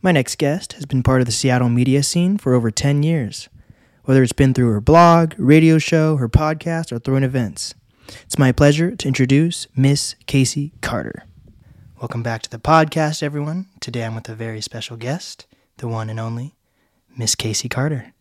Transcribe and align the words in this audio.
My 0.00 0.12
next 0.12 0.38
guest 0.38 0.74
has 0.74 0.86
been 0.86 1.02
part 1.02 1.20
of 1.20 1.26
the 1.26 1.32
Seattle 1.32 1.68
media 1.68 2.04
scene 2.04 2.38
for 2.38 2.54
over 2.54 2.70
10 2.70 3.02
years, 3.02 3.48
whether 4.04 4.22
it's 4.22 4.32
been 4.32 4.54
through 4.54 4.70
her 4.72 4.80
blog, 4.80 5.34
radio 5.38 5.78
show, 5.78 6.16
her 6.18 6.28
podcast, 6.28 6.92
or 6.92 7.00
throwing 7.00 7.24
events. 7.24 7.74
It's 8.22 8.38
my 8.38 8.52
pleasure 8.52 8.94
to 8.94 9.08
introduce 9.08 9.66
Miss 9.74 10.14
Casey 10.26 10.72
Carter. 10.82 11.24
Welcome 12.00 12.22
back 12.22 12.42
to 12.42 12.50
the 12.50 12.60
podcast, 12.60 13.24
everyone. 13.24 13.66
Today 13.80 14.04
I'm 14.04 14.14
with 14.14 14.28
a 14.28 14.36
very 14.36 14.60
special 14.60 14.96
guest, 14.96 15.46
the 15.78 15.88
one 15.88 16.08
and 16.10 16.20
only 16.20 16.54
Miss 17.16 17.34
Casey 17.34 17.68
Carter. 17.68 18.12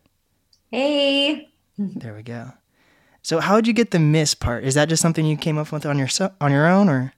Hey. 0.71 1.49
There 1.79 2.15
we 2.15 2.23
go. 2.23 2.53
So, 3.21 3.39
how 3.39 3.57
did 3.57 3.67
you 3.67 3.73
get 3.73 3.91
the 3.91 3.99
Miss 3.99 4.33
part? 4.33 4.63
Is 4.63 4.73
that 4.73 4.89
just 4.89 4.99
something 4.99 5.27
you 5.27 5.37
came 5.37 5.59
up 5.59 5.71
with 5.71 5.85
on 5.85 5.99
your 5.99 6.07
on 6.41 6.51
your 6.51 6.65
own, 6.65 6.89
or? 6.89 7.13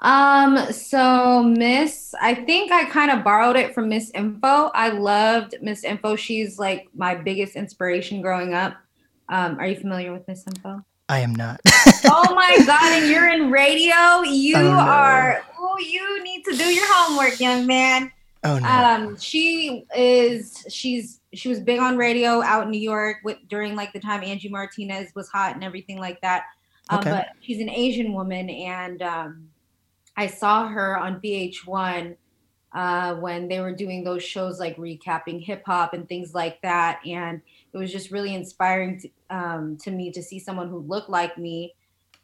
Um, 0.00 0.72
so 0.72 1.42
Miss, 1.42 2.14
I 2.20 2.34
think 2.34 2.70
I 2.70 2.84
kind 2.84 3.10
of 3.10 3.24
borrowed 3.24 3.56
it 3.56 3.74
from 3.74 3.88
Miss 3.88 4.10
Info. 4.14 4.70
I 4.74 4.90
loved 4.90 5.56
Miss 5.60 5.84
Info. 5.84 6.14
She's 6.14 6.58
like 6.58 6.88
my 6.94 7.14
biggest 7.14 7.56
inspiration 7.56 8.22
growing 8.22 8.54
up. 8.54 8.76
Um, 9.28 9.58
are 9.58 9.66
you 9.66 9.76
familiar 9.76 10.12
with 10.12 10.26
Miss 10.28 10.46
Info? 10.46 10.84
I 11.08 11.20
am 11.20 11.34
not. 11.34 11.60
oh 12.04 12.34
my 12.34 12.56
god, 12.66 12.92
and 12.92 13.10
you're 13.10 13.28
in 13.28 13.50
radio. 13.50 14.22
You 14.22 14.56
oh, 14.56 14.62
no. 14.62 14.70
are 14.70 15.44
oh, 15.58 15.78
you 15.78 16.22
need 16.22 16.44
to 16.44 16.56
do 16.56 16.64
your 16.64 16.86
homework, 16.86 17.40
young 17.40 17.66
man. 17.66 18.12
Oh 18.44 18.58
no. 18.58 18.68
Um, 18.68 19.16
she 19.18 19.84
is 19.96 20.64
she's 20.68 21.20
she 21.34 21.48
was 21.48 21.60
big 21.60 21.80
on 21.80 21.96
radio 21.96 22.40
out 22.42 22.64
in 22.64 22.70
New 22.70 22.80
York 22.80 23.18
with 23.24 23.38
during 23.48 23.74
like 23.74 23.92
the 23.92 24.00
time 24.00 24.22
Angie 24.22 24.48
Martinez 24.48 25.10
was 25.14 25.28
hot 25.28 25.54
and 25.54 25.64
everything 25.64 25.98
like 25.98 26.20
that. 26.20 26.44
Um, 26.90 27.00
okay. 27.00 27.10
but 27.10 27.28
she's 27.40 27.60
an 27.60 27.68
Asian 27.68 28.12
woman 28.12 28.48
and 28.48 29.02
um 29.02 29.48
I 30.18 30.26
saw 30.26 30.66
her 30.66 30.98
on 30.98 31.20
VH1 31.20 32.16
uh, 32.74 33.14
when 33.14 33.46
they 33.46 33.60
were 33.60 33.72
doing 33.72 34.02
those 34.02 34.24
shows 34.24 34.58
like 34.58 34.76
recapping 34.76 35.40
hip 35.40 35.62
hop 35.64 35.94
and 35.94 36.08
things 36.08 36.34
like 36.34 36.60
that. 36.62 36.98
And 37.06 37.40
it 37.72 37.78
was 37.78 37.92
just 37.92 38.10
really 38.10 38.34
inspiring 38.34 38.98
to, 38.98 39.08
um, 39.30 39.76
to 39.76 39.92
me 39.92 40.10
to 40.10 40.20
see 40.20 40.40
someone 40.40 40.68
who 40.68 40.80
looked 40.80 41.08
like 41.08 41.38
me 41.38 41.76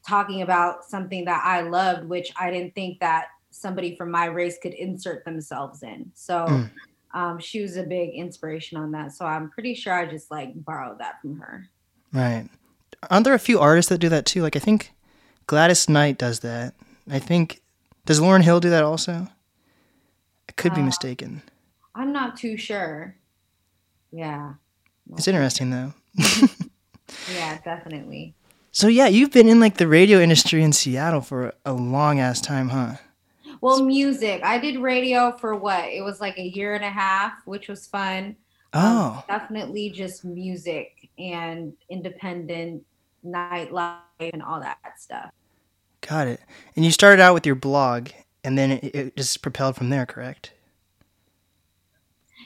talking 0.04 0.42
about 0.42 0.84
something 0.84 1.24
that 1.26 1.42
I 1.44 1.60
loved, 1.60 2.08
which 2.08 2.32
I 2.36 2.50
didn't 2.50 2.74
think 2.74 2.98
that 2.98 3.26
somebody 3.50 3.94
from 3.94 4.10
my 4.10 4.24
race 4.24 4.58
could 4.60 4.74
insert 4.74 5.24
themselves 5.24 5.84
in. 5.84 6.10
So 6.14 6.46
mm. 6.46 6.70
um, 7.14 7.38
she 7.38 7.62
was 7.62 7.76
a 7.76 7.84
big 7.84 8.10
inspiration 8.10 8.76
on 8.76 8.90
that. 8.90 9.12
So 9.12 9.24
I'm 9.24 9.50
pretty 9.50 9.74
sure 9.74 9.92
I 9.92 10.04
just 10.04 10.32
like 10.32 10.50
borrowed 10.64 10.98
that 10.98 11.20
from 11.22 11.38
her. 11.38 11.68
Right. 12.12 12.48
Aren't 13.08 13.24
there 13.24 13.34
a 13.34 13.38
few 13.38 13.60
artists 13.60 13.88
that 13.90 13.98
do 13.98 14.08
that 14.08 14.26
too? 14.26 14.42
Like 14.42 14.56
I 14.56 14.58
think 14.58 14.90
Gladys 15.46 15.88
Knight 15.88 16.18
does 16.18 16.40
that. 16.40 16.74
I 17.08 17.20
think 17.20 17.60
does 18.04 18.20
Lauryn 18.20 18.42
Hill 18.42 18.60
do 18.60 18.70
that 18.70 18.84
also? 18.84 19.28
I 20.48 20.52
could 20.52 20.72
uh, 20.72 20.76
be 20.76 20.82
mistaken. 20.82 21.42
I'm 21.94 22.12
not 22.12 22.36
too 22.36 22.56
sure. 22.56 23.16
Yeah. 24.10 24.54
It's 25.12 25.28
interesting 25.28 25.70
though. 25.70 25.94
yeah, 27.32 27.58
definitely. 27.64 28.34
So 28.72 28.88
yeah, 28.88 29.06
you've 29.06 29.30
been 29.30 29.48
in 29.48 29.60
like 29.60 29.76
the 29.76 29.86
radio 29.86 30.18
industry 30.18 30.62
in 30.62 30.72
Seattle 30.72 31.20
for 31.20 31.52
a 31.64 31.72
long 31.72 32.20
ass 32.20 32.40
time, 32.40 32.70
huh? 32.70 32.96
Well, 33.60 33.84
music. 33.84 34.42
I 34.44 34.58
did 34.58 34.78
radio 34.78 35.32
for 35.32 35.54
what? 35.54 35.84
It 35.84 36.02
was 36.02 36.20
like 36.20 36.36
a 36.38 36.42
year 36.42 36.74
and 36.74 36.84
a 36.84 36.90
half, 36.90 37.34
which 37.46 37.68
was 37.68 37.86
fun. 37.86 38.36
Um, 38.72 38.82
oh. 38.82 39.10
Um, 39.16 39.22
definitely 39.28 39.90
just 39.90 40.24
music 40.24 41.08
and 41.18 41.72
independent 41.88 42.84
nightlife 43.24 44.00
and 44.20 44.42
all 44.42 44.60
that 44.60 44.78
stuff. 44.98 45.30
Got 46.08 46.28
it. 46.28 46.40
And 46.76 46.84
you 46.84 46.90
started 46.90 47.20
out 47.20 47.34
with 47.34 47.46
your 47.46 47.54
blog, 47.54 48.10
and 48.42 48.58
then 48.58 48.72
it, 48.72 48.94
it 48.94 49.16
just 49.16 49.40
propelled 49.42 49.76
from 49.76 49.90
there, 49.90 50.04
correct? 50.04 50.52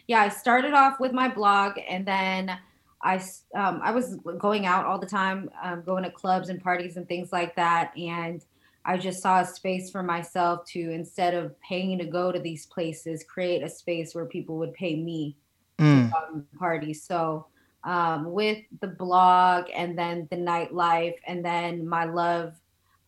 Yeah, 0.06 0.20
I 0.20 0.28
started 0.28 0.74
off 0.74 1.00
with 1.00 1.12
my 1.12 1.28
blog, 1.28 1.78
and 1.88 2.06
then 2.06 2.56
I 3.02 3.16
um, 3.54 3.80
I 3.82 3.90
was 3.90 4.16
going 4.38 4.66
out 4.66 4.86
all 4.86 4.98
the 4.98 5.06
time, 5.06 5.50
um, 5.62 5.82
going 5.82 6.04
to 6.04 6.10
clubs 6.10 6.48
and 6.48 6.62
parties 6.62 6.96
and 6.96 7.06
things 7.08 7.32
like 7.32 7.56
that, 7.56 7.96
and 7.96 8.44
I 8.84 8.96
just 8.96 9.20
saw 9.20 9.40
a 9.40 9.46
space 9.46 9.90
for 9.90 10.02
myself 10.02 10.64
to 10.68 10.80
instead 10.80 11.34
of 11.34 11.60
paying 11.60 11.98
to 11.98 12.04
go 12.04 12.32
to 12.32 12.38
these 12.38 12.66
places, 12.66 13.24
create 13.24 13.62
a 13.62 13.68
space 13.68 14.14
where 14.14 14.24
people 14.24 14.56
would 14.58 14.72
pay 14.72 14.96
me 14.96 15.36
mm. 15.78 16.10
to 16.10 16.44
parties. 16.58 17.02
So 17.02 17.46
um, 17.84 18.32
with 18.32 18.58
the 18.80 18.88
blog, 18.88 19.66
and 19.74 19.98
then 19.98 20.28
the 20.30 20.36
nightlife, 20.36 21.16
and 21.26 21.44
then 21.44 21.86
my 21.86 22.04
love 22.04 22.54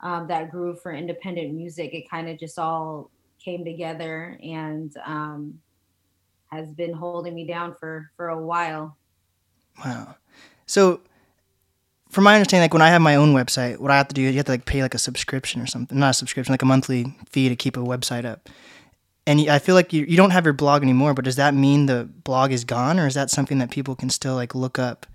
um, 0.03 0.27
that 0.29 0.51
grew 0.51 0.75
for 0.75 0.93
independent 0.93 1.53
music, 1.53 1.95
it 1.95 2.09
kind 2.11 2.29
of 2.29 2.39
just 2.39 2.59
all 2.59 3.11
came 3.43 3.65
together 3.65 4.39
and 4.43 4.95
um, 5.05 5.61
has 6.47 6.69
been 6.69 6.93
holding 6.93 7.35
me 7.35 7.47
down 7.47 7.75
for 7.75 8.11
for 8.17 8.29
a 8.29 8.41
while. 8.41 8.97
Wow. 9.85 10.17
So, 10.67 11.01
from 12.11 12.25
my 12.25 12.35
understanding, 12.35 12.65
like 12.65 12.73
when 12.73 12.83
I 12.83 12.89
have 12.89 13.03
my 13.03 13.17
own 13.17 13.35
website, 13.35 13.79
what 13.79 13.91
I 13.91 13.97
have 13.97 14.09
to 14.09 14.15
do 14.15 14.23
is 14.23 14.33
you 14.33 14.39
have 14.39 14.47
to 14.47 14.53
like 14.53 14.67
pay 14.67 14.83
like 14.83 14.95
a 14.95 14.99
subscription 14.99 15.61
or 15.61 15.67
something, 15.67 15.99
not 15.99 16.11
a 16.11 16.15
subscription, 16.15 16.53
like 16.53 16.63
a 16.63 16.67
monthly 16.67 17.15
fee 17.29 17.49
to 17.49 17.57
keep 17.57 17.77
a 17.77 17.81
website 17.81 18.25
up. 18.25 18.49
And 19.27 19.49
I 19.49 19.59
feel 19.59 19.75
like 19.75 19.93
you, 19.93 20.05
you 20.07 20.17
don't 20.17 20.31
have 20.31 20.45
your 20.45 20.55
blog 20.55 20.83
anymore, 20.83 21.15
but 21.15 21.25
does 21.25 21.37
that 21.37 21.55
mean 21.55 21.87
the 21.87 22.09
blog 22.25 22.53
is 22.53 22.65
gone, 22.65 22.99
or 22.99 23.07
is 23.07 23.15
that 23.15 23.31
something 23.31 23.59
that 23.59 23.71
people 23.71 23.95
can 23.95 24.11
still 24.11 24.35
like 24.35 24.55
look 24.55 24.79
up, 24.79 25.07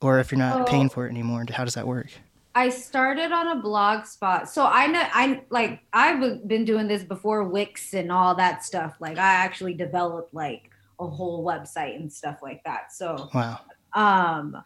or 0.00 0.20
if 0.20 0.30
you're 0.30 0.38
not 0.38 0.62
oh. 0.62 0.64
paying 0.64 0.88
for 0.88 1.06
it 1.06 1.10
anymore, 1.10 1.44
how 1.52 1.64
does 1.64 1.74
that 1.74 1.86
work? 1.86 2.08
I 2.54 2.68
started 2.68 3.32
on 3.32 3.56
a 3.56 3.62
blog 3.62 4.04
spot. 4.04 4.48
So 4.48 4.66
I 4.66 4.86
know 4.86 5.02
I 5.12 5.42
like 5.50 5.80
I've 5.92 6.46
been 6.46 6.64
doing 6.64 6.86
this 6.86 7.02
before 7.02 7.44
Wix 7.44 7.94
and 7.94 8.12
all 8.12 8.34
that 8.34 8.64
stuff. 8.64 8.96
Like 9.00 9.18
I 9.18 9.34
actually 9.34 9.74
developed 9.74 10.34
like 10.34 10.70
a 11.00 11.06
whole 11.06 11.44
website 11.44 11.96
and 11.96 12.12
stuff 12.12 12.40
like 12.42 12.62
that. 12.64 12.92
So 12.92 13.30
wow. 13.34 13.60
Um 13.94 14.62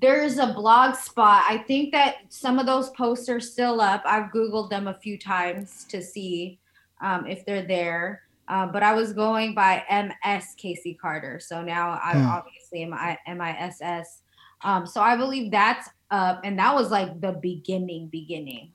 there's 0.00 0.38
a 0.38 0.48
blog 0.48 0.96
spot. 0.96 1.44
I 1.48 1.58
think 1.58 1.92
that 1.92 2.16
some 2.28 2.58
of 2.58 2.66
those 2.66 2.90
posts 2.90 3.28
are 3.28 3.38
still 3.38 3.80
up. 3.80 4.02
I've 4.04 4.32
Googled 4.32 4.68
them 4.68 4.88
a 4.88 4.94
few 4.94 5.16
times 5.16 5.84
to 5.90 6.02
see 6.02 6.58
um, 7.00 7.24
if 7.24 7.46
they're 7.46 7.64
there. 7.64 8.22
Uh, 8.48 8.66
but 8.66 8.82
I 8.82 8.94
was 8.94 9.12
going 9.12 9.54
by 9.54 9.84
MS 9.88 10.54
Casey 10.56 10.94
Carter. 10.94 11.38
So 11.38 11.62
now 11.62 12.00
I 12.02 12.14
mm. 12.14 12.26
obviously 12.26 12.82
am 12.82 12.92
I 12.92 13.16
MISS. 13.28 14.21
Um, 14.64 14.86
so 14.86 15.00
I 15.00 15.16
believe 15.16 15.50
that's 15.50 15.88
up 16.12 16.42
and 16.44 16.58
that 16.58 16.74
was 16.74 16.90
like 16.90 17.20
the 17.20 17.32
beginning 17.32 18.06
beginning. 18.08 18.70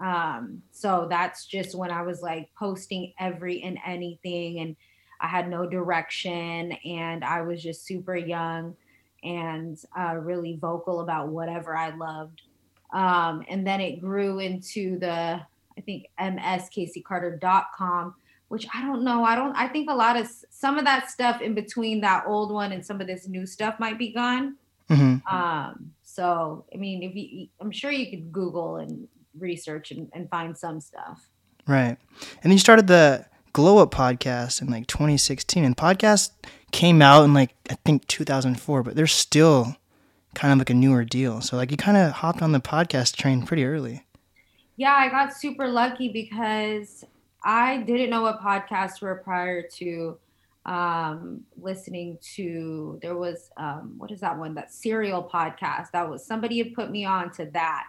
Um 0.00 0.62
so 0.72 1.06
that's 1.08 1.46
just 1.46 1.74
when 1.74 1.90
i 1.90 2.02
was 2.02 2.22
like 2.22 2.48
posting 2.58 3.12
every 3.18 3.62
and 3.62 3.78
anything 3.86 4.60
and 4.60 4.74
i 5.20 5.26
had 5.26 5.48
no 5.48 5.68
direction 5.68 6.72
and 6.72 7.22
i 7.22 7.42
was 7.42 7.62
just 7.62 7.84
super 7.86 8.16
young 8.16 8.74
and 9.22 9.78
uh, 9.98 10.14
really 10.16 10.56
vocal 10.56 11.00
about 11.00 11.28
whatever 11.28 11.76
i 11.76 11.94
loved. 11.94 12.42
Um 12.92 13.44
and 13.48 13.66
then 13.66 13.80
it 13.80 14.00
grew 14.00 14.38
into 14.38 14.98
the 14.98 15.40
i 15.78 15.80
think 15.82 16.06
mscaseycarter.com 16.18 18.14
which 18.48 18.66
i 18.74 18.80
don't 18.80 19.04
know. 19.04 19.22
I 19.22 19.36
don't 19.36 19.54
i 19.54 19.68
think 19.68 19.90
a 19.90 19.94
lot 19.94 20.16
of 20.16 20.28
some 20.48 20.78
of 20.78 20.86
that 20.86 21.10
stuff 21.10 21.42
in 21.42 21.54
between 21.54 22.00
that 22.00 22.24
old 22.26 22.50
one 22.50 22.72
and 22.72 22.84
some 22.84 23.02
of 23.02 23.06
this 23.06 23.28
new 23.28 23.46
stuff 23.46 23.78
might 23.78 23.98
be 23.98 24.12
gone 24.12 24.56
mm-hmm. 24.90 25.34
um 25.34 25.92
so, 26.10 26.64
I 26.74 26.76
mean, 26.76 27.04
if 27.04 27.14
you, 27.14 27.46
I'm 27.60 27.70
sure 27.70 27.92
you 27.92 28.10
could 28.10 28.32
Google 28.32 28.76
and 28.76 29.06
research 29.38 29.92
and, 29.92 30.10
and 30.12 30.28
find 30.28 30.58
some 30.58 30.80
stuff. 30.80 31.30
Right. 31.68 31.96
And 32.42 32.52
you 32.52 32.58
started 32.58 32.88
the 32.88 33.26
Glow 33.52 33.78
Up 33.78 33.92
podcast 33.92 34.60
in 34.60 34.68
like 34.68 34.88
2016, 34.88 35.64
and 35.64 35.76
podcast 35.76 36.32
came 36.72 37.00
out 37.00 37.24
in 37.24 37.32
like, 37.32 37.54
I 37.70 37.76
think 37.84 38.08
2004, 38.08 38.82
but 38.82 38.96
they're 38.96 39.06
still 39.06 39.76
kind 40.34 40.52
of 40.52 40.58
like 40.58 40.70
a 40.70 40.74
newer 40.74 41.04
deal. 41.04 41.40
So, 41.40 41.56
like, 41.56 41.70
you 41.70 41.76
kind 41.76 41.96
of 41.96 42.10
hopped 42.12 42.42
on 42.42 42.50
the 42.50 42.60
podcast 42.60 43.14
train 43.16 43.46
pretty 43.46 43.64
early. 43.64 44.04
Yeah, 44.76 44.94
I 44.94 45.08
got 45.08 45.32
super 45.32 45.68
lucky 45.68 46.08
because 46.08 47.04
I 47.44 47.78
didn't 47.78 48.10
know 48.10 48.22
what 48.22 48.40
podcasts 48.40 49.00
were 49.00 49.14
prior 49.14 49.62
to 49.76 50.18
um 50.66 51.40
listening 51.56 52.18
to 52.34 52.98
there 53.00 53.16
was 53.16 53.50
um 53.56 53.94
what 53.96 54.10
is 54.10 54.20
that 54.20 54.38
one? 54.38 54.54
That 54.54 54.72
serial 54.72 55.22
podcast. 55.22 55.90
That 55.92 56.08
was 56.08 56.24
somebody 56.24 56.58
had 56.58 56.74
put 56.74 56.90
me 56.90 57.04
on 57.04 57.30
to 57.32 57.46
that. 57.52 57.86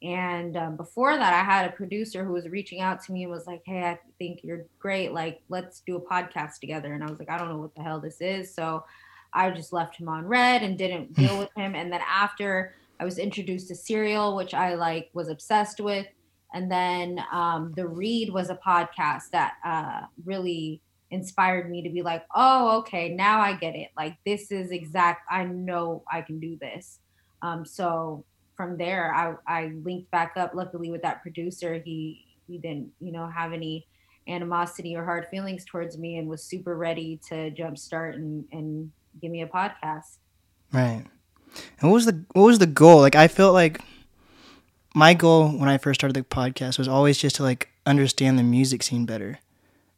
And 0.00 0.56
um, 0.56 0.76
before 0.76 1.16
that 1.16 1.34
i 1.34 1.42
had 1.42 1.68
a 1.68 1.72
producer 1.72 2.24
who 2.24 2.32
was 2.32 2.48
reaching 2.48 2.80
out 2.80 3.02
to 3.04 3.12
me 3.12 3.24
and 3.24 3.32
was 3.32 3.46
like 3.46 3.62
hey 3.64 3.82
i 3.82 3.98
think 4.18 4.40
you're 4.42 4.66
great. 4.78 5.12
Like 5.12 5.42
let's 5.48 5.80
do 5.80 5.96
a 5.96 6.00
podcast 6.00 6.58
together. 6.60 6.92
And 6.92 7.04
i 7.04 7.10
was 7.10 7.18
like 7.18 7.30
i 7.30 7.38
don't 7.38 7.48
know 7.48 7.58
what 7.58 7.74
the 7.74 7.82
hell 7.82 8.00
this 8.00 8.20
is. 8.20 8.52
So 8.52 8.84
i 9.32 9.50
just 9.50 9.72
left 9.72 9.96
him 9.96 10.08
on 10.08 10.24
read 10.26 10.62
and 10.62 10.76
didn't 10.76 11.12
deal 11.14 11.38
with 11.38 11.50
him. 11.56 11.74
And 11.76 11.92
then 11.92 12.00
after 12.06 12.74
i 12.98 13.04
was 13.04 13.18
introduced 13.18 13.68
to 13.68 13.76
serial 13.76 14.34
which 14.34 14.54
i 14.54 14.74
like 14.74 15.10
was 15.14 15.28
obsessed 15.28 15.80
with. 15.80 16.06
And 16.54 16.72
then 16.72 17.22
um, 17.30 17.74
the 17.76 17.86
read 17.86 18.32
was 18.32 18.48
a 18.50 18.56
podcast 18.56 19.30
that 19.32 19.54
uh, 19.64 20.06
really 20.24 20.80
inspired 21.10 21.70
me 21.70 21.82
to 21.82 21.90
be 21.90 22.02
like, 22.02 22.24
oh, 22.34 22.78
okay, 22.78 23.10
now 23.10 23.40
I 23.40 23.54
get 23.54 23.74
it. 23.74 23.88
Like 23.96 24.16
this 24.24 24.50
is 24.50 24.70
exact. 24.70 25.26
I 25.30 25.44
know 25.44 26.02
I 26.10 26.22
can 26.22 26.40
do 26.40 26.56
this. 26.60 26.98
Um, 27.42 27.64
so 27.64 28.24
from 28.56 28.76
there, 28.76 29.14
I 29.14 29.34
I 29.46 29.72
linked 29.84 30.10
back 30.10 30.36
up. 30.36 30.54
Luckily, 30.54 30.90
with 30.90 31.02
that 31.02 31.22
producer, 31.22 31.80
he 31.84 32.26
he 32.46 32.58
didn't 32.58 32.90
you 33.00 33.12
know 33.12 33.26
have 33.26 33.52
any 33.52 33.86
animosity 34.28 34.94
or 34.94 35.04
hard 35.04 35.26
feelings 35.30 35.64
towards 35.64 35.96
me 35.96 36.18
and 36.18 36.28
was 36.28 36.42
super 36.42 36.76
ready 36.76 37.18
to 37.28 37.50
jumpstart 37.52 38.14
and, 38.14 38.44
and 38.52 38.92
give 39.22 39.30
me 39.30 39.40
a 39.40 39.46
podcast. 39.46 40.18
Right. 40.72 41.04
And 41.80 41.90
what 41.90 41.94
was 41.94 42.04
the 42.04 42.24
what 42.32 42.42
was 42.42 42.58
the 42.58 42.66
goal? 42.66 43.00
Like 43.00 43.16
I 43.16 43.28
felt 43.28 43.54
like 43.54 43.80
my 44.94 45.14
goal 45.14 45.48
when 45.48 45.68
I 45.68 45.78
first 45.78 46.00
started 46.00 46.14
the 46.14 46.22
podcast 46.22 46.78
was 46.78 46.88
always 46.88 47.18
just 47.18 47.36
to 47.36 47.42
like 47.42 47.68
understand 47.86 48.38
the 48.38 48.42
music 48.42 48.82
scene 48.82 49.06
better 49.06 49.38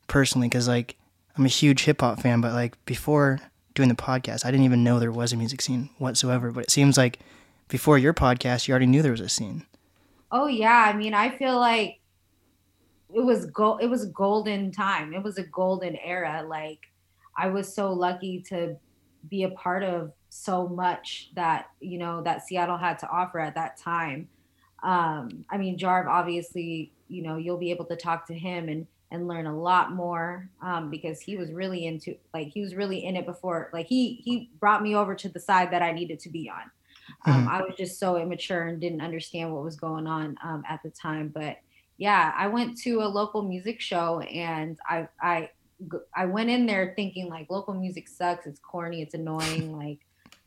personally 0.07 0.49
because 0.49 0.69
like 0.69 0.97
I'm 1.40 1.46
a 1.46 1.48
huge 1.48 1.84
hip 1.84 2.02
hop 2.02 2.20
fan, 2.20 2.42
but 2.42 2.52
like 2.52 2.84
before 2.84 3.40
doing 3.75 3.88
the 3.88 3.94
podcast, 3.94 4.44
I 4.44 4.50
didn't 4.50 4.66
even 4.66 4.84
know 4.84 4.98
there 4.98 5.10
was 5.10 5.32
a 5.32 5.38
music 5.38 5.62
scene 5.62 5.88
whatsoever. 5.96 6.50
But 6.50 6.64
it 6.64 6.70
seems 6.70 6.98
like 6.98 7.19
before 7.69 7.96
your 7.96 8.12
podcast, 8.12 8.69
you 8.69 8.72
already 8.72 8.84
knew 8.84 9.00
there 9.00 9.10
was 9.10 9.22
a 9.22 9.28
scene. 9.31 9.64
Oh 10.31 10.48
yeah, 10.48 10.84
I 10.87 10.92
mean, 10.92 11.14
I 11.14 11.31
feel 11.31 11.58
like 11.58 11.98
it 13.14 13.25
was 13.25 13.46
gold. 13.46 13.81
It 13.81 13.87
was 13.87 14.04
golden 14.08 14.70
time. 14.70 15.14
It 15.14 15.22
was 15.22 15.38
a 15.38 15.42
golden 15.44 15.96
era. 15.96 16.44
Like 16.46 16.81
I 17.38 17.46
was 17.46 17.75
so 17.75 17.90
lucky 17.90 18.44
to 18.50 18.76
be 19.31 19.44
a 19.44 19.50
part 19.50 19.82
of 19.82 20.12
so 20.28 20.69
much 20.69 21.31
that 21.37 21.70
you 21.81 21.96
know 21.96 22.20
that 22.20 22.46
Seattle 22.46 22.76
had 22.76 22.98
to 22.98 23.08
offer 23.08 23.40
at 23.40 23.54
that 23.54 23.78
time. 23.78 24.28
Um, 24.82 25.46
I 25.48 25.56
mean, 25.56 25.78
Jarv 25.78 26.06
obviously, 26.06 26.92
you 27.08 27.22
know, 27.22 27.38
you'll 27.38 27.56
be 27.56 27.70
able 27.70 27.87
to 27.87 27.96
talk 27.96 28.26
to 28.26 28.34
him 28.34 28.69
and 28.69 28.87
and 29.11 29.27
learn 29.27 29.47
a 29.47 29.57
lot 29.57 29.93
more 29.93 30.49
um, 30.62 30.91
because 30.91 31.21
he 31.21 31.37
was 31.37 31.51
really 31.53 31.87
into 31.87 32.17
like 32.33 32.49
he 32.49 32.61
was 32.61 32.75
really 32.75 33.05
in 33.05 33.17
it 33.17 33.27
before 33.27 33.71
like 33.73 33.87
he 33.87 34.21
he 34.25 34.51
brought 34.61 34.83
me 34.83 34.95
over 34.95 35.15
to 35.15 35.29
the 35.29 35.41
side 35.41 35.73
that 35.73 35.83
I 35.83 35.93
needed 35.93 36.21
to 36.21 36.29
be 36.29 36.51
on. 36.51 36.71
Um, 37.27 37.43
mm-hmm. 37.43 37.49
I 37.49 37.62
was 37.62 37.75
just 37.77 37.99
so 37.99 38.17
immature 38.17 38.69
and 38.69 38.81
didn't 38.81 39.01
understand 39.01 39.53
what 39.53 39.65
was 39.65 39.77
going 39.77 40.07
on 40.07 40.37
um, 40.45 40.62
at 40.69 40.81
the 40.83 40.91
time. 40.91 41.29
But 41.29 41.59
yeah, 41.99 42.33
I 42.37 42.47
went 42.47 42.79
to 42.83 43.03
a 43.03 43.09
local 43.09 43.43
music 43.43 43.81
show 43.81 44.21
and 44.21 44.79
I 44.89 45.09
I 45.21 45.51
I 46.15 46.27
went 46.27 46.51
in 46.51 46.67
there 46.67 46.93
thinking 46.95 47.29
like 47.29 47.51
local 47.51 47.75
music 47.75 48.09
sucks. 48.09 48.47
It's 48.47 48.61
corny. 48.61 49.03
It's 49.03 49.15
annoying. 49.15 49.77
like 49.77 49.99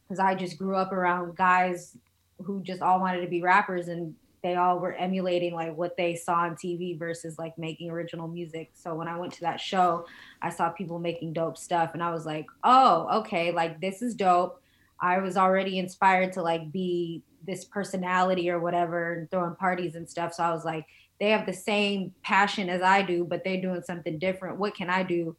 because 0.08 0.20
I 0.20 0.36
just 0.36 0.58
grew 0.58 0.76
up 0.76 0.92
around 0.92 1.36
guys 1.36 1.98
who 2.44 2.62
just 2.62 2.82
all 2.82 3.00
wanted 3.00 3.22
to 3.22 3.28
be 3.28 3.42
rappers 3.42 3.88
and 3.88 4.16
they 4.44 4.56
all 4.56 4.78
were 4.78 4.94
emulating 4.94 5.56
like 5.56 5.76
what 5.76 5.98
they 5.98 6.16
saw 6.16 6.36
on 6.36 6.56
TV 6.56 6.98
versus 7.00 7.40
like 7.40 7.58
making 7.58 7.90
original 7.90 8.28
music. 8.28 8.72
So 8.74 8.94
when 8.94 9.08
I 9.08 9.18
went 9.18 9.34
to 9.34 9.42
that 9.42 9.60
show, 9.60 10.06
I 10.42 10.50
saw 10.50 10.70
people 10.70 11.00
making 11.00 11.34
dope 11.34 11.58
stuff 11.58 11.92
and 11.94 12.04
I 12.04 12.12
was 12.12 12.26
like, 12.26 12.46
"Oh, 12.64 13.20
okay, 13.20 13.52
like 13.52 13.80
this 13.80 14.02
is 14.02 14.14
dope." 14.14 14.62
I 15.00 15.20
was 15.20 15.38
already 15.38 15.80
inspired 15.80 16.34
to 16.34 16.42
like 16.42 16.72
be 16.72 17.24
this 17.46 17.66
personality 17.66 18.50
or 18.50 18.60
whatever 18.60 19.14
and 19.14 19.32
throwing 19.32 19.56
parties 19.56 19.96
and 19.96 20.10
stuff. 20.10 20.34
So 20.34 20.44
I 20.44 20.52
was 20.52 20.64
like, 20.64 20.86
they 21.20 21.30
have 21.30 21.46
the 21.46 21.54
same 21.54 22.14
passion 22.24 22.70
as 22.70 22.82
I 22.82 23.02
do, 23.02 23.26
but 23.26 23.44
they're 23.44 23.62
doing 23.62 23.82
something 23.82 24.18
different. 24.18 24.60
What 24.60 24.76
can 24.76 24.90
I 24.90 25.04
do 25.04 25.36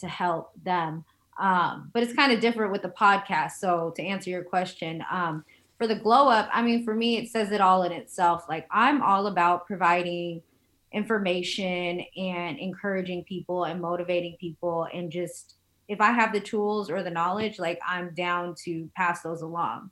to 0.00 0.08
help 0.08 0.52
them? 0.64 1.04
Um, 1.38 1.90
but 1.92 2.02
it's 2.02 2.12
kind 2.12 2.32
of 2.32 2.40
different 2.40 2.72
with 2.72 2.82
the 2.82 2.88
podcast. 2.88 3.52
So 3.52 3.92
to 3.96 4.02
answer 4.02 4.30
your 4.30 4.44
question, 4.44 5.04
um, 5.10 5.44
for 5.78 5.86
the 5.86 5.94
glow 5.94 6.28
up, 6.28 6.48
I 6.52 6.62
mean, 6.62 6.84
for 6.84 6.94
me, 6.94 7.16
it 7.16 7.28
says 7.28 7.50
it 7.52 7.60
all 7.60 7.82
in 7.82 7.92
itself. 7.92 8.44
Like 8.48 8.66
I'm 8.70 9.02
all 9.02 9.26
about 9.26 9.66
providing 9.66 10.42
information 10.92 12.04
and 12.16 12.58
encouraging 12.58 13.24
people 13.24 13.64
and 13.64 13.80
motivating 13.80 14.36
people 14.38 14.86
and 14.94 15.10
just 15.10 15.56
if 15.88 16.00
I 16.00 16.12
have 16.12 16.32
the 16.32 16.40
tools 16.40 16.90
or 16.90 17.02
the 17.02 17.10
knowledge, 17.10 17.58
like 17.58 17.78
I'm 17.86 18.14
down 18.14 18.54
to 18.64 18.88
pass 18.96 19.22
those 19.22 19.42
along. 19.42 19.90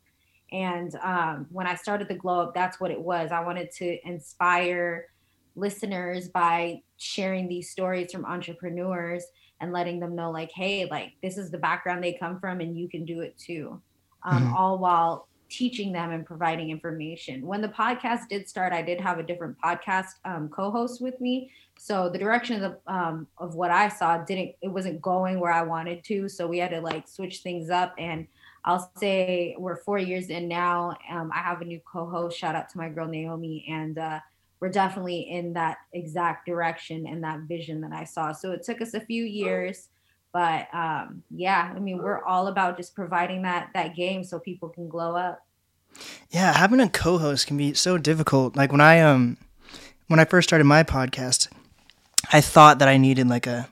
And 0.51 0.95
um, 1.03 1.47
when 1.51 1.67
I 1.67 1.75
started 1.75 2.09
the 2.09 2.15
glow 2.15 2.41
up, 2.41 2.55
that's 2.55 2.81
what 2.81 2.91
it 2.91 3.01
was. 3.01 3.31
I 3.31 3.41
wanted 3.41 3.71
to 3.73 3.99
inspire 4.07 5.07
listeners 5.55 6.29
by 6.29 6.83
sharing 6.97 7.49
these 7.49 7.71
stories 7.71 8.13
from 8.13 8.25
entrepreneurs 8.25 9.25
and 9.61 9.73
letting 9.73 10.01
them 10.01 10.15
know, 10.15 10.31
like, 10.31 10.51
hey, 10.53 10.87
like 10.91 11.13
this 11.23 11.39
is 11.39 11.51
the 11.51 11.59
background 11.59 12.03
they 12.03 12.15
come 12.15 12.41
from, 12.41 12.61
and 12.61 12.77
you 12.77 12.89
can 12.89 13.05
do 13.05 13.21
it 13.21 13.39
too. 13.39 13.81
Um, 14.25 14.45
mm-hmm. 14.45 14.57
All 14.57 14.79
while 14.79 15.29
teaching 15.53 15.93
them 15.93 16.11
and 16.11 16.25
providing 16.25 16.71
information. 16.71 17.47
When 17.47 17.61
the 17.61 17.69
podcast 17.69 18.29
did 18.29 18.49
start, 18.49 18.73
I 18.73 18.83
did 18.83 19.01
have 19.01 19.19
a 19.19 19.23
different 19.23 19.57
podcast 19.61 20.15
um, 20.25 20.49
co-host 20.49 21.03
with 21.03 21.21
me. 21.21 21.51
So 21.79 22.09
the 22.09 22.19
direction 22.19 22.65
of 22.65 22.77
um, 22.87 23.27
of 23.39 23.55
what 23.55 23.71
I 23.71 23.89
saw 23.89 24.19
didn't 24.19 24.55
it 24.63 24.69
wasn't 24.69 25.03
going 25.03 25.39
where 25.41 25.53
I 25.53 25.63
wanted 25.63 26.03
to. 26.05 26.29
So 26.29 26.47
we 26.47 26.59
had 26.59 26.71
to 26.71 26.81
like 26.81 27.07
switch 27.07 27.41
things 27.41 27.71
up. 27.71 27.95
And 27.99 28.27
I'll 28.65 28.91
say 28.97 29.55
we're 29.59 29.77
four 29.77 29.99
years 29.99 30.31
in 30.31 30.49
now. 30.49 30.97
Um, 31.11 31.31
I 31.35 31.39
have 31.39 31.61
a 31.61 31.65
new 31.65 31.81
co-host. 31.81 32.39
Shout 32.39 32.55
out 32.55 32.69
to 32.71 32.79
my 32.79 32.89
girl 32.89 33.09
Naomi, 33.09 33.67
and 33.69 33.99
uh, 33.99 34.21
we're 34.61 34.71
definitely 34.71 35.23
in 35.31 35.53
that 35.55 35.79
exact 35.93 36.47
direction 36.47 37.07
and 37.07 37.23
that 37.25 37.41
vision 37.41 37.81
that 37.83 37.93
I 37.93 38.05
saw. 38.05 38.33
So 38.33 38.53
it 38.53 38.63
took 38.63 38.81
us 38.81 38.95
a 38.95 39.01
few 39.01 39.25
years 39.25 39.89
but 40.33 40.73
um, 40.75 41.23
yeah, 41.31 41.73
I 41.75 41.79
mean, 41.79 41.99
we're 41.99 42.23
all 42.25 42.47
about 42.47 42.77
just 42.77 42.95
providing 42.95 43.43
that 43.43 43.71
that 43.75 43.95
game 43.95 44.25
so 44.25 44.39
people 44.39 44.69
can 44.69 44.89
glow 44.89 45.17
up. 45.17 45.47
Yeah, 46.31 46.53
having 46.55 46.81
a 46.81 46.89
co-host 46.89 47.47
can 47.47 47.57
be 47.57 47.75
so 47.75 47.99
difficult. 47.99 48.57
Like 48.57 48.73
when 48.73 48.81
I 48.81 49.01
um 49.01 49.37
when 50.09 50.19
I 50.21 50.25
first 50.25 50.49
started 50.49 50.65
my 50.65 50.83
podcast, 50.83 51.49
I 52.33 52.41
thought 52.41 52.79
that 52.79 52.89
I 52.89 52.97
needed 52.97 53.29
like 53.29 53.47
a 53.47 53.69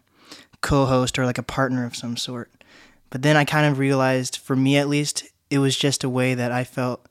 co-host 0.60 1.18
or 1.18 1.24
like 1.24 1.38
a 1.38 1.42
partner 1.42 1.84
of 1.84 1.96
some 1.96 2.16
sort. 2.16 2.50
But 3.08 3.22
then 3.22 3.36
I 3.36 3.44
kind 3.44 3.66
of 3.66 3.78
realized, 3.78 4.36
for 4.36 4.54
me 4.54 4.76
at 4.76 4.88
least, 4.88 5.24
it 5.50 5.58
was 5.58 5.76
just 5.76 6.04
a 6.04 6.08
way 6.08 6.34
that 6.34 6.52
I 6.52 6.64
felt. 6.64 7.04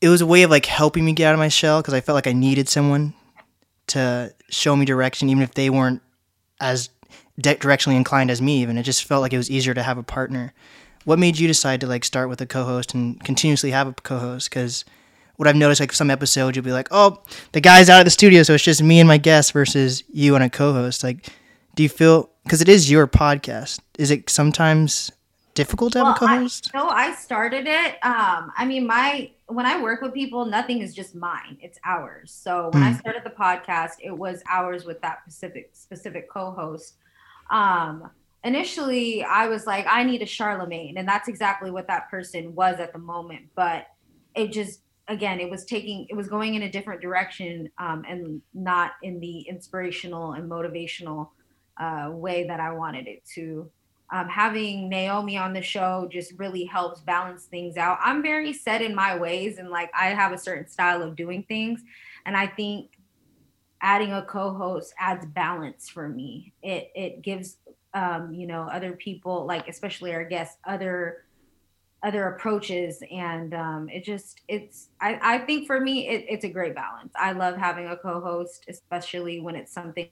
It 0.00 0.08
was 0.08 0.20
a 0.20 0.26
way 0.26 0.42
of 0.42 0.50
like 0.50 0.66
helping 0.66 1.04
me 1.04 1.12
get 1.12 1.26
out 1.26 1.34
of 1.34 1.38
my 1.38 1.48
shell 1.48 1.80
because 1.80 1.94
I 1.94 2.00
felt 2.00 2.14
like 2.14 2.26
I 2.26 2.32
needed 2.32 2.68
someone 2.68 3.14
to 3.88 4.34
show 4.48 4.74
me 4.76 4.84
direction, 4.84 5.28
even 5.28 5.42
if 5.42 5.54
they 5.54 5.70
weren't 5.70 6.02
as 6.60 6.90
directionally 7.42 7.96
inclined 7.96 8.30
as 8.30 8.42
me 8.42 8.60
even. 8.62 8.78
It 8.78 8.82
just 8.82 9.04
felt 9.04 9.22
like 9.22 9.32
it 9.32 9.38
was 9.38 9.50
easier 9.50 9.74
to 9.74 9.82
have 9.82 9.98
a 9.98 10.02
partner. 10.02 10.52
What 11.04 11.18
made 11.18 11.38
you 11.38 11.48
decide 11.48 11.80
to 11.80 11.86
like 11.86 12.04
start 12.04 12.28
with 12.28 12.40
a 12.40 12.46
co-host 12.46 12.94
and 12.94 13.22
continuously 13.24 13.70
have 13.70 13.88
a 13.88 13.92
co-host? 13.92 14.50
Because 14.50 14.84
what 15.40 15.48
i've 15.48 15.56
noticed 15.56 15.80
like 15.80 15.90
some 15.90 16.10
episodes 16.10 16.54
you'll 16.54 16.62
be 16.62 16.70
like 16.70 16.88
oh 16.90 17.22
the 17.52 17.62
guy's 17.62 17.88
out 17.88 17.98
of 17.98 18.04
the 18.04 18.10
studio 18.10 18.42
so 18.42 18.52
it's 18.52 18.62
just 18.62 18.82
me 18.82 19.00
and 19.00 19.08
my 19.08 19.16
guest 19.16 19.52
versus 19.52 20.04
you 20.12 20.34
and 20.34 20.44
a 20.44 20.50
co-host. 20.50 21.02
Like 21.02 21.28
do 21.74 21.82
you 21.82 21.88
feel 21.88 22.28
because 22.44 22.60
it 22.60 22.68
is 22.68 22.90
your 22.90 23.06
podcast 23.06 23.80
is 23.96 24.10
it 24.10 24.28
sometimes 24.28 25.10
difficult 25.54 25.94
to 25.94 26.00
have 26.00 26.08
well, 26.08 26.14
a 26.14 26.18
co-host? 26.18 26.70
I, 26.74 26.78
no 26.78 26.88
i 26.90 27.14
started 27.14 27.66
it 27.66 27.94
um 28.04 28.52
i 28.54 28.66
mean 28.66 28.86
my 28.86 29.30
when 29.46 29.64
i 29.64 29.80
work 29.80 30.02
with 30.02 30.12
people 30.12 30.44
nothing 30.44 30.82
is 30.82 30.94
just 30.94 31.14
mine 31.14 31.56
it's 31.62 31.78
ours. 31.86 32.30
So 32.30 32.68
when 32.74 32.82
mm. 32.82 32.86
i 32.88 32.92
hmm. 32.92 32.98
started 32.98 33.22
the 33.24 33.30
podcast 33.30 33.92
it 34.00 34.14
was 34.14 34.42
ours 34.46 34.84
with 34.84 35.00
that 35.00 35.22
specific 35.22 35.70
specific 35.72 36.28
co-host 36.28 36.96
um, 37.50 38.10
initially, 38.44 39.22
I 39.24 39.48
was 39.48 39.66
like, 39.66 39.86
I 39.88 40.04
need 40.04 40.22
a 40.22 40.26
Charlemagne, 40.26 40.96
and 40.96 41.06
that's 41.06 41.28
exactly 41.28 41.70
what 41.70 41.86
that 41.88 42.10
person 42.10 42.54
was 42.54 42.80
at 42.80 42.92
the 42.92 42.98
moment. 42.98 43.48
But 43.54 43.86
it 44.34 44.52
just 44.52 44.80
again 45.08 45.40
it 45.40 45.50
was 45.50 45.64
taking 45.64 46.06
it 46.08 46.14
was 46.14 46.28
going 46.28 46.54
in 46.54 46.62
a 46.62 46.70
different 46.70 47.00
direction 47.00 47.68
um, 47.78 48.04
and 48.08 48.40
not 48.54 48.92
in 49.02 49.18
the 49.20 49.40
inspirational 49.40 50.32
and 50.32 50.50
motivational 50.50 51.28
uh, 51.78 52.10
way 52.12 52.46
that 52.46 52.60
i 52.60 52.72
wanted 52.72 53.06
it 53.06 53.22
to 53.24 53.68
um, 54.12 54.28
having 54.28 54.88
naomi 54.88 55.36
on 55.36 55.52
the 55.52 55.62
show 55.62 56.08
just 56.10 56.32
really 56.38 56.64
helps 56.64 57.00
balance 57.00 57.44
things 57.44 57.76
out 57.76 57.98
i'm 58.02 58.22
very 58.22 58.52
set 58.52 58.82
in 58.82 58.94
my 58.94 59.16
ways 59.16 59.58
and 59.58 59.68
like 59.68 59.90
i 59.98 60.06
have 60.06 60.32
a 60.32 60.38
certain 60.38 60.68
style 60.68 61.02
of 61.02 61.16
doing 61.16 61.42
things 61.44 61.82
and 62.24 62.36
i 62.36 62.46
think 62.46 62.90
adding 63.82 64.12
a 64.12 64.22
co-host 64.22 64.92
adds 64.98 65.26
balance 65.26 65.88
for 65.88 66.08
me. 66.08 66.52
It 66.62 66.90
it 66.94 67.22
gives 67.22 67.58
um, 67.94 68.32
you 68.32 68.46
know 68.46 68.62
other 68.62 68.92
people 68.92 69.46
like 69.46 69.68
especially 69.68 70.14
our 70.14 70.24
guests 70.24 70.58
other 70.64 71.24
other 72.02 72.28
approaches 72.28 73.02
and 73.10 73.52
um, 73.52 73.88
it 73.90 74.04
just 74.04 74.40
it's 74.48 74.88
I, 75.00 75.18
I 75.22 75.38
think 75.38 75.66
for 75.66 75.80
me 75.80 76.08
it, 76.08 76.24
it's 76.28 76.44
a 76.44 76.48
great 76.48 76.74
balance 76.74 77.12
i 77.16 77.32
love 77.32 77.56
having 77.56 77.88
a 77.88 77.96
co-host 77.96 78.64
especially 78.68 79.40
when 79.40 79.56
it's 79.56 79.72
something 79.72 80.08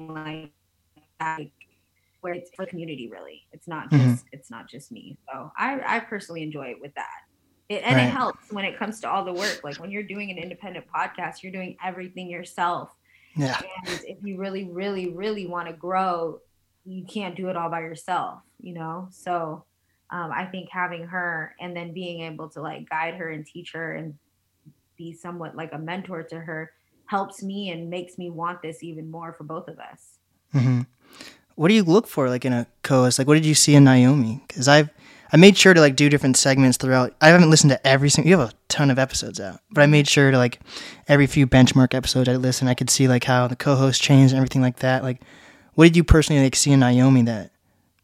like 0.00 0.52
where 2.20 2.34
it's 2.34 2.50
for 2.54 2.64
the 2.64 2.70
community 2.70 3.08
really 3.10 3.42
it's 3.52 3.68
not 3.68 3.90
mm-hmm. 3.90 4.10
just 4.10 4.24
mm-hmm. 4.26 4.36
it's 4.36 4.50
not 4.50 4.68
just 4.68 4.92
me 4.92 5.18
so 5.30 5.50
i 5.56 5.80
i 5.86 6.00
personally 6.00 6.42
enjoy 6.42 6.66
it 6.66 6.80
with 6.80 6.94
that 6.94 7.24
it, 7.70 7.84
and 7.84 7.96
right. 7.96 8.06
it 8.06 8.10
helps 8.10 8.52
when 8.52 8.64
it 8.64 8.76
comes 8.76 9.00
to 9.00 9.08
all 9.08 9.24
the 9.24 9.32
work. 9.32 9.60
Like 9.62 9.76
when 9.76 9.92
you're 9.92 10.02
doing 10.02 10.30
an 10.30 10.38
independent 10.38 10.86
podcast, 10.92 11.42
you're 11.42 11.52
doing 11.52 11.76
everything 11.82 12.28
yourself. 12.28 12.90
Yeah. 13.36 13.60
And 13.86 14.00
if 14.04 14.18
you 14.24 14.38
really, 14.38 14.64
really, 14.64 15.10
really 15.10 15.46
want 15.46 15.68
to 15.68 15.72
grow, 15.72 16.40
you 16.84 17.04
can't 17.04 17.36
do 17.36 17.48
it 17.48 17.56
all 17.56 17.70
by 17.70 17.80
yourself, 17.80 18.40
you 18.60 18.74
know? 18.74 19.06
So 19.12 19.64
um, 20.10 20.32
I 20.32 20.46
think 20.46 20.68
having 20.68 21.04
her 21.06 21.54
and 21.60 21.76
then 21.76 21.94
being 21.94 22.22
able 22.22 22.48
to 22.50 22.60
like 22.60 22.90
guide 22.90 23.14
her 23.14 23.30
and 23.30 23.46
teach 23.46 23.70
her 23.72 23.94
and 23.94 24.18
be 24.96 25.12
somewhat 25.12 25.54
like 25.54 25.72
a 25.72 25.78
mentor 25.78 26.24
to 26.24 26.40
her 26.40 26.72
helps 27.06 27.40
me 27.40 27.70
and 27.70 27.88
makes 27.88 28.18
me 28.18 28.30
want 28.30 28.62
this 28.62 28.82
even 28.82 29.08
more 29.08 29.32
for 29.32 29.44
both 29.44 29.68
of 29.68 29.78
us. 29.78 30.18
Mm-hmm. 30.52 30.80
What 31.54 31.68
do 31.68 31.74
you 31.74 31.84
look 31.84 32.08
for 32.08 32.28
like 32.28 32.44
in 32.44 32.52
a 32.52 32.66
co-host? 32.82 33.18
Like, 33.18 33.28
what 33.28 33.34
did 33.34 33.46
you 33.46 33.54
see 33.54 33.76
in 33.76 33.84
Naomi? 33.84 34.42
Because 34.48 34.66
I've 34.66 34.90
I 35.32 35.36
made 35.36 35.56
sure 35.56 35.74
to 35.74 35.80
like 35.80 35.96
do 35.96 36.08
different 36.08 36.36
segments 36.36 36.76
throughout. 36.76 37.14
I 37.20 37.28
haven't 37.28 37.50
listened 37.50 37.70
to 37.70 37.86
every 37.86 38.10
single. 38.10 38.30
You 38.30 38.38
have 38.38 38.50
a 38.50 38.54
ton 38.68 38.90
of 38.90 38.98
episodes 38.98 39.38
out, 39.38 39.60
but 39.70 39.82
I 39.82 39.86
made 39.86 40.08
sure 40.08 40.30
to 40.30 40.36
like 40.36 40.60
every 41.06 41.26
few 41.26 41.46
benchmark 41.46 41.94
episodes 41.94 42.28
I 42.28 42.36
listen. 42.36 42.68
I 42.68 42.74
could 42.74 42.90
see 42.90 43.06
like 43.06 43.24
how 43.24 43.46
the 43.46 43.56
co-host 43.56 44.02
changed 44.02 44.32
and 44.32 44.38
everything 44.38 44.62
like 44.62 44.78
that. 44.78 45.02
Like, 45.02 45.22
what 45.74 45.84
did 45.84 45.96
you 45.96 46.04
personally 46.04 46.42
like 46.42 46.56
see 46.56 46.72
in 46.72 46.80
Naomi 46.80 47.22
that 47.22 47.52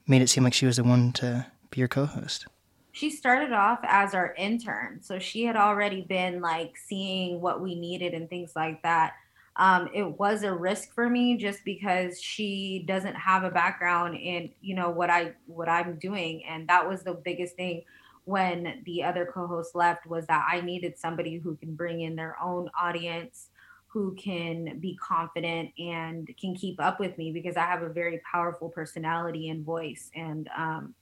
made 0.06 0.22
it 0.22 0.28
seem 0.28 0.44
like 0.44 0.54
she 0.54 0.66
was 0.66 0.76
the 0.76 0.84
one 0.84 1.12
to 1.14 1.46
be 1.70 1.80
your 1.80 1.88
co-host? 1.88 2.46
She 2.92 3.10
started 3.10 3.52
off 3.52 3.80
as 3.82 4.14
our 4.14 4.32
intern, 4.38 5.00
so 5.02 5.18
she 5.18 5.44
had 5.44 5.56
already 5.56 6.02
been 6.02 6.40
like 6.40 6.76
seeing 6.76 7.40
what 7.40 7.60
we 7.60 7.74
needed 7.74 8.14
and 8.14 8.30
things 8.30 8.52
like 8.56 8.82
that 8.82 9.14
um, 9.58 9.88
it 9.94 10.04
was 10.18 10.42
a 10.42 10.52
risk 10.52 10.92
for 10.92 11.08
me 11.08 11.36
just 11.36 11.64
because 11.64 12.20
she 12.20 12.84
doesn't 12.86 13.14
have 13.14 13.42
a 13.42 13.50
background 13.50 14.14
in 14.14 14.50
you 14.60 14.74
know 14.74 14.90
what 14.90 15.10
i 15.10 15.32
what 15.46 15.68
i'm 15.68 15.98
doing. 15.98 16.44
And 16.48 16.68
that 16.68 16.86
was 16.86 17.02
the 17.02 17.14
biggest 17.14 17.56
thing 17.56 17.82
when 18.24 18.82
the 18.84 19.02
other 19.02 19.30
co-host 19.32 19.74
left 19.74 20.06
was 20.06 20.26
that 20.26 20.46
i 20.50 20.60
needed 20.60 20.98
somebody 20.98 21.38
who 21.38 21.56
can 21.56 21.74
bring 21.74 22.02
in 22.02 22.16
their 22.16 22.36
own 22.42 22.68
audience 22.78 23.48
who 23.86 24.14
can 24.16 24.78
be 24.80 24.96
confident 24.96 25.70
and 25.78 26.28
can 26.38 26.54
keep 26.54 26.78
up 26.82 27.00
with 27.00 27.16
me 27.16 27.32
because 27.32 27.56
i 27.56 27.64
have 27.64 27.82
a 27.82 27.88
very 27.88 28.20
powerful 28.30 28.68
personality 28.68 29.48
and 29.48 29.64
voice. 29.64 30.10
And 30.14 30.48
um, 30.56 30.94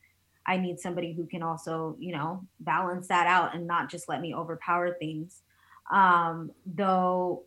i 0.46 0.56
need 0.56 0.78
somebody 0.78 1.12
who 1.12 1.26
can 1.26 1.42
also 1.42 1.96
you 1.99 2.12
know 2.12 2.44
balance 2.61 3.08
that 3.08 3.26
out 3.26 3.54
and 3.56 3.66
not 3.66 3.90
just 3.90 4.08
let 4.08 4.20
me 4.20 4.32
overpower 4.32 4.94
things. 4.94 5.42
Um, 5.90 6.50
though 6.64 7.42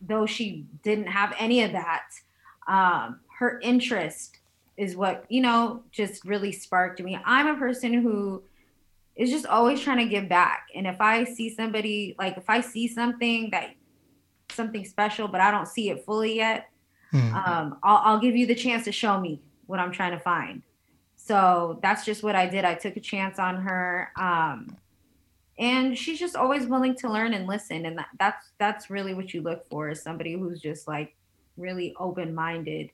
though 0.00 0.26
she 0.26 0.66
didn't 0.82 1.06
have 1.06 1.34
any 1.38 1.62
of 1.62 1.72
that, 1.72 2.06
um, 2.68 3.20
her 3.38 3.58
interest 3.60 4.38
is 4.76 4.96
what, 4.96 5.24
you 5.28 5.40
know, 5.40 5.82
just 5.90 6.24
really 6.24 6.52
sparked 6.52 7.00
me. 7.00 7.18
I'm 7.24 7.46
a 7.46 7.56
person 7.58 7.92
who 7.92 8.42
is 9.16 9.30
just 9.30 9.46
always 9.46 9.80
trying 9.80 9.98
to 9.98 10.06
give 10.06 10.28
back. 10.28 10.68
And 10.74 10.86
if 10.86 11.00
I 11.00 11.24
see 11.24 11.54
somebody, 11.54 12.14
like 12.18 12.36
if 12.36 12.48
I 12.48 12.60
see 12.60 12.88
something 12.88 13.50
that 13.50 13.74
something 14.50 14.84
special, 14.84 15.28
but 15.28 15.40
I 15.40 15.50
don't 15.50 15.68
see 15.68 15.90
it 15.90 16.04
fully 16.04 16.36
yet, 16.36 16.70
mm. 17.12 17.32
um, 17.34 17.78
I'll, 17.82 18.00
I'll 18.04 18.18
give 18.18 18.36
you 18.36 18.46
the 18.46 18.54
chance 18.54 18.84
to 18.84 18.92
show 18.92 19.20
me 19.20 19.42
what 19.66 19.78
I'm 19.78 19.92
trying 19.92 20.12
to 20.12 20.20
find. 20.20 20.62
So 21.16 21.78
that's 21.82 22.04
just 22.04 22.22
what 22.22 22.34
I 22.34 22.46
did. 22.46 22.64
I 22.64 22.74
took 22.74 22.96
a 22.96 23.00
chance 23.00 23.38
on 23.38 23.56
her. 23.56 24.10
Um, 24.18 24.76
and 25.60 25.96
she's 25.96 26.18
just 26.18 26.34
always 26.34 26.66
willing 26.66 26.96
to 26.96 27.08
learn 27.08 27.34
and 27.34 27.46
listen 27.46 27.86
and 27.86 27.96
that, 27.96 28.08
that's 28.18 28.50
that's 28.58 28.90
really 28.90 29.14
what 29.14 29.32
you 29.32 29.42
look 29.42 29.68
for 29.70 29.90
is 29.90 30.02
somebody 30.02 30.32
who's 30.32 30.60
just 30.60 30.88
like 30.88 31.14
really 31.56 31.94
open-minded 32.00 32.90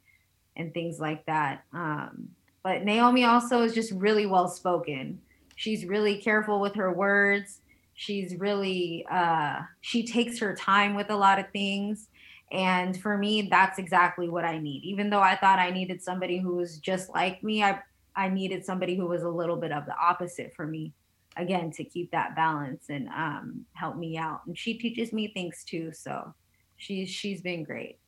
and 0.56 0.75
things 0.75 1.00
like 1.00 1.25
that. 1.26 1.64
Um, 1.73 2.28
but 2.62 2.85
naomi 2.85 3.25
also 3.25 3.62
is 3.62 3.73
just 3.73 3.92
really 3.92 4.26
well 4.26 4.49
spoken 4.49 5.20
she's 5.56 5.85
really 5.85 6.18
careful 6.18 6.61
with 6.61 6.76
her 6.76 6.92
words. 6.92 7.61
She's 7.94 8.37
really 8.37 9.04
uh, 9.11 9.62
she 9.80 10.06
takes 10.06 10.38
her 10.38 10.54
time 10.54 10.94
with 10.94 11.11
a 11.11 11.16
lot 11.16 11.40
of 11.40 11.50
things. 11.50 12.08
And 12.52 12.96
for 13.00 13.18
me 13.18 13.49
that's 13.50 13.80
exactly 13.80 14.28
what 14.28 14.44
i 14.44 14.56
need. 14.56 14.85
Even 14.85 15.11
though 15.11 15.20
i 15.20 15.35
thought 15.35 15.58
i 15.58 15.70
needed 15.70 16.00
somebody 16.00 16.38
who 16.38 16.54
was 16.54 16.78
just 16.78 17.11
like 17.11 17.42
me 17.42 17.64
i 17.64 17.80
i 18.14 18.28
needed 18.28 18.64
somebody 18.64 18.94
who 18.94 19.06
was 19.06 19.25
a 19.25 19.28
little 19.28 19.56
bit 19.56 19.73
of 19.73 19.85
the 19.85 19.96
opposite 19.99 20.54
for 20.54 20.64
me 20.64 20.92
again 21.36 21.70
to 21.72 21.84
keep 21.84 22.10
that 22.12 22.34
balance 22.34 22.86
and 22.88 23.08
um, 23.08 23.66
help 23.74 23.96
me 23.96 24.16
out. 24.16 24.40
And 24.46 24.56
she 24.58 24.74
teaches 24.78 25.12
me 25.12 25.28
things 25.28 25.64
too, 25.64 25.92
so 25.92 26.34
she's 26.76 27.10
she's 27.10 27.40
been 27.40 27.64
great. 27.64 27.98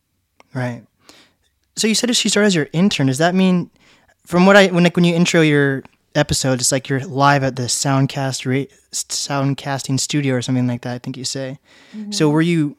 Right. 0.54 0.84
So 1.76 1.86
you 1.86 1.94
said 1.94 2.14
she 2.16 2.28
started 2.28 2.48
as 2.48 2.54
your 2.54 2.68
intern. 2.72 3.06
Does 3.06 3.18
that 3.18 3.34
mean, 3.34 3.70
from 4.26 4.46
what 4.46 4.56
I 4.56 4.68
when 4.68 4.84
like 4.84 4.96
when 4.96 5.04
you 5.04 5.14
intro 5.14 5.40
your 5.40 5.84
episode, 6.14 6.60
it's 6.60 6.72
like 6.72 6.88
you're 6.88 7.00
live 7.00 7.44
at 7.44 7.56
the 7.56 7.64
Soundcast 7.64 8.46
ra- 8.46 8.74
Soundcasting 8.92 10.00
studio 10.00 10.34
or 10.34 10.42
something 10.42 10.66
like 10.66 10.82
that. 10.82 10.94
I 10.94 10.98
think 10.98 11.16
you 11.16 11.24
say. 11.24 11.58
Mm-hmm. 11.94 12.12
So 12.12 12.30
were 12.30 12.42
you? 12.42 12.76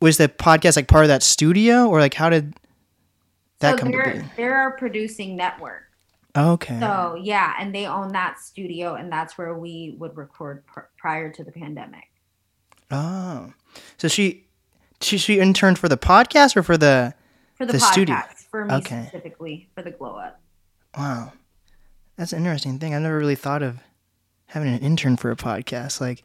Was 0.00 0.16
the 0.16 0.28
podcast 0.28 0.76
like 0.76 0.88
part 0.88 1.04
of 1.04 1.08
that 1.08 1.22
studio, 1.22 1.86
or 1.88 2.00
like 2.00 2.14
how 2.14 2.28
did 2.28 2.54
that 3.60 3.72
so 3.72 3.78
come 3.78 3.90
they're, 3.92 4.14
to 4.14 4.20
be? 4.20 4.26
They're 4.36 4.68
a 4.68 4.78
producing 4.78 5.36
network. 5.36 5.84
Okay. 6.36 6.80
So 6.80 7.18
yeah, 7.20 7.54
and 7.58 7.74
they 7.74 7.86
own 7.86 8.12
that 8.12 8.40
studio, 8.40 8.94
and 8.94 9.12
that's 9.12 9.36
where 9.36 9.54
we 9.54 9.96
would 9.98 10.16
record 10.16 10.64
pr- 10.66 10.80
prior 10.96 11.30
to 11.30 11.44
the 11.44 11.52
pandemic. 11.52 12.10
Oh, 12.90 13.52
so 13.98 14.08
she 14.08 14.46
she 15.00 15.18
she 15.18 15.40
interned 15.40 15.78
for 15.78 15.88
the 15.88 15.98
podcast 15.98 16.56
or 16.56 16.62
for 16.62 16.78
the 16.78 17.14
for 17.54 17.66
the, 17.66 17.74
the 17.74 17.78
podcast 17.78 17.92
studio? 17.92 18.22
for 18.50 18.64
me 18.64 18.74
okay. 18.76 19.02
specifically 19.02 19.68
for 19.74 19.82
the 19.82 19.90
glow 19.90 20.16
up. 20.16 20.40
Wow, 20.96 21.32
that's 22.16 22.32
an 22.32 22.38
interesting 22.38 22.78
thing. 22.78 22.94
I 22.94 22.98
never 22.98 23.18
really 23.18 23.34
thought 23.34 23.62
of 23.62 23.80
having 24.46 24.72
an 24.72 24.80
intern 24.80 25.18
for 25.18 25.30
a 25.30 25.36
podcast. 25.36 26.00
Like 26.00 26.24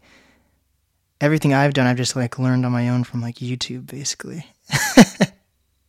everything 1.20 1.54
I've 1.54 1.74
done, 1.74 1.86
I've 1.86 1.98
just 1.98 2.16
like 2.16 2.40
learned 2.40 2.66
on 2.66 2.72
my 2.72 2.88
own 2.88 3.04
from 3.04 3.22
like 3.22 3.36
YouTube, 3.36 3.88
basically. 3.88 4.46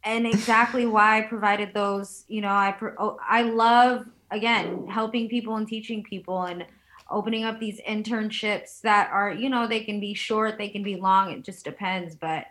and 0.09 0.27
exactly 0.27 0.87
why 0.87 1.19
I 1.19 1.23
provided 1.23 1.75
those. 1.75 2.25
You 2.29 2.41
know, 2.41 2.49
I 2.49 2.75
oh, 2.99 3.19
I 3.23 3.43
love 3.43 4.07
again 4.31 4.87
helping 4.89 5.29
people 5.29 5.57
and 5.57 5.69
teaching 5.69 6.03
people 6.03 6.45
and 6.45 6.65
opening 7.11 7.45
up 7.45 7.61
these 7.61 7.81
internships 7.87 8.81
that 8.81 9.11
are 9.13 9.33
you 9.33 9.51
know 9.51 9.67
they 9.67 9.81
can 9.81 10.01
be 10.01 10.15
short, 10.15 10.57
they 10.57 10.71
can 10.71 10.83
be 10.83 10.97
long. 10.97 11.31
It 11.31 11.45
just 11.45 11.63
depends, 11.65 12.17
but 12.17 12.47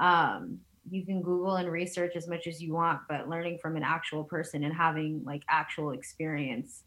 um, 0.00 0.58
you 0.90 1.06
can 1.06 1.22
Google 1.22 1.56
and 1.56 1.70
research 1.70 2.16
as 2.16 2.26
much 2.26 2.48
as 2.48 2.60
you 2.60 2.74
want, 2.74 3.00
but 3.08 3.28
learning 3.28 3.58
from 3.62 3.76
an 3.76 3.84
actual 3.84 4.24
person 4.24 4.64
and 4.64 4.74
having 4.74 5.22
like 5.24 5.42
actual 5.48 5.92
experience 5.92 6.82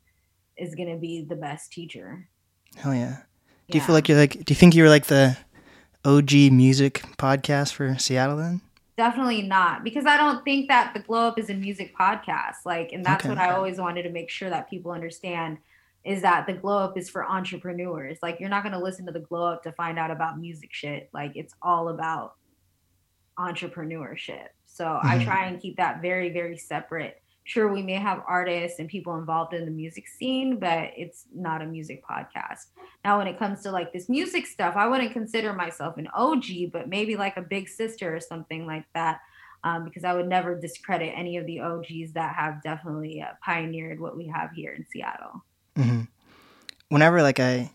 is 0.58 0.76
going 0.76 0.94
to 0.94 1.00
be 1.00 1.24
the 1.24 1.36
best 1.36 1.72
teacher. 1.72 2.28
Hell 2.76 2.94
yeah. 2.94 3.20
Do 3.70 3.78
yeah. 3.78 3.82
you 3.82 3.82
feel 3.82 3.96
like 3.96 4.10
you're 4.10 4.18
like, 4.18 4.34
do 4.34 4.52
you 4.52 4.56
think 4.56 4.76
you're 4.76 4.90
like 4.90 5.06
the 5.06 5.38
OG 6.04 6.34
music 6.52 7.04
podcast 7.18 7.74
for 7.74 7.98
Seattle 7.98 8.38
then? 8.38 8.62
Definitely 9.00 9.42
not 9.42 9.86
because 9.86 10.06
I 10.06 10.18
don't 10.18 10.44
think 10.44 10.68
that 10.68 10.94
the 10.94 11.00
glow 11.00 11.30
up 11.30 11.40
is 11.40 11.50
a 11.50 11.54
music 11.54 11.96
podcast. 11.98 12.66
Like, 12.66 12.92
and 12.92 13.06
that's 13.06 13.24
okay. 13.24 13.30
what 13.30 13.38
I 13.38 13.54
always 13.54 13.78
wanted 13.78 14.04
to 14.04 14.10
make 14.10 14.30
sure 14.30 14.50
that 14.50 14.70
people 14.70 14.92
understand 14.92 15.58
is 16.04 16.22
that 16.22 16.48
the 16.48 16.54
glow 16.54 16.80
up 16.80 16.98
is 16.98 17.10
for 17.10 17.26
entrepreneurs. 17.26 18.18
Like, 18.22 18.42
you're 18.42 18.50
not 18.50 18.62
going 18.62 18.74
to 18.74 18.84
listen 18.84 19.06
to 19.06 19.14
the 19.14 19.22
glow 19.22 19.54
up 19.54 19.64
to 19.64 19.72
find 19.72 19.98
out 19.98 20.12
about 20.12 20.38
music 20.38 20.74
shit. 20.74 21.10
Like, 21.14 21.38
it's 21.38 21.54
all 21.62 21.88
about 21.88 22.34
entrepreneurship. 23.38 24.48
So 24.66 24.84
mm-hmm. 24.84 25.08
I 25.08 25.24
try 25.24 25.46
and 25.46 25.62
keep 25.62 25.78
that 25.78 26.02
very, 26.02 26.30
very 26.30 26.58
separate 26.58 27.22
sure 27.50 27.74
we 27.74 27.82
may 27.82 27.96
have 27.96 28.22
artists 28.28 28.78
and 28.78 28.88
people 28.88 29.18
involved 29.18 29.56
in 29.56 29.66
the 29.66 29.72
music 29.72 30.08
scene 30.08 30.58
but 30.60 30.92
it's 30.96 31.26
not 31.34 31.64
a 31.64 31.66
music 31.66 32.04
podcast. 32.06 32.68
Now 33.04 33.18
when 33.18 33.26
it 33.26 33.40
comes 33.40 33.64
to 33.64 33.72
like 33.72 33.92
this 33.92 34.08
music 34.08 34.46
stuff 34.46 34.76
i 34.76 34.88
wouldn't 34.88 35.14
consider 35.14 35.52
myself 35.54 35.98
an 35.98 36.08
og 36.14 36.46
but 36.72 36.88
maybe 36.88 37.16
like 37.16 37.38
a 37.38 37.42
big 37.42 37.68
sister 37.68 38.16
or 38.16 38.20
something 38.20 38.68
like 38.68 38.86
that 38.94 39.22
um, 39.64 39.84
because 39.84 40.04
i 40.04 40.14
would 40.14 40.28
never 40.28 40.60
discredit 40.60 41.12
any 41.16 41.38
of 41.38 41.46
the 41.48 41.60
og's 41.60 42.14
that 42.14 42.36
have 42.36 42.62
definitely 42.62 43.22
uh, 43.22 43.34
pioneered 43.44 44.00
what 44.00 44.16
we 44.16 44.28
have 44.28 44.52
here 44.52 44.74
in 44.74 44.86
seattle. 44.92 45.44
Mm-hmm. 45.76 46.02
whenever 46.90 47.22
like 47.24 47.40
i 47.40 47.72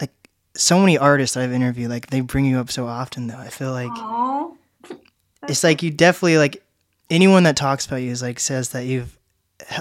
like 0.00 0.12
so 0.54 0.78
many 0.78 0.98
artists 0.98 1.36
i've 1.36 1.52
interviewed 1.52 1.90
like 1.90 2.08
they 2.08 2.20
bring 2.20 2.44
you 2.44 2.58
up 2.58 2.70
so 2.70 2.86
often 2.86 3.28
though 3.28 3.38
i 3.38 3.48
feel 3.48 3.72
like 3.72 4.98
it's 5.48 5.64
like 5.64 5.82
you 5.82 5.90
definitely 5.90 6.38
like 6.38 6.62
anyone 7.10 7.42
that 7.42 7.56
talks 7.56 7.86
about 7.86 7.96
you 7.96 8.10
is 8.10 8.22
like 8.22 8.40
says 8.40 8.70
that 8.70 8.86
you've 8.86 9.18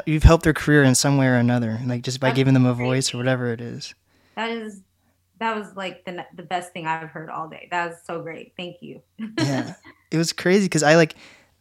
you've 0.05 0.23
helped 0.23 0.43
their 0.43 0.53
career 0.53 0.83
in 0.83 0.95
some 0.95 1.17
way 1.17 1.27
or 1.27 1.35
another, 1.35 1.79
like 1.85 2.01
just 2.01 2.19
by 2.19 2.29
That's 2.29 2.37
giving 2.37 2.53
them 2.53 2.65
a 2.65 2.73
voice 2.73 3.13
or 3.13 3.17
whatever 3.17 3.51
it 3.53 3.61
is. 3.61 3.93
That 4.35 4.51
is 4.51 4.81
that 5.39 5.55
was 5.55 5.75
like 5.75 6.05
the 6.05 6.25
the 6.35 6.43
best 6.43 6.73
thing 6.73 6.87
I've 6.87 7.09
heard 7.09 7.29
all 7.29 7.47
day. 7.47 7.67
That 7.71 7.89
was 7.89 7.97
so 8.05 8.21
great. 8.21 8.53
Thank 8.57 8.81
you. 8.81 9.01
yeah, 9.37 9.75
it 10.11 10.17
was 10.17 10.33
crazy 10.33 10.65
because 10.65 10.83
I 10.83 10.95
like 10.95 11.15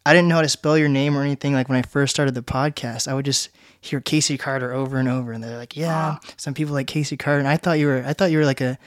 I 0.05 0.13
didn't 0.13 0.27
know 0.27 0.35
how 0.35 0.41
to 0.41 0.49
spell 0.49 0.77
your 0.77 0.89
name 0.89 1.17
or 1.17 1.23
anything. 1.23 1.53
Like 1.53 1.69
when 1.69 1.77
I 1.77 1.81
first 1.81 2.13
started 2.13 2.35
the 2.35 2.41
podcast, 2.41 3.07
I 3.07 3.13
would 3.13 3.25
just 3.25 3.49
hear 3.81 4.01
Casey 4.01 4.37
Carter 4.37 4.73
over 4.73 4.97
and 4.97 5.07
over, 5.07 5.31
and 5.31 5.43
they're 5.43 5.57
like, 5.57 5.75
"Yeah, 5.77 6.17
some 6.37 6.53
people 6.53 6.73
like 6.73 6.87
Casey 6.87 7.17
Carter," 7.17 7.39
and 7.39 7.47
I 7.47 7.57
thought 7.57 7.79
you 7.79 7.87
were 7.87 8.03
I 8.05 8.13
thought 8.13 8.31
you 8.31 8.37
were 8.37 8.45
like 8.45 8.61
a 8.61 8.77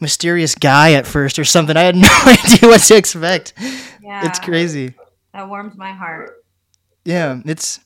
mysterious 0.00 0.54
guy 0.54 0.92
at 0.94 1.06
first 1.06 1.38
or 1.38 1.44
something. 1.44 1.76
I 1.76 1.82
had 1.82 1.96
no 1.96 2.08
idea 2.26 2.68
what 2.68 2.80
to 2.82 2.96
expect. 2.96 3.54
Yeah. 4.02 4.26
It's 4.26 4.38
crazy. 4.38 4.94
That 5.34 5.48
warms 5.48 5.76
my 5.76 5.90
heart. 5.90 6.44
Yeah, 7.04 7.40
it's 7.44 7.80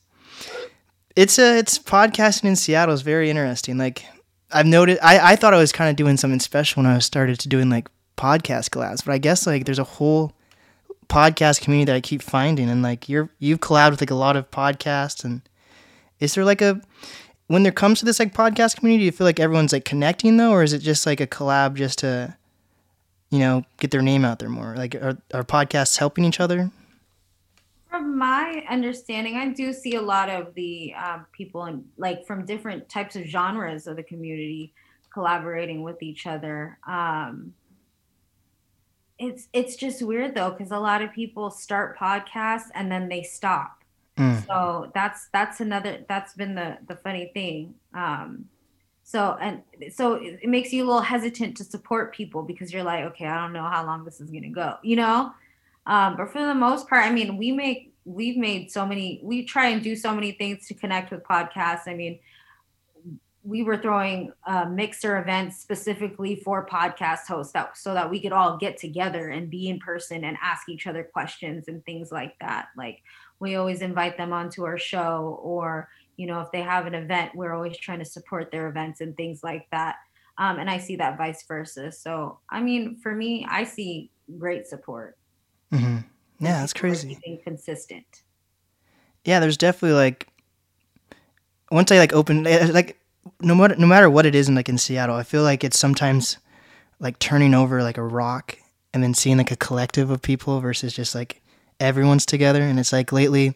it's 1.15 1.39
a 1.39 1.57
it's 1.57 1.79
podcasting 1.79 2.45
in 2.45 2.55
Seattle 2.55 2.93
is 2.93 3.01
very 3.01 3.31
interesting. 3.31 3.79
Like 3.79 4.05
I've 4.51 4.67
noted, 4.67 4.99
I 5.01 5.31
I 5.31 5.35
thought 5.35 5.55
I 5.55 5.57
was 5.57 5.71
kind 5.71 5.89
of 5.89 5.95
doing 5.95 6.15
something 6.15 6.39
special 6.39 6.83
when 6.83 6.91
I 6.91 6.99
started 6.99 7.39
to 7.39 7.49
doing 7.49 7.71
like 7.71 7.89
podcast 8.17 8.69
collabs, 8.69 9.03
but 9.03 9.13
I 9.13 9.17
guess 9.17 9.47
like 9.47 9.65
there's 9.65 9.79
a 9.79 9.83
whole 9.83 10.33
podcast 11.07 11.61
community 11.61 11.85
that 11.91 11.95
I 11.95 12.01
keep 12.01 12.21
finding, 12.21 12.69
and 12.69 12.83
like 12.83 13.09
you're 13.09 13.29
you've 13.39 13.61
collabed 13.61 13.91
with 13.91 14.01
like 14.01 14.11
a 14.11 14.15
lot 14.15 14.35
of 14.35 14.51
podcasts, 14.51 15.25
and 15.25 15.41
is 16.19 16.35
there 16.35 16.45
like 16.45 16.61
a 16.61 16.79
when 17.47 17.63
there 17.63 17.71
comes 17.71 17.97
to 17.97 18.05
this 18.05 18.19
like 18.19 18.31
podcast 18.31 18.77
community, 18.77 19.01
do 19.01 19.05
you 19.05 19.11
feel 19.11 19.25
like 19.25 19.39
everyone's 19.39 19.73
like 19.73 19.85
connecting 19.85 20.37
though, 20.37 20.51
or 20.51 20.61
is 20.61 20.73
it 20.73 20.79
just 20.79 21.07
like 21.07 21.19
a 21.19 21.25
collab 21.25 21.73
just 21.73 21.97
to 21.99 22.37
you 23.31 23.39
know 23.39 23.63
get 23.77 23.89
their 23.89 24.03
name 24.03 24.23
out 24.23 24.37
there 24.37 24.49
more? 24.49 24.75
Like 24.75 24.93
are 24.93 25.17
are 25.33 25.43
podcasts 25.43 25.97
helping 25.97 26.25
each 26.25 26.39
other? 26.39 26.69
From 27.89 28.17
my 28.17 28.63
understanding, 28.69 29.37
I 29.37 29.49
do 29.49 29.73
see 29.73 29.95
a 29.95 30.01
lot 30.01 30.29
of 30.29 30.53
the 30.53 30.93
um, 30.93 31.25
people 31.31 31.65
in 31.65 31.83
like 31.97 32.25
from 32.25 32.45
different 32.45 32.87
types 32.87 33.15
of 33.15 33.25
genres 33.25 33.87
of 33.87 33.95
the 33.95 34.03
community 34.03 34.73
collaborating 35.11 35.81
with 35.81 36.01
each 36.03 36.27
other. 36.27 36.77
Um, 36.87 37.53
it's 39.17 39.47
it's 39.53 39.75
just 39.75 40.01
weird 40.01 40.35
though 40.35 40.51
because 40.51 40.71
a 40.71 40.79
lot 40.79 41.01
of 41.01 41.11
people 41.13 41.49
start 41.51 41.97
podcasts 41.97 42.67
and 42.73 42.91
then 42.91 43.09
they 43.09 43.23
stop. 43.23 43.83
Mm. 44.17 44.45
So 44.45 44.91
that's 44.93 45.27
that's 45.33 45.59
another 45.59 46.05
that's 46.07 46.33
been 46.33 46.55
the 46.55 46.77
the 46.87 46.95
funny 46.95 47.31
thing. 47.33 47.73
Um, 47.93 48.45
so 49.03 49.37
and 49.41 49.61
so 49.91 50.13
it, 50.13 50.39
it 50.43 50.49
makes 50.49 50.71
you 50.71 50.83
a 50.83 50.87
little 50.87 51.01
hesitant 51.01 51.57
to 51.57 51.63
support 51.63 52.13
people 52.13 52.43
because 52.43 52.71
you're 52.71 52.83
like, 52.83 53.03
okay, 53.05 53.25
I 53.25 53.41
don't 53.41 53.53
know 53.53 53.63
how 53.63 53.85
long 53.85 54.05
this 54.05 54.21
is 54.21 54.29
gonna 54.29 54.49
go, 54.49 54.75
you 54.83 54.95
know. 54.95 55.33
Um, 55.85 56.17
but 56.17 56.31
for 56.31 56.45
the 56.45 56.55
most 56.55 56.87
part, 56.87 57.05
I 57.05 57.11
mean, 57.11 57.37
we 57.37 57.51
make 57.51 57.93
we've 58.05 58.37
made 58.37 58.71
so 58.71 58.85
many 58.85 59.19
we 59.23 59.45
try 59.45 59.67
and 59.67 59.83
do 59.83 59.95
so 59.95 60.13
many 60.13 60.31
things 60.31 60.67
to 60.67 60.73
connect 60.73 61.11
with 61.11 61.23
podcasts. 61.23 61.87
I 61.87 61.93
mean, 61.93 62.19
we 63.43 63.63
were 63.63 63.77
throwing 63.77 64.33
uh, 64.45 64.65
mixer 64.65 65.17
events 65.17 65.57
specifically 65.57 66.35
for 66.35 66.65
podcast 66.65 67.25
hosts 67.27 67.53
that 67.53 67.77
so 67.77 67.93
that 67.93 68.09
we 68.09 68.19
could 68.19 68.31
all 68.31 68.57
get 68.57 68.77
together 68.77 69.29
and 69.29 69.49
be 69.49 69.69
in 69.69 69.79
person 69.79 70.23
and 70.23 70.37
ask 70.41 70.67
each 70.69 70.87
other 70.87 71.03
questions 71.03 71.67
and 71.67 71.83
things 71.85 72.11
like 72.11 72.37
that. 72.39 72.67
Like 72.75 73.01
we 73.39 73.55
always 73.55 73.81
invite 73.81 74.17
them 74.17 74.33
onto 74.33 74.65
our 74.65 74.77
show 74.77 75.39
or 75.41 75.89
you 76.17 76.27
know 76.27 76.41
if 76.41 76.51
they 76.51 76.61
have 76.61 76.85
an 76.85 76.95
event 76.95 77.33
we're 77.33 77.53
always 77.53 77.77
trying 77.77 77.99
to 77.99 78.05
support 78.05 78.51
their 78.51 78.67
events 78.67 79.01
and 79.01 79.15
things 79.15 79.43
like 79.43 79.67
that. 79.71 79.95
Um, 80.37 80.57
and 80.57 80.69
i 80.69 80.77
see 80.77 80.95
that 80.97 81.17
vice 81.17 81.43
versa. 81.47 81.91
So 81.91 82.39
i 82.49 82.61
mean 82.61 82.97
for 82.97 83.13
me 83.13 83.45
i 83.49 83.63
see 83.63 84.11
great 84.37 84.67
support 84.67 85.18
mm-hmm. 85.71 85.97
yeah 86.39 86.59
that's 86.59 86.73
crazy 86.73 87.41
consistent 87.43 88.23
yeah 89.25 89.39
there's 89.39 89.57
definitely 89.57 89.95
like 89.95 90.27
once 91.71 91.91
i 91.91 91.97
like 91.97 92.13
open 92.13 92.45
eh, 92.47 92.69
like 92.71 92.99
no 93.41 93.55
matter 93.55 93.75
no 93.75 93.87
matter 93.87 94.09
what 94.09 94.25
it 94.25 94.35
is 94.35 94.49
in 94.49 94.55
like 94.55 94.69
in 94.69 94.77
Seattle, 94.77 95.15
I 95.15 95.23
feel 95.23 95.43
like 95.43 95.63
it's 95.63 95.79
sometimes 95.79 96.37
like 96.99 97.19
turning 97.19 97.53
over 97.53 97.83
like 97.83 97.97
a 97.97 98.03
rock 98.03 98.57
and 98.93 99.03
then 99.03 99.13
seeing 99.13 99.37
like 99.37 99.51
a 99.51 99.55
collective 99.55 100.09
of 100.09 100.21
people 100.21 100.59
versus 100.59 100.93
just 100.93 101.15
like 101.15 101.41
everyone's 101.79 102.25
together. 102.25 102.61
And 102.61 102.79
it's 102.79 102.91
like 102.91 103.11
lately, 103.11 103.55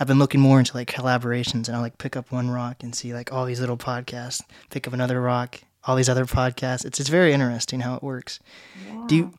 I've 0.00 0.08
been 0.08 0.18
looking 0.18 0.40
more 0.40 0.58
into 0.58 0.76
like 0.76 0.90
collaborations, 0.90 1.68
and 1.68 1.76
I'll 1.76 1.82
like 1.82 1.98
pick 1.98 2.16
up 2.16 2.32
one 2.32 2.50
rock 2.50 2.82
and 2.82 2.94
see 2.94 3.14
like 3.14 3.32
all 3.32 3.44
these 3.44 3.60
little 3.60 3.76
podcasts, 3.76 4.42
pick 4.70 4.86
up 4.86 4.92
another 4.92 5.20
rock, 5.20 5.60
all 5.84 5.96
these 5.96 6.08
other 6.08 6.26
podcasts. 6.26 6.84
It's 6.84 7.00
it's 7.00 7.08
very 7.08 7.32
interesting 7.32 7.80
how 7.80 7.94
it 7.94 8.02
works. 8.02 8.40
Yeah. 8.86 9.04
Do 9.06 9.16
you? 9.16 9.34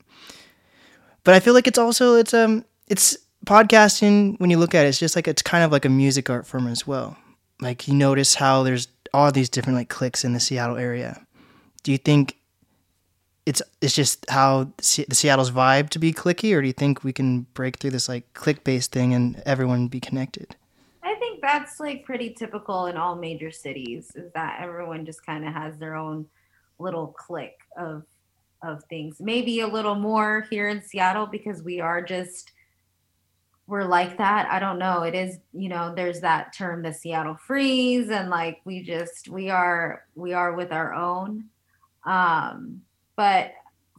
But 1.25 1.33
I 1.33 1.41
feel 1.41 1.53
like 1.53 1.67
it's 1.67 1.79
also 1.79 2.15
it's 2.15 2.33
um 2.33 2.63
it's 2.87 3.17
podcasting 3.45 4.39
when 4.39 4.49
you 4.49 4.57
look 4.57 4.73
at 4.73 4.85
it, 4.85 4.89
it's 4.89 4.99
just 4.99 5.17
like 5.17 5.27
it's 5.27 5.41
kind 5.41 5.65
of 5.65 5.71
like 5.71 5.83
a 5.83 5.89
music 5.89 6.29
art 6.29 6.47
form 6.47 6.67
as 6.67 6.87
well. 6.87 7.17
Like 7.59 7.87
you 7.87 7.95
notice 7.95 8.35
how 8.35 8.63
there's 8.63 8.87
all 9.13 9.31
these 9.31 9.49
different 9.49 9.77
like 9.77 9.89
cliques 9.89 10.23
in 10.23 10.33
the 10.33 10.39
Seattle 10.39 10.77
area. 10.77 11.25
Do 11.83 11.91
you 11.91 11.97
think 11.97 12.37
it's 13.45 13.61
it's 13.81 13.95
just 13.95 14.29
how 14.29 14.71
the 14.77 15.15
Seattle's 15.15 15.51
vibe 15.51 15.89
to 15.89 15.99
be 15.99 16.13
clicky, 16.13 16.55
or 16.55 16.61
do 16.61 16.67
you 16.67 16.73
think 16.73 17.03
we 17.03 17.11
can 17.11 17.41
break 17.53 17.77
through 17.77 17.91
this 17.91 18.07
like 18.07 18.33
clique 18.35 18.63
based 18.63 18.91
thing 18.91 19.13
and 19.13 19.41
everyone 19.47 19.87
be 19.87 19.99
connected? 19.99 20.55
I 21.01 21.15
think 21.15 21.41
that's 21.41 21.79
like 21.79 22.05
pretty 22.05 22.35
typical 22.35 22.85
in 22.85 22.97
all 22.97 23.15
major 23.15 23.49
cities. 23.49 24.11
Is 24.15 24.31
that 24.33 24.59
everyone 24.61 25.05
just 25.05 25.25
kind 25.25 25.47
of 25.47 25.53
has 25.53 25.77
their 25.77 25.95
own 25.95 26.27
little 26.77 27.07
clique 27.07 27.61
of 27.77 28.03
of 28.63 28.83
things. 28.85 29.17
Maybe 29.19 29.59
a 29.59 29.67
little 29.67 29.95
more 29.95 30.45
here 30.49 30.69
in 30.69 30.81
Seattle 30.81 31.27
because 31.27 31.63
we 31.63 31.79
are 31.79 32.01
just 32.01 32.51
we're 33.67 33.83
like 33.83 34.17
that. 34.19 34.47
I 34.51 34.59
don't 34.59 34.77
know. 34.77 35.03
It 35.03 35.15
is, 35.15 35.39
you 35.51 35.69
know, 35.69 35.93
there's 35.95 36.21
that 36.21 36.53
term, 36.55 36.83
the 36.83 36.93
Seattle 36.93 37.35
freeze, 37.35 38.09
and 38.09 38.29
like 38.29 38.61
we 38.63 38.83
just 38.83 39.27
we 39.27 39.49
are 39.49 40.03
we 40.13 40.33
are 40.33 40.53
with 40.53 40.71
our 40.71 40.93
own. 40.93 41.45
Um, 42.05 42.81
but 43.15 43.53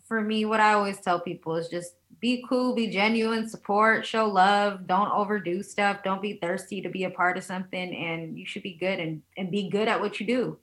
for 0.06 0.20
me, 0.20 0.44
what 0.44 0.60
I 0.60 0.74
always 0.74 1.00
tell 1.00 1.18
people 1.20 1.56
is 1.56 1.68
just 1.68 1.94
be 2.20 2.44
cool, 2.48 2.74
be 2.74 2.88
genuine, 2.88 3.48
support, 3.48 4.06
show 4.06 4.26
love, 4.26 4.86
don't 4.86 5.10
overdo 5.10 5.62
stuff, 5.62 6.02
don't 6.04 6.22
be 6.22 6.34
thirsty 6.34 6.80
to 6.80 6.88
be 6.88 7.04
a 7.04 7.10
part 7.10 7.36
of 7.36 7.42
something, 7.42 7.94
and 7.94 8.38
you 8.38 8.46
should 8.46 8.62
be 8.62 8.74
good 8.74 9.00
and 9.00 9.20
and 9.36 9.50
be 9.50 9.68
good 9.68 9.88
at 9.88 10.00
what 10.00 10.20
you 10.20 10.26
do. 10.26 10.58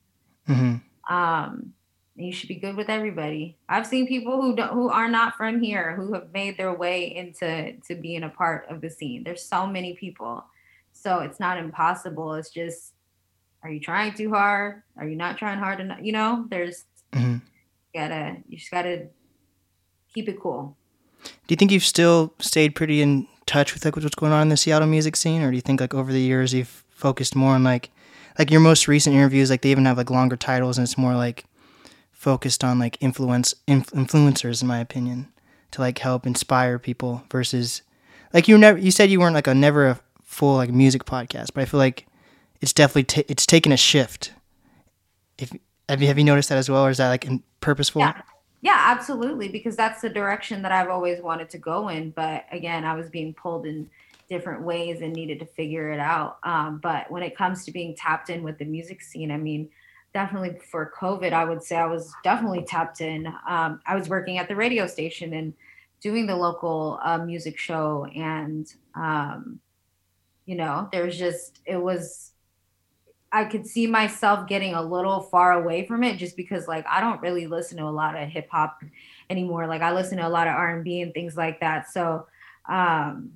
Mm-hmm. 0.48 1.14
Um, 1.14 1.74
you 2.16 2.32
should 2.32 2.50
be 2.50 2.56
good 2.56 2.76
with 2.76 2.90
everybody. 2.90 3.58
I've 3.68 3.88
seen 3.88 4.08
people 4.08 4.42
who 4.42 4.56
don't, 4.56 4.72
who 4.72 4.90
are 4.90 5.10
not 5.10 5.36
from 5.36 5.62
here 5.62 5.96
who 5.96 6.14
have 6.14 6.32
made 6.32 6.58
their 6.58 6.74
way 6.74 7.16
into 7.16 7.74
to 7.88 7.96
being 7.96 8.24
a 8.24 8.30
part 8.30 8.68
of 8.70 8.82
the 8.82 8.90
scene. 8.90 9.24
There's 9.24 9.44
so 9.44 9.66
many 9.66 9.94
people, 9.96 10.46
so 10.92 11.20
it's 11.20 11.40
not 11.40 11.58
impossible. 11.58 12.36
It's 12.36 12.52
just, 12.52 12.94
are 13.64 13.72
you 13.72 13.80
trying 13.80 14.14
too 14.14 14.30
hard? 14.30 14.84
Are 14.98 15.08
you 15.08 15.16
not 15.16 15.38
trying 15.38 15.58
hard 15.58 15.80
enough? 15.80 16.00
You 16.02 16.12
know, 16.12 16.46
there's 16.50 16.86
mm-hmm. 17.14 17.34
you 17.34 18.00
gotta 18.00 18.38
you 18.48 18.58
just 18.58 18.72
gotta 18.72 19.08
keep 20.14 20.30
it 20.30 20.40
cool. 20.40 20.78
Do 21.24 21.30
you 21.50 21.56
think 21.56 21.72
you've 21.72 21.84
still 21.86 22.34
stayed 22.40 22.76
pretty 22.76 23.02
in 23.02 23.28
touch 23.46 23.74
with 23.74 23.86
like 23.86 23.96
what's 23.96 24.14
going 24.16 24.34
on 24.34 24.44
in 24.44 24.50
the 24.50 24.58
Seattle 24.58 24.88
music 24.88 25.16
scene, 25.16 25.42
or 25.42 25.50
do 25.50 25.56
you 25.56 25.62
think 25.62 25.82
like 25.82 25.94
over 25.94 26.12
the 26.12 26.22
years 26.22 26.54
you've 26.54 26.84
focused 26.90 27.36
more 27.36 27.56
on 27.56 27.64
like 27.64 27.90
like 28.38 28.52
your 28.52 28.62
most 28.62 28.88
recent 28.88 29.16
interviews, 29.16 29.50
like 29.50 29.62
they 29.62 29.72
even 29.72 29.86
have 29.86 29.98
like 29.98 30.12
longer 30.12 30.36
titles 30.36 30.78
and 30.78 30.86
it's 30.86 30.98
more 30.98 31.16
like 31.16 31.46
focused 32.24 32.64
on 32.64 32.80
like 32.80 32.98
influence 33.02 33.54
inf- 33.68 33.92
influencers 33.92 34.62
in 34.62 34.68
my 34.68 34.80
opinion 34.80 35.28
to 35.72 35.82
like 35.82 36.00
help 36.00 36.26
inspire 36.26 36.80
people 36.80 37.22
versus 37.30 37.82
like 38.34 38.48
you 38.48 38.58
never 38.58 38.78
you 38.78 38.92
said 38.92 39.10
you 39.10 39.20
weren't 39.20 39.36
like 39.36 39.46
a 39.48 39.54
never 39.54 39.88
a 39.88 40.00
full 40.24 40.56
like 40.56 40.72
music 40.72 41.04
podcast 41.04 41.50
but 41.54 41.62
i 41.62 41.66
feel 41.66 41.80
like 41.80 42.08
it's 42.62 42.72
definitely 42.72 43.04
t- 43.04 43.26
it's 43.28 43.46
taken 43.46 43.74
a 43.74 43.78
shift. 43.78 44.32
If 45.38 45.52
have 45.90 46.02
you 46.02 46.08
have 46.08 46.18
you 46.18 46.24
noticed 46.24 46.48
that 46.48 46.58
as 46.58 46.70
well 46.70 46.86
or 46.86 46.90
is 46.90 46.98
that 46.98 47.10
like 47.10 47.26
in, 47.26 47.44
purposeful? 47.60 48.00
Yeah. 48.00 48.22
Yeah 48.62 48.78
absolutely 48.80 49.50
because 49.50 49.76
that's 49.76 50.02
the 50.02 50.10
direction 50.10 50.62
that 50.62 50.72
i've 50.72 50.88
always 50.88 51.22
wanted 51.22 51.50
to 51.50 51.58
go 51.58 51.90
in 51.90 52.12
but 52.12 52.46
again 52.54 52.86
i 52.86 52.94
was 52.94 53.10
being 53.10 53.34
pulled 53.34 53.66
in 53.66 53.90
different 54.30 54.62
ways 54.62 55.02
and 55.02 55.12
needed 55.12 55.38
to 55.40 55.46
figure 55.46 55.92
it 55.92 56.00
out. 56.00 56.38
Um, 56.44 56.80
but 56.82 57.12
when 57.12 57.22
it 57.22 57.36
comes 57.36 57.66
to 57.66 57.72
being 57.72 57.94
tapped 57.94 58.30
in 58.30 58.42
with 58.42 58.58
the 58.58 58.66
music 58.66 59.02
scene 59.02 59.30
i 59.30 59.38
mean 59.38 59.70
definitely 60.14 60.52
before 60.52 60.92
COVID, 60.98 61.34
I 61.34 61.46
would 61.46 61.64
say 61.64 61.76
I 61.76 61.86
was 61.86 62.14
definitely 62.24 62.64
tapped 62.64 63.02
in. 63.02 63.28
Um, 63.48 63.82
I 63.86 63.96
was 63.96 64.10
working 64.10 64.38
at 64.38 64.48
the 64.48 64.56
radio 64.56 64.88
station 64.88 65.34
and 65.34 65.54
doing 66.02 66.28
the 66.28 66.36
local 66.36 67.00
uh, 67.04 67.18
music 67.18 67.58
show, 67.58 68.06
and 68.16 68.72
um, 68.96 69.60
you 70.46 70.56
know, 70.56 70.90
there's 70.92 71.18
just 71.18 71.62
it 71.66 71.78
was. 71.78 72.32
I 73.36 73.46
could 73.46 73.66
see 73.66 73.88
myself 73.88 74.48
getting 74.48 74.76
a 74.76 74.82
little 74.84 75.20
far 75.20 75.54
away 75.54 75.88
from 75.88 76.04
it 76.04 76.18
just 76.18 76.38
because, 76.38 76.68
like, 76.68 76.86
I 76.88 77.02
don't 77.02 77.20
really 77.20 77.48
listen 77.48 77.80
to 77.80 77.86
a 77.86 77.90
lot 77.90 78.16
of 78.16 78.30
hip 78.30 78.48
hop 78.52 78.84
anymore. 79.28 79.66
Like, 79.66 79.82
I 79.82 79.92
listen 79.92 80.20
to 80.20 80.28
a 80.28 80.30
lot 80.30 80.46
of 80.46 80.54
R 80.54 80.76
and 80.76 80.84
B 80.84 81.02
and 81.02 81.16
things 81.16 81.36
like 81.36 81.60
that. 81.62 81.90
So, 81.90 82.28
um, 82.70 83.32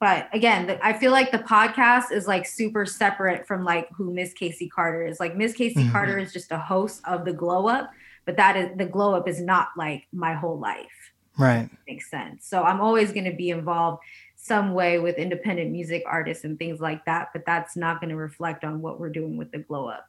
but 0.00 0.28
again 0.32 0.66
the, 0.66 0.86
i 0.86 0.92
feel 0.92 1.12
like 1.12 1.30
the 1.30 1.38
podcast 1.38 2.12
is 2.12 2.26
like 2.26 2.46
super 2.46 2.86
separate 2.86 3.46
from 3.46 3.64
like 3.64 3.88
who 3.92 4.12
miss 4.12 4.32
casey 4.32 4.68
carter 4.68 5.06
is. 5.06 5.20
Like 5.20 5.36
miss 5.36 5.52
casey 5.52 5.80
mm-hmm. 5.80 5.92
carter 5.92 6.18
is 6.18 6.32
just 6.32 6.52
a 6.52 6.58
host 6.58 7.00
of 7.04 7.24
the 7.24 7.32
glow 7.32 7.68
up 7.68 7.90
but 8.24 8.36
that 8.36 8.56
is 8.56 8.76
the 8.76 8.84
glow 8.84 9.14
up 9.14 9.28
is 9.28 9.40
not 9.40 9.68
like 9.76 10.06
my 10.12 10.34
whole 10.34 10.58
life. 10.58 11.12
Right. 11.38 11.70
Makes 11.86 12.10
sense. 12.10 12.46
So 12.46 12.62
i'm 12.62 12.80
always 12.80 13.12
going 13.12 13.24
to 13.24 13.36
be 13.36 13.50
involved 13.50 14.02
some 14.36 14.72
way 14.72 14.98
with 14.98 15.16
independent 15.16 15.70
music 15.70 16.02
artists 16.06 16.44
and 16.44 16.58
things 16.58 16.80
like 16.80 17.04
that 17.04 17.28
but 17.32 17.44
that's 17.44 17.76
not 17.76 18.00
going 18.00 18.10
to 18.10 18.16
reflect 18.16 18.64
on 18.64 18.80
what 18.80 19.00
we're 19.00 19.10
doing 19.10 19.36
with 19.36 19.50
the 19.50 19.58
glow 19.58 19.88
up. 19.88 20.08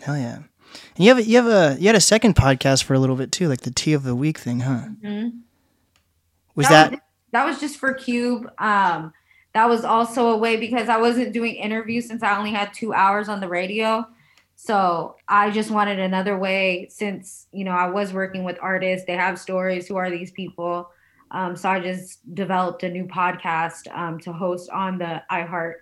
Hell 0.00 0.16
yeah. 0.16 0.42
And 0.96 1.04
you 1.04 1.08
have 1.08 1.18
a, 1.18 1.22
you 1.24 1.36
have 1.36 1.46
a 1.46 1.80
you 1.80 1.86
had 1.86 1.96
a 1.96 2.00
second 2.00 2.36
podcast 2.36 2.84
for 2.84 2.94
a 2.94 2.98
little 2.98 3.16
bit 3.16 3.32
too 3.32 3.48
like 3.48 3.62
the 3.62 3.70
tea 3.70 3.92
of 3.92 4.02
the 4.02 4.14
week 4.14 4.38
thing 4.38 4.60
huh? 4.60 4.88
Mm-hmm. 5.02 5.38
was 6.54 6.68
that, 6.68 6.90
that 6.90 7.02
that 7.32 7.44
was 7.44 7.60
just 7.60 7.76
for 7.76 7.94
KUBE. 7.94 8.50
Um, 8.60 9.12
that 9.52 9.68
was 9.68 9.84
also 9.84 10.28
a 10.28 10.36
way 10.36 10.56
because 10.56 10.88
I 10.88 10.98
wasn't 10.98 11.32
doing 11.32 11.56
interviews 11.56 12.06
since 12.06 12.22
I 12.22 12.36
only 12.36 12.50
had 12.50 12.72
two 12.72 12.92
hours 12.92 13.28
on 13.28 13.40
the 13.40 13.48
radio. 13.48 14.06
So 14.56 15.16
I 15.26 15.50
just 15.50 15.70
wanted 15.70 15.98
another 15.98 16.38
way 16.38 16.86
since, 16.90 17.46
you 17.52 17.64
know, 17.64 17.72
I 17.72 17.88
was 17.88 18.12
working 18.12 18.44
with 18.44 18.58
artists, 18.60 19.06
they 19.06 19.14
have 19.14 19.38
stories. 19.38 19.88
Who 19.88 19.96
are 19.96 20.10
these 20.10 20.30
people? 20.32 20.90
Um, 21.30 21.56
so 21.56 21.68
I 21.70 21.80
just 21.80 22.34
developed 22.34 22.82
a 22.82 22.88
new 22.88 23.06
podcast 23.06 23.92
um, 23.96 24.18
to 24.20 24.32
host 24.32 24.68
on 24.70 24.98
the 24.98 25.22
iHeart 25.30 25.74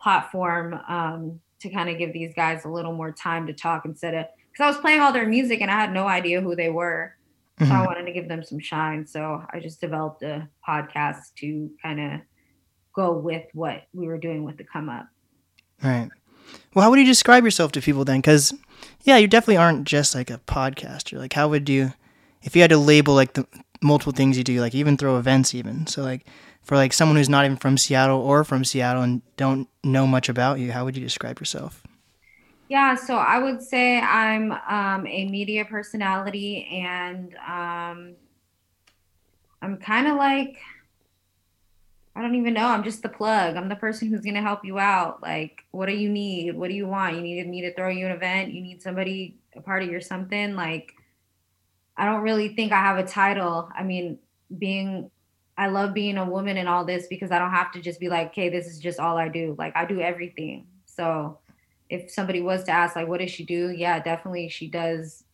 platform 0.00 0.78
um, 0.88 1.40
to 1.60 1.68
kind 1.70 1.88
of 1.88 1.98
give 1.98 2.12
these 2.12 2.32
guys 2.34 2.64
a 2.64 2.68
little 2.68 2.92
more 2.92 3.12
time 3.12 3.46
to 3.46 3.52
talk 3.52 3.84
instead 3.84 4.14
of 4.14 4.26
because 4.52 4.64
I 4.64 4.66
was 4.68 4.78
playing 4.78 5.00
all 5.00 5.12
their 5.12 5.26
music 5.26 5.60
and 5.60 5.70
I 5.70 5.80
had 5.80 5.92
no 5.92 6.06
idea 6.06 6.40
who 6.40 6.54
they 6.54 6.68
were. 6.68 7.16
Mm-hmm. 7.60 7.64
So 7.64 7.70
I 7.70 7.76
mm-hmm. 7.76 7.86
wanted 7.86 8.06
to 8.06 8.12
give 8.12 8.28
them 8.28 8.42
some 8.42 8.58
shine. 8.58 9.06
So 9.06 9.44
I 9.52 9.60
just 9.60 9.80
developed 9.80 10.22
a 10.22 10.48
podcast 10.66 11.34
to 11.38 11.70
kind 11.82 12.00
of 12.00 12.20
go 12.94 13.12
with 13.18 13.44
what 13.52 13.84
we 13.92 14.06
were 14.06 14.18
doing 14.18 14.44
with 14.44 14.56
the 14.56 14.64
come 14.64 14.88
up. 14.88 15.06
Right. 15.82 16.10
Well, 16.74 16.82
how 16.82 16.90
would 16.90 16.98
you 16.98 17.06
describe 17.06 17.44
yourself 17.44 17.72
to 17.72 17.80
people 17.80 18.04
then? 18.04 18.18
Because, 18.18 18.54
yeah, 19.02 19.16
you 19.16 19.26
definitely 19.26 19.56
aren't 19.56 19.84
just 19.84 20.14
like 20.14 20.30
a 20.30 20.38
podcaster. 20.46 21.18
Like, 21.18 21.32
how 21.32 21.48
would 21.48 21.68
you, 21.68 21.92
if 22.42 22.54
you 22.54 22.62
had 22.62 22.70
to 22.70 22.78
label 22.78 23.14
like 23.14 23.34
the 23.34 23.46
multiple 23.80 24.12
things 24.12 24.38
you 24.38 24.44
do, 24.44 24.60
like 24.60 24.74
even 24.74 24.96
throw 24.96 25.18
events, 25.18 25.54
even 25.54 25.86
so, 25.86 26.02
like, 26.02 26.26
for 26.62 26.76
like 26.76 26.92
someone 26.92 27.16
who's 27.16 27.28
not 27.28 27.44
even 27.44 27.56
from 27.56 27.76
Seattle 27.76 28.20
or 28.20 28.44
from 28.44 28.64
Seattle 28.64 29.02
and 29.02 29.22
don't 29.36 29.68
know 29.82 30.06
much 30.06 30.28
about 30.28 30.58
you, 30.58 30.72
how 30.72 30.84
would 30.84 30.96
you 30.96 31.02
describe 31.02 31.40
yourself? 31.40 31.82
Yeah, 32.72 32.94
so 32.94 33.16
I 33.16 33.38
would 33.38 33.60
say 33.60 34.00
I'm 34.00 34.50
um, 34.50 35.06
a 35.06 35.28
media 35.28 35.62
personality 35.66 36.66
and 36.72 37.34
um, 37.46 38.14
I'm 39.60 39.76
kind 39.76 40.06
of 40.06 40.16
like, 40.16 40.56
I 42.16 42.22
don't 42.22 42.34
even 42.34 42.54
know. 42.54 42.66
I'm 42.66 42.82
just 42.82 43.02
the 43.02 43.10
plug. 43.10 43.56
I'm 43.56 43.68
the 43.68 43.76
person 43.76 44.08
who's 44.08 44.22
going 44.22 44.36
to 44.36 44.40
help 44.40 44.64
you 44.64 44.78
out. 44.78 45.20
Like, 45.20 45.66
what 45.72 45.84
do 45.84 45.94
you 45.94 46.08
need? 46.08 46.56
What 46.56 46.70
do 46.70 46.74
you 46.74 46.86
want? 46.86 47.14
You 47.14 47.20
needed 47.20 47.46
me 47.46 47.60
to 47.60 47.74
throw 47.74 47.90
you 47.90 48.06
an 48.06 48.12
event? 48.12 48.54
You 48.54 48.62
need 48.62 48.80
somebody 48.80 49.36
a 49.54 49.60
party 49.60 49.94
or 49.94 50.00
something? 50.00 50.54
Like, 50.54 50.94
I 51.98 52.06
don't 52.06 52.22
really 52.22 52.54
think 52.56 52.72
I 52.72 52.80
have 52.80 52.96
a 52.96 53.06
title. 53.06 53.68
I 53.76 53.82
mean, 53.82 54.18
being 54.58 55.10
I 55.58 55.66
love 55.66 55.92
being 55.92 56.16
a 56.16 56.24
woman 56.24 56.56
in 56.56 56.68
all 56.68 56.86
this 56.86 57.06
because 57.06 57.30
I 57.32 57.38
don't 57.38 57.50
have 57.50 57.70
to 57.72 57.82
just 57.82 58.00
be 58.00 58.08
like, 58.08 58.28
okay, 58.28 58.48
this 58.48 58.66
is 58.66 58.78
just 58.78 58.98
all 58.98 59.18
I 59.18 59.28
do. 59.28 59.54
Like 59.58 59.76
I 59.76 59.84
do 59.84 60.00
everything. 60.00 60.68
So 60.86 61.38
if 61.92 62.10
somebody 62.10 62.40
was 62.40 62.64
to 62.64 62.70
ask, 62.72 62.96
like, 62.96 63.06
what 63.06 63.20
does 63.20 63.30
she 63.30 63.44
do? 63.44 63.70
Yeah, 63.70 64.00
definitely 64.02 64.48
she 64.48 64.66
does. 64.66 65.24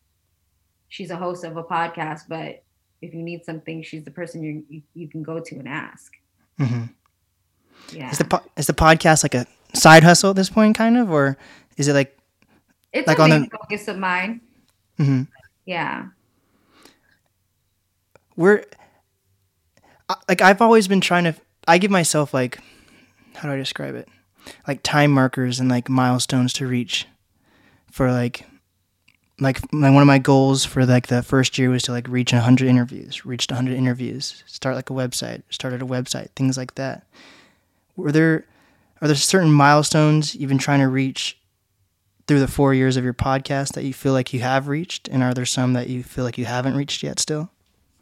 She's 0.89 1.09
a 1.09 1.15
host 1.15 1.45
of 1.45 1.55
a 1.55 1.63
podcast, 1.63 2.23
but 2.27 2.63
if 3.01 3.13
you 3.13 3.21
need 3.21 3.45
something, 3.45 3.81
she's 3.81 4.03
the 4.03 4.11
person 4.11 4.43
you 4.43 4.83
you, 4.93 5.07
can 5.07 5.23
go 5.23 5.39
to 5.39 5.55
and 5.55 5.69
ask. 5.69 6.11
Mm-hmm. 6.59 6.83
Yeah. 7.95 8.11
Is 8.11 8.17
the 8.17 8.25
po- 8.25 8.43
is 8.57 8.67
the 8.67 8.73
podcast 8.73 9.23
like 9.23 9.35
a 9.35 9.47
side 9.73 10.03
hustle 10.03 10.31
at 10.31 10.35
this 10.35 10.49
point, 10.49 10.75
kind 10.75 10.97
of, 10.97 11.09
or 11.09 11.37
is 11.77 11.87
it 11.87 11.93
like 11.93 12.17
it's 12.91 13.07
like 13.07 13.19
a 13.19 13.21
on 13.21 13.29
the 13.29 13.47
focus 13.49 13.87
of 13.87 13.97
mine? 13.97 14.41
Mm-hmm. 14.99 15.23
Yeah. 15.65 16.07
We're 18.35 18.65
like 20.27 20.41
I've 20.41 20.61
always 20.61 20.89
been 20.89 21.01
trying 21.01 21.23
to. 21.23 21.35
I 21.67 21.77
give 21.77 21.91
myself 21.91 22.33
like, 22.33 22.59
how 23.35 23.47
do 23.47 23.53
I 23.53 23.57
describe 23.57 23.95
it? 23.95 24.09
Like 24.67 24.83
time 24.83 25.11
markers 25.11 25.59
and 25.59 25.69
like 25.69 25.89
milestones 25.89 26.53
to 26.53 26.67
reach, 26.67 27.07
for 27.91 28.11
like, 28.11 28.45
like 29.39 29.59
like 29.71 29.93
one 29.93 30.01
of 30.01 30.07
my 30.07 30.19
goals 30.19 30.65
for 30.65 30.85
like 30.85 31.07
the 31.07 31.23
first 31.23 31.57
year 31.57 31.69
was 31.69 31.83
to 31.83 31.91
like 31.91 32.07
reach 32.07 32.31
hundred 32.31 32.67
interviews. 32.67 33.25
Reached 33.25 33.51
hundred 33.51 33.77
interviews. 33.77 34.43
Start 34.45 34.75
like 34.75 34.89
a 34.89 34.93
website. 34.93 35.43
Started 35.49 35.81
a 35.81 35.85
website. 35.85 36.29
Things 36.35 36.57
like 36.57 36.75
that. 36.75 37.05
Were 37.95 38.11
there 38.11 38.45
are 39.01 39.07
there 39.07 39.15
certain 39.15 39.51
milestones 39.51 40.35
you've 40.35 40.49
been 40.49 40.57
trying 40.57 40.79
to 40.81 40.87
reach 40.87 41.37
through 42.27 42.39
the 42.39 42.47
four 42.47 42.73
years 42.73 42.95
of 42.95 43.03
your 43.03 43.13
podcast 43.13 43.73
that 43.73 43.83
you 43.83 43.93
feel 43.93 44.13
like 44.13 44.33
you 44.33 44.41
have 44.41 44.67
reached, 44.67 45.07
and 45.07 45.23
are 45.23 45.33
there 45.33 45.45
some 45.45 45.73
that 45.73 45.87
you 45.89 46.03
feel 46.03 46.23
like 46.23 46.37
you 46.37 46.45
haven't 46.45 46.75
reached 46.75 47.01
yet 47.01 47.19
still? 47.19 47.49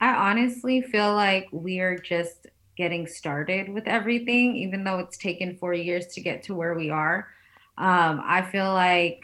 I 0.01 0.09
honestly 0.09 0.81
feel 0.81 1.13
like 1.13 1.47
we're 1.51 1.97
just 1.97 2.47
getting 2.77 3.07
started 3.07 3.69
with 3.69 3.87
everything, 3.87 4.55
even 4.55 4.83
though 4.83 4.99
it's 4.99 5.17
taken 5.17 5.57
four 5.57 5.73
years 5.73 6.07
to 6.07 6.21
get 6.21 6.43
to 6.43 6.53
where 6.53 6.75
we 6.75 6.89
are. 6.89 7.27
Um, 7.77 8.21
I 8.23 8.43
feel 8.43 8.71
like 8.71 9.23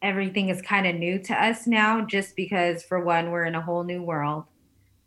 everything 0.00 0.48
is 0.48 0.62
kind 0.62 0.86
of 0.86 0.94
new 0.94 1.18
to 1.18 1.34
us 1.34 1.66
now, 1.66 2.04
just 2.04 2.36
because, 2.36 2.84
for 2.84 3.04
one, 3.04 3.30
we're 3.30 3.44
in 3.44 3.56
a 3.56 3.60
whole 3.60 3.82
new 3.82 4.02
world. 4.02 4.44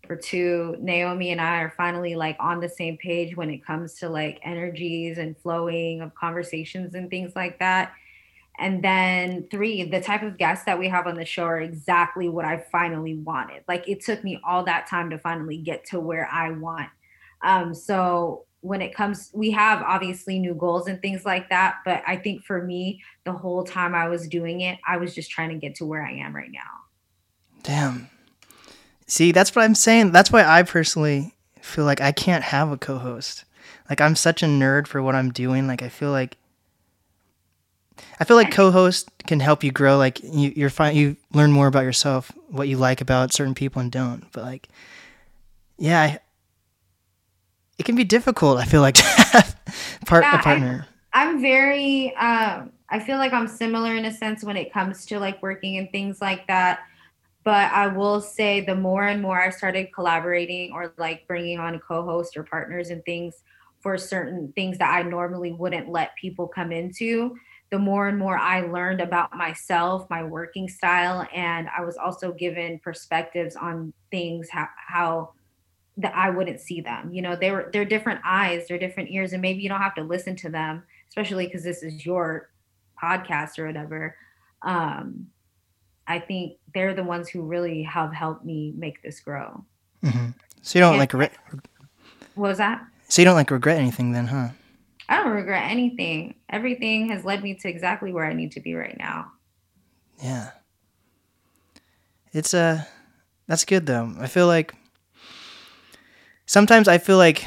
For 0.05 0.15
two, 0.17 0.75
Naomi 0.79 1.31
and 1.31 1.39
I 1.39 1.59
are 1.61 1.73
finally 1.77 2.15
like 2.15 2.35
on 2.39 2.59
the 2.59 2.67
same 2.67 2.97
page 2.97 3.37
when 3.37 3.49
it 3.49 3.65
comes 3.65 3.93
to 3.99 4.09
like 4.09 4.39
energies 4.43 5.17
and 5.17 5.37
flowing 5.37 6.01
of 6.01 6.13
conversations 6.15 6.95
and 6.95 7.09
things 7.09 7.31
like 7.35 7.59
that. 7.59 7.93
And 8.59 8.83
then 8.83 9.47
three, 9.49 9.83
the 9.83 10.01
type 10.01 10.21
of 10.21 10.37
guests 10.37 10.65
that 10.65 10.77
we 10.77 10.89
have 10.89 11.07
on 11.07 11.15
the 11.15 11.23
show 11.23 11.45
are 11.45 11.61
exactly 11.61 12.27
what 12.27 12.43
I 12.43 12.57
finally 12.71 13.15
wanted. 13.15 13.63
Like 13.67 13.87
it 13.87 14.01
took 14.01 14.23
me 14.23 14.39
all 14.43 14.65
that 14.65 14.87
time 14.87 15.09
to 15.11 15.17
finally 15.17 15.57
get 15.57 15.85
to 15.85 15.99
where 15.99 16.27
I 16.29 16.51
want. 16.51 16.89
Um, 17.43 17.73
so 17.73 18.45
when 18.61 18.81
it 18.81 18.93
comes, 18.93 19.31
we 19.33 19.51
have 19.51 19.81
obviously 19.81 20.39
new 20.39 20.53
goals 20.53 20.87
and 20.87 21.01
things 21.01 21.25
like 21.25 21.49
that. 21.49 21.77
But 21.83 22.03
I 22.05 22.15
think 22.15 22.43
for 22.43 22.63
me, 22.63 23.01
the 23.23 23.33
whole 23.33 23.63
time 23.63 23.95
I 23.95 24.07
was 24.07 24.27
doing 24.27 24.61
it, 24.61 24.79
I 24.87 24.97
was 24.97 25.15
just 25.15 25.31
trying 25.31 25.49
to 25.49 25.55
get 25.55 25.75
to 25.75 25.85
where 25.85 26.03
I 26.03 26.11
am 26.13 26.35
right 26.35 26.51
now. 26.51 26.59
Damn. 27.63 28.09
See, 29.07 29.31
that's 29.31 29.55
what 29.55 29.63
I'm 29.63 29.75
saying. 29.75 30.11
That's 30.11 30.31
why 30.31 30.43
I 30.43 30.63
personally 30.63 31.33
feel 31.61 31.85
like 31.85 32.01
I 32.01 32.11
can't 32.11 32.43
have 32.43 32.71
a 32.71 32.77
co 32.77 32.97
host. 32.97 33.45
Like 33.89 33.99
I'm 33.99 34.15
such 34.15 34.41
a 34.41 34.45
nerd 34.45 34.87
for 34.87 35.01
what 35.01 35.15
I'm 35.15 35.31
doing. 35.31 35.67
Like 35.67 35.81
I 35.81 35.89
feel 35.89 36.11
like 36.11 36.37
I 38.19 38.23
feel 38.23 38.37
like 38.37 38.51
co-host 38.51 39.09
can 39.25 39.39
help 39.39 39.63
you 39.63 39.71
grow. 39.71 39.97
Like 39.97 40.21
you, 40.23 40.53
you're 40.55 40.69
fine. 40.69 40.95
You 40.95 41.17
learn 41.33 41.51
more 41.51 41.67
about 41.67 41.83
yourself, 41.83 42.31
what 42.49 42.67
you 42.67 42.77
like 42.77 43.01
about 43.01 43.33
certain 43.33 43.55
people 43.55 43.81
and 43.81 43.91
don't. 43.91 44.31
But 44.31 44.43
like, 44.43 44.69
yeah, 45.77 46.01
I, 46.01 46.19
it 47.81 47.85
can 47.85 47.95
be 47.95 48.03
difficult. 48.03 48.59
I 48.59 48.65
feel 48.65 48.81
like 48.81 48.95
to 48.95 49.03
have 49.03 49.55
part 50.05 50.23
yeah, 50.23 50.39
a 50.39 50.43
partner. 50.43 50.87
I, 51.13 51.23
I'm 51.23 51.41
very. 51.41 52.15
Um, 52.15 52.71
I 52.89 52.99
feel 52.99 53.17
like 53.17 53.33
I'm 53.33 53.47
similar 53.47 53.95
in 53.95 54.05
a 54.05 54.13
sense 54.13 54.43
when 54.43 54.55
it 54.55 54.71
comes 54.71 55.05
to 55.07 55.19
like 55.19 55.41
working 55.41 55.77
and 55.77 55.89
things 55.91 56.21
like 56.21 56.45
that. 56.47 56.81
But 57.43 57.71
I 57.71 57.87
will 57.87 58.21
say, 58.21 58.61
the 58.61 58.75
more 58.75 59.07
and 59.07 59.19
more 59.19 59.41
I 59.41 59.49
started 59.49 59.91
collaborating 59.95 60.73
or 60.73 60.93
like 60.97 61.27
bringing 61.27 61.59
on 61.59 61.79
co-hosts 61.79 62.37
or 62.37 62.43
partners 62.43 62.91
and 62.91 63.03
things 63.03 63.41
for 63.79 63.97
certain 63.97 64.51
things 64.53 64.77
that 64.77 64.93
I 64.93 65.01
normally 65.01 65.51
wouldn't 65.51 65.89
let 65.89 66.15
people 66.17 66.47
come 66.47 66.71
into 66.71 67.35
the 67.71 67.79
more 67.79 68.09
and 68.09 68.19
more 68.19 68.37
I 68.37 68.61
learned 68.61 68.99
about 68.99 69.33
myself, 69.35 70.07
my 70.09 70.23
working 70.23 70.67
style, 70.67 71.25
and 71.33 71.69
I 71.75 71.83
was 71.85 71.95
also 71.95 72.33
given 72.33 72.79
perspectives 72.79 73.55
on 73.55 73.93
things 74.11 74.49
how, 74.49 74.67
how 74.75 75.31
that 76.01 76.15
I 76.15 76.29
wouldn't 76.29 76.59
see 76.59 76.81
them. 76.81 77.13
You 77.13 77.21
know, 77.21 77.35
they 77.35 77.51
were 77.51 77.69
they're 77.71 77.85
different 77.85 78.21
eyes, 78.25 78.67
they're 78.67 78.79
different 78.79 79.09
ears, 79.11 79.33
and 79.33 79.41
maybe 79.41 79.61
you 79.61 79.69
don't 79.69 79.81
have 79.81 79.95
to 79.95 80.03
listen 80.03 80.35
to 80.37 80.49
them, 80.49 80.83
especially 81.09 81.45
because 81.45 81.63
this 81.63 81.83
is 81.83 82.05
your 82.05 82.49
podcast 83.01 83.57
or 83.59 83.67
whatever. 83.67 84.15
Um, 84.61 85.27
I 86.07 86.19
think 86.19 86.57
they're 86.73 86.93
the 86.93 87.03
ones 87.03 87.29
who 87.29 87.41
really 87.41 87.83
have 87.83 88.13
helped 88.13 88.45
me 88.45 88.73
make 88.75 89.01
this 89.01 89.19
grow. 89.19 89.63
Mm-hmm. 90.03 90.29
So 90.61 90.79
you 90.79 90.81
don't 90.81 90.93
and, 90.93 90.99
like 90.99 91.13
re- 91.13 91.29
what 92.35 92.49
was 92.49 92.57
that? 92.57 92.85
So 93.07 93.21
you 93.21 93.25
don't 93.25 93.35
like 93.35 93.51
regret 93.51 93.77
anything 93.77 94.11
then, 94.11 94.27
huh? 94.27 94.49
I 95.09 95.23
don't 95.23 95.31
regret 95.31 95.69
anything. 95.69 96.35
Everything 96.49 97.09
has 97.09 97.25
led 97.25 97.43
me 97.43 97.55
to 97.55 97.69
exactly 97.69 98.13
where 98.13 98.25
I 98.25 98.33
need 98.33 98.53
to 98.53 98.61
be 98.61 98.73
right 98.73 98.97
now. 98.97 99.31
Yeah. 100.23 100.51
It's 102.33 102.53
uh 102.53 102.83
that's 103.47 103.65
good 103.65 103.85
though. 103.85 104.13
I 104.19 104.27
feel 104.27 104.47
like 104.47 104.73
sometimes 106.51 106.89
I 106.89 106.97
feel 106.97 107.15
like 107.15 107.45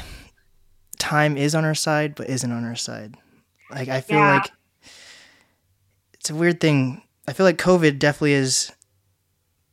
time 0.97 1.37
is 1.37 1.53
on 1.53 1.63
our 1.63 1.75
side 1.75 2.15
but 2.15 2.27
isn't 2.27 2.51
on 2.51 2.65
our 2.65 2.75
side. 2.75 3.13
Like 3.69 3.87
I 3.87 4.01
feel 4.01 4.17
yeah. 4.17 4.33
like 4.33 4.51
it's 6.15 6.31
a 6.31 6.35
weird 6.35 6.59
thing. 6.59 7.03
I 7.27 7.33
feel 7.33 7.45
like 7.45 7.57
COVID 7.57 7.99
definitely 7.99 8.33
has 8.33 8.71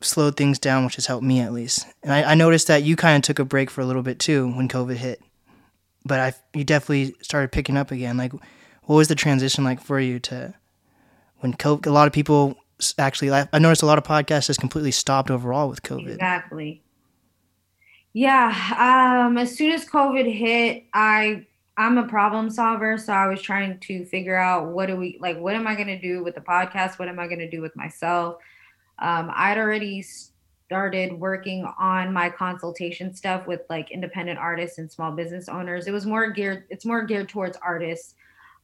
slowed 0.03 0.37
things 0.37 0.59
down, 0.59 0.85
which 0.85 0.97
has 0.97 1.07
helped 1.07 1.25
me 1.25 1.41
at 1.41 1.53
least. 1.53 1.87
And 2.03 2.13
I, 2.13 2.33
I 2.33 2.35
noticed 2.35 2.67
that 2.67 2.83
you 2.83 2.95
kind 2.95 3.17
of 3.17 3.23
took 3.23 3.39
a 3.39 3.45
break 3.45 3.71
for 3.71 3.81
a 3.81 3.87
little 3.87 4.03
bit 4.03 4.19
too 4.19 4.53
when 4.53 4.69
COVID 4.69 4.97
hit 4.97 5.23
but 6.05 6.21
I 6.21 6.35
you 6.53 6.65
definitely 6.65 7.15
started 7.23 7.53
picking 7.53 7.77
up 7.77 7.91
again. 7.91 8.17
Like, 8.17 8.33
what 8.83 8.97
was 8.97 9.09
the 9.09 9.15
transition 9.15 9.65
like 9.65 9.81
for 9.81 9.99
you 9.99 10.19
to 10.21 10.53
when 11.39 11.55
COVID, 11.55 11.87
a 11.87 11.91
lot 11.91 12.07
of 12.07 12.13
people 12.13 12.57
actually 12.99 13.31
I 13.33 13.59
noticed 13.59 13.83
a 13.83 13.87
lot 13.87 13.99
of 13.99 14.05
podcasts 14.05 14.49
just 14.49 14.61
completely 14.61 14.91
stopped 14.91 15.31
overall 15.31 15.69
with 15.69 15.83
COVID. 15.83 16.15
Exactly. 16.15 16.83
Yeah. 18.13 19.25
Um, 19.27 19.39
as 19.39 19.57
soon 19.57 19.73
as 19.73 19.87
COVID 19.87 20.31
hit, 20.33 20.85
I 20.93 21.47
I'm 21.77 21.97
a 21.97 22.07
problem 22.07 22.51
solver, 22.51 22.99
so 22.99 23.15
I 23.15 23.27
was 23.29 23.41
trying 23.41 23.79
to 23.81 24.05
figure 24.05 24.37
out 24.37 24.69
what 24.69 24.87
do 24.87 24.97
we 24.97 25.19
like. 25.21 25.39
What 25.39 25.55
am 25.55 25.67
I 25.67 25.75
going 25.75 25.87
to 25.89 25.99
do 25.99 26.23
with 26.23 26.35
the 26.35 26.41
podcast? 26.41 26.99
What 26.99 27.09
am 27.09 27.19
I 27.19 27.27
going 27.27 27.39
to 27.39 27.49
do 27.49 27.63
with 27.63 27.75
myself? 27.75 28.37
Um, 28.99 29.31
I'd 29.35 29.57
already 29.57 30.03
started 30.03 31.13
working 31.15 31.67
on 31.79 32.13
my 32.13 32.29
consultation 32.29 33.15
stuff 33.15 33.47
with 33.47 33.63
like 33.71 33.91
independent 33.91 34.39
artists 34.39 34.79
and 34.79 34.91
small 34.91 35.13
business 35.13 35.49
owners. 35.49 35.87
It 35.87 35.93
was 35.93 36.05
more 36.07 36.31
geared, 36.31 36.65
it's 36.69 36.85
more 36.85 37.03
geared 37.05 37.31
towards 37.31 37.57
artists 37.63 38.15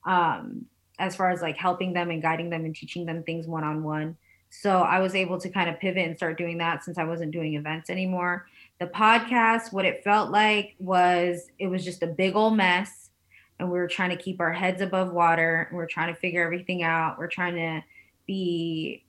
um, 0.04 0.66
as 0.98 1.16
far 1.16 1.30
as 1.30 1.40
like 1.40 1.56
helping 1.56 1.94
them 1.94 2.10
and 2.10 2.20
guiding 2.20 2.50
them 2.50 2.66
and 2.66 2.74
teaching 2.74 3.06
them 3.06 3.22
things 3.22 3.46
one 3.46 3.64
on 3.64 3.82
one. 3.82 4.16
So 4.50 4.80
I 4.80 5.00
was 5.00 5.14
able 5.14 5.38
to 5.40 5.48
kind 5.48 5.68
of 5.68 5.78
pivot 5.80 6.06
and 6.06 6.16
start 6.16 6.38
doing 6.38 6.58
that 6.58 6.84
since 6.84 6.98
I 6.98 7.04
wasn't 7.04 7.32
doing 7.32 7.54
events 7.54 7.90
anymore. 7.90 8.46
The 8.80 8.86
podcast, 8.86 9.72
what 9.72 9.84
it 9.84 10.04
felt 10.04 10.30
like 10.30 10.76
was 10.78 11.48
it 11.58 11.66
was 11.66 11.84
just 11.84 12.02
a 12.02 12.06
big 12.06 12.36
old 12.36 12.56
mess. 12.56 13.10
And 13.58 13.70
we 13.70 13.78
were 13.78 13.88
trying 13.88 14.10
to 14.10 14.16
keep 14.16 14.40
our 14.40 14.52
heads 14.52 14.82
above 14.82 15.12
water. 15.12 15.68
We 15.72 15.76
we're 15.76 15.86
trying 15.86 16.14
to 16.14 16.20
figure 16.20 16.44
everything 16.44 16.84
out. 16.84 17.18
We're 17.18 17.26
trying 17.26 17.56
to 17.56 17.82
be 18.26 19.04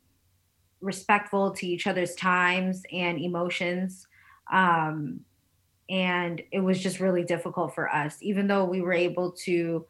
respectful 0.82 1.51
to 1.51 1.67
each 1.67 1.86
other's 1.86 2.15
times 2.15 2.84
and 2.91 3.19
emotions. 3.19 4.08
Um, 4.51 5.19
and 5.89 6.41
it 6.51 6.60
was 6.60 6.82
just 6.82 6.99
really 6.99 7.23
difficult 7.23 7.75
for 7.75 7.93
us, 7.93 8.17
even 8.21 8.47
though 8.47 8.65
we 8.65 8.82
were 8.82 8.93
able 8.93 9.32
to 9.32 9.86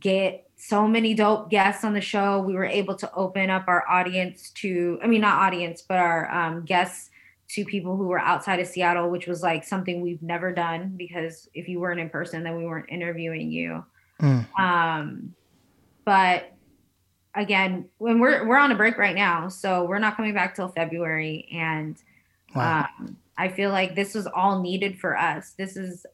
get 0.00 0.48
so 0.56 0.86
many 0.88 1.14
dope 1.14 1.50
guests 1.50 1.84
on 1.84 1.94
the 1.94 2.00
show. 2.00 2.40
We 2.40 2.54
were 2.54 2.64
able 2.64 2.96
to 2.96 3.12
open 3.14 3.50
up 3.50 3.64
our 3.68 3.88
audience 3.88 4.50
to, 4.50 4.98
I 5.02 5.06
mean, 5.06 5.20
not 5.20 5.42
audience, 5.42 5.82
but 5.82 5.98
our 5.98 6.32
um, 6.32 6.64
guests 6.64 7.10
to 7.48 7.64
people 7.64 7.96
who 7.96 8.06
were 8.08 8.18
outside 8.18 8.60
of 8.60 8.66
Seattle, 8.66 9.10
which 9.10 9.26
was 9.26 9.42
like 9.42 9.64
something 9.64 10.00
we've 10.00 10.22
never 10.22 10.52
done 10.52 10.94
because 10.96 11.48
if 11.54 11.68
you 11.68 11.80
weren't 11.80 12.00
in 12.00 12.10
person, 12.10 12.42
then 12.42 12.56
we 12.56 12.66
weren't 12.66 12.88
interviewing 12.88 13.50
you. 13.50 13.84
Mm. 14.20 14.58
Um, 14.58 15.34
but 16.04 16.52
again, 17.34 17.88
when 17.98 18.18
we're 18.18 18.46
we're 18.46 18.58
on 18.58 18.72
a 18.72 18.76
break 18.76 18.98
right 18.98 19.14
now, 19.14 19.48
so 19.48 19.84
we're 19.84 19.98
not 19.98 20.16
coming 20.16 20.34
back 20.34 20.54
till 20.54 20.68
February, 20.68 21.48
and 21.52 21.96
wow. 22.54 22.86
um, 22.98 23.16
I 23.38 23.48
feel 23.48 23.70
like 23.70 23.94
this 23.94 24.14
was 24.14 24.26
all 24.26 24.60
needed 24.60 24.98
for 24.98 25.16
us. 25.16 25.52
This 25.56 25.76
is 25.76 26.06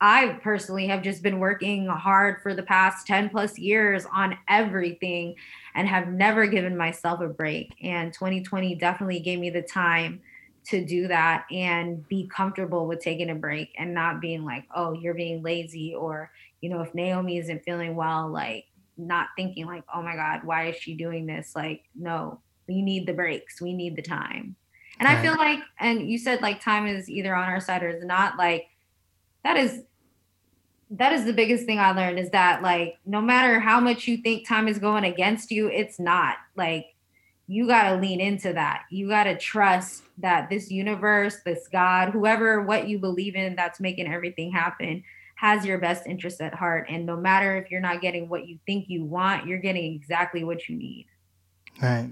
I 0.00 0.38
personally 0.42 0.86
have 0.88 1.02
just 1.02 1.22
been 1.22 1.38
working 1.38 1.86
hard 1.86 2.42
for 2.42 2.52
the 2.52 2.62
past 2.62 3.06
10 3.06 3.30
plus 3.30 3.58
years 3.58 4.06
on 4.12 4.36
everything 4.48 5.34
and 5.74 5.88
have 5.88 6.08
never 6.08 6.46
given 6.46 6.76
myself 6.76 7.20
a 7.20 7.28
break. 7.28 7.74
And 7.82 8.12
2020 8.12 8.74
definitely 8.74 9.20
gave 9.20 9.38
me 9.38 9.48
the 9.48 9.62
time 9.62 10.20
to 10.66 10.84
do 10.84 11.08
that 11.08 11.44
and 11.50 12.06
be 12.08 12.26
comfortable 12.28 12.86
with 12.86 13.00
taking 13.00 13.30
a 13.30 13.34
break 13.34 13.74
and 13.78 13.92
not 13.92 14.20
being 14.20 14.44
like, 14.44 14.64
oh, 14.74 14.92
you're 14.92 15.14
being 15.14 15.42
lazy. 15.42 15.94
Or, 15.94 16.30
you 16.60 16.70
know, 16.70 16.80
if 16.80 16.94
Naomi 16.94 17.38
isn't 17.38 17.64
feeling 17.64 17.94
well, 17.94 18.28
like 18.30 18.66
not 18.96 19.28
thinking 19.36 19.66
like, 19.66 19.84
oh 19.94 20.02
my 20.02 20.16
God, 20.16 20.40
why 20.44 20.68
is 20.68 20.76
she 20.76 20.94
doing 20.94 21.26
this? 21.26 21.54
Like, 21.54 21.82
no, 21.94 22.40
we 22.66 22.80
need 22.80 23.06
the 23.06 23.12
breaks, 23.12 23.60
we 23.60 23.74
need 23.74 23.96
the 23.96 24.02
time. 24.02 24.56
And 24.98 25.08
right. 25.08 25.18
I 25.18 25.22
feel 25.22 25.36
like, 25.36 25.58
and 25.80 26.08
you 26.08 26.18
said 26.18 26.40
like 26.40 26.62
time 26.62 26.86
is 26.86 27.10
either 27.10 27.34
on 27.34 27.48
our 27.48 27.60
side 27.60 27.82
or 27.82 27.88
is 27.88 28.04
not 28.04 28.38
like, 28.38 28.66
that 29.42 29.56
is 29.56 29.82
that 30.90 31.12
is 31.12 31.24
the 31.24 31.32
biggest 31.32 31.66
thing 31.66 31.80
I 31.80 31.90
learned 31.90 32.18
is 32.18 32.30
that 32.30 32.62
like 32.62 32.98
no 33.04 33.20
matter 33.20 33.58
how 33.58 33.80
much 33.80 34.06
you 34.06 34.18
think 34.18 34.46
time 34.46 34.68
is 34.68 34.78
going 34.78 35.04
against 35.04 35.50
you, 35.50 35.68
it's 35.68 35.98
not. 35.98 36.36
Like 36.56 36.93
you 37.46 37.66
got 37.66 37.90
to 37.90 37.96
lean 37.96 38.20
into 38.20 38.52
that. 38.52 38.84
You 38.90 39.08
got 39.08 39.24
to 39.24 39.36
trust 39.36 40.02
that 40.18 40.48
this 40.48 40.70
universe, 40.70 41.38
this 41.44 41.68
God, 41.68 42.10
whoever 42.10 42.62
what 42.62 42.88
you 42.88 42.98
believe 42.98 43.34
in 43.34 43.54
that's 43.54 43.80
making 43.80 44.06
everything 44.06 44.52
happen 44.52 45.04
has 45.36 45.66
your 45.66 45.78
best 45.78 46.06
interest 46.06 46.40
at 46.40 46.54
heart 46.54 46.86
and 46.88 47.04
no 47.04 47.16
matter 47.16 47.56
if 47.56 47.70
you're 47.70 47.80
not 47.80 48.00
getting 48.00 48.28
what 48.28 48.46
you 48.46 48.58
think 48.66 48.88
you 48.88 49.04
want, 49.04 49.46
you're 49.46 49.58
getting 49.58 49.92
exactly 49.92 50.44
what 50.44 50.68
you 50.68 50.76
need. 50.76 51.06
Right. 51.82 52.08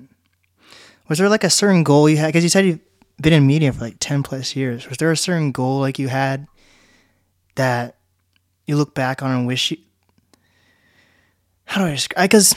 Was 1.08 1.18
there 1.18 1.28
like 1.28 1.44
a 1.44 1.50
certain 1.50 1.84
goal 1.84 2.08
you 2.08 2.16
had 2.16 2.32
cuz 2.32 2.42
you 2.42 2.48
said 2.48 2.66
you've 2.66 2.80
been 3.20 3.32
in 3.32 3.46
media 3.46 3.72
for 3.72 3.80
like 3.80 3.96
10 4.00 4.22
plus 4.22 4.56
years. 4.56 4.88
Was 4.88 4.98
there 4.98 5.10
a 5.10 5.16
certain 5.16 5.52
goal 5.52 5.78
like 5.78 5.98
you 5.98 6.08
had 6.08 6.46
that 7.54 7.96
you 8.66 8.76
look 8.76 8.94
back 8.94 9.22
on 9.22 9.30
and 9.30 9.46
wish 9.46 9.70
you 9.70 9.78
how 11.64 11.80
do 11.80 11.86
I 11.86 11.92
describe 11.92 12.24
because 12.24 12.54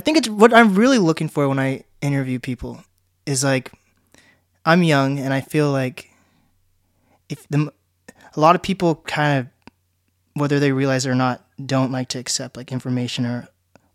I 0.00 0.02
think 0.02 0.16
it's 0.16 0.30
what 0.30 0.54
I'm 0.54 0.74
really 0.76 0.96
looking 0.96 1.28
for 1.28 1.46
when 1.46 1.58
I 1.58 1.84
interview 2.00 2.38
people 2.38 2.82
is 3.26 3.44
like 3.44 3.70
I'm 4.64 4.82
young 4.82 5.18
and 5.18 5.34
I 5.34 5.42
feel 5.42 5.70
like 5.70 6.10
if 7.28 7.46
the 7.48 7.70
a 8.34 8.40
lot 8.40 8.56
of 8.56 8.62
people 8.62 8.94
kind 8.94 9.40
of 9.40 9.46
whether 10.40 10.58
they 10.58 10.72
realize 10.72 11.04
it 11.04 11.10
or 11.10 11.14
not 11.14 11.44
don't 11.66 11.92
like 11.92 12.08
to 12.08 12.18
accept 12.18 12.56
like 12.56 12.72
information 12.72 13.26
or 13.26 13.48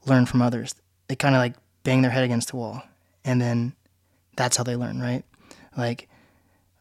learn 0.05 0.27
from 0.27 0.43
others. 0.43 0.75
They 1.07 1.15
kind 1.15 1.33
of 1.33 1.39
like 1.39 1.55
bang 1.83 2.03
their 2.03 2.11
head 2.11 2.23
against 2.23 2.49
the 2.49 2.57
wall 2.57 2.83
and 3.23 3.41
then 3.41 3.73
that's 4.35 4.57
how 4.57 4.63
they 4.63 4.75
learn, 4.75 5.01
right? 5.01 5.23
Like 5.75 6.07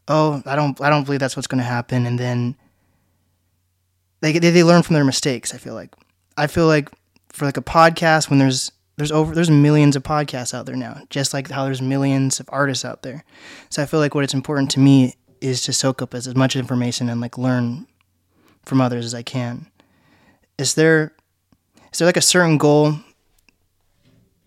oh, 0.07 0.43
I 0.45 0.55
don't 0.55 0.79
I 0.79 0.91
don't 0.91 1.03
believe 1.03 1.19
that's 1.19 1.35
what's 1.35 1.47
going 1.47 1.63
to 1.63 1.67
happen 1.67 2.05
and 2.05 2.19
then 2.19 2.55
they, 4.21 4.33
they 4.37 4.51
they 4.51 4.63
learn 4.63 4.83
from 4.83 4.93
their 4.93 5.03
mistakes. 5.03 5.51
I 5.51 5.57
feel 5.57 5.73
like 5.73 5.95
I 6.37 6.45
feel 6.45 6.67
like 6.67 6.91
for 7.29 7.45
like 7.45 7.57
a 7.57 7.63
podcast 7.63 8.29
when 8.29 8.37
there's 8.37 8.71
there's 8.97 9.11
over 9.11 9.35
there's 9.35 9.49
millions 9.49 9.95
of 9.95 10.03
podcasts 10.03 10.53
out 10.53 10.65
there 10.65 10.75
now, 10.75 11.01
just 11.09 11.33
like 11.33 11.49
how 11.49 11.65
there's 11.65 11.81
millions 11.81 12.39
of 12.39 12.49
artists 12.51 12.85
out 12.85 13.01
there. 13.01 13.23
So 13.69 13.81
I 13.81 13.85
feel 13.85 13.99
like 13.99 14.15
what 14.15 14.23
it's 14.23 14.33
important 14.33 14.71
to 14.71 14.79
me 14.79 15.15
is 15.41 15.61
to 15.63 15.73
soak 15.73 16.01
up 16.01 16.13
as, 16.13 16.27
as 16.27 16.35
much 16.35 16.55
information 16.55 17.09
and 17.09 17.19
like 17.19 17.37
learn 17.37 17.87
from 18.63 18.81
others 18.81 19.05
as 19.05 19.13
I 19.13 19.21
can. 19.21 19.67
Is 20.57 20.75
there 20.75 21.13
is 21.91 21.99
there 21.99 22.05
like 22.05 22.17
a 22.17 22.21
certain 22.21 22.57
goal 22.57 22.95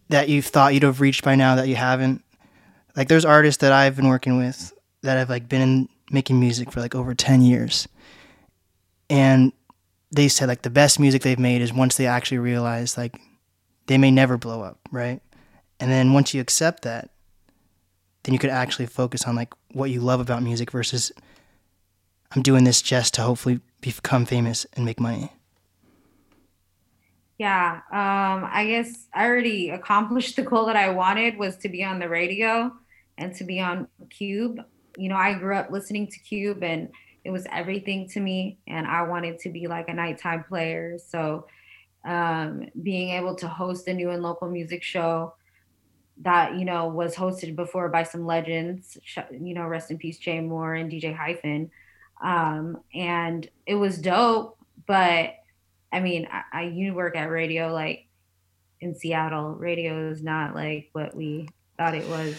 that 0.09 0.29
you've 0.29 0.47
thought 0.47 0.75
you'd 0.75 0.83
have 0.83 1.01
reached 1.01 1.25
by 1.25 1.35
now 1.35 1.55
that 1.57 1.69
you 1.69 1.77
haven't? 1.77 2.23
Like 2.97 3.09
there's 3.09 3.25
artists 3.25 3.61
that 3.61 3.73
I've 3.73 3.97
been 3.97 4.09
working 4.09 4.39
with 4.39 4.73
that 5.03 5.19
have 5.19 5.29
like 5.29 5.49
been 5.49 5.61
in 5.61 5.89
making 6.11 6.41
music 6.41 6.73
for 6.73 6.81
like 6.81 6.95
over 6.95 7.15
10 7.15 7.43
years. 7.43 7.87
And 9.11 9.53
they 10.11 10.29
said 10.29 10.49
like 10.49 10.63
the 10.63 10.71
best 10.71 10.99
music 10.99 11.23
they've 11.23 11.39
made 11.39 11.61
is 11.61 11.73
once 11.73 11.97
they 11.97 12.07
actually 12.07 12.39
realize 12.39 12.97
like 12.97 13.21
they 13.89 13.99
may 13.99 14.11
never 14.11 14.39
blow 14.39 14.63
up, 14.63 14.79
right? 14.93 15.21
And 15.81 15.91
then 15.91 16.13
once 16.13 16.33
you 16.33 16.41
accept 16.41 16.83
that, 16.83 17.11
then 18.23 18.33
you 18.33 18.39
could 18.39 18.51
actually 18.51 18.87
focus 18.87 19.25
on 19.25 19.35
like 19.35 19.53
what 19.73 19.91
you 19.91 20.01
love 20.01 20.21
about 20.21 20.43
music 20.43 20.71
versus 20.71 21.11
I'm 22.35 22.43
doing 22.43 22.65
this 22.65 22.83
just 22.83 23.15
to 23.15 23.23
hopefully 23.23 23.61
become 23.81 24.27
famous 24.27 24.67
and 24.75 24.85
make 24.85 25.01
money. 25.01 25.33
Yeah, 27.39 27.81
um, 27.93 28.49
I 28.53 28.67
guess 28.69 29.07
I 29.15 29.27
already 29.27 29.71
accomplished 29.71 30.37
the 30.37 30.43
goal 30.43 30.67
that 30.67 30.77
I 30.77 30.91
wanted 30.91 31.39
was 31.39 31.57
to 31.59 31.69
be 31.69 31.85
on 31.85 32.01
the 32.01 32.09
radio 32.09 32.73
and 33.17 33.35
to 33.37 33.45
be 33.45 33.61
on 33.61 33.87
KUBE. 34.11 34.65
You 34.97 35.09
know, 35.09 35.17
I 35.17 35.35
grew 35.35 35.57
up 35.57 35.71
listening 35.71 36.09
to 36.09 36.19
KUBE 36.21 36.63
and 36.63 36.89
it 37.25 37.31
was 37.31 37.47
everything 37.53 38.09
to 38.09 38.21
me 38.21 38.59
and 38.67 38.87
i 38.87 39.03
wanted 39.03 39.39
to 39.39 39.51
be 39.51 39.67
like 39.67 39.89
a 39.89 39.93
nighttime 39.93 40.43
player 40.45 40.99
so 40.99 41.47
um, 42.09 42.67
being 42.83 43.11
able 43.11 43.35
to 43.35 43.47
host 43.47 43.87
a 43.87 43.93
new 43.93 44.09
and 44.11 44.23
local 44.23 44.49
music 44.49 44.83
show 44.83 45.35
that 46.23 46.57
you 46.57 46.65
know 46.65 46.89
was 46.89 47.15
hosted 47.15 47.55
before 47.55 47.89
by 47.91 48.03
some 48.03 48.27
legends 48.27 48.97
you 49.31 49.55
know 49.55 49.67
rest 49.67 49.91
in 49.91 49.99
peace 49.99 50.19
jay 50.19 50.41
moore 50.41 50.75
and 50.75 50.91
dj 50.91 51.15
hyphen 51.15 51.71
um, 52.25 52.79
and 52.95 53.49
it 53.67 53.75
was 53.75 53.99
dope 53.99 54.59
but 54.87 55.35
i 55.93 56.01
mean 56.01 56.27
I, 56.33 56.43
I 56.53 56.63
you 56.63 56.95
work 56.95 57.15
at 57.15 57.31
radio 57.31 57.73
like 57.73 58.07
in 58.81 58.95
seattle 58.95 59.55
radio 59.55 60.11
is 60.11 60.23
not 60.23 60.55
like 60.55 60.89
what 60.93 61.15
we 61.15 61.47
thought 61.77 61.95
it 61.95 62.09
was 62.09 62.35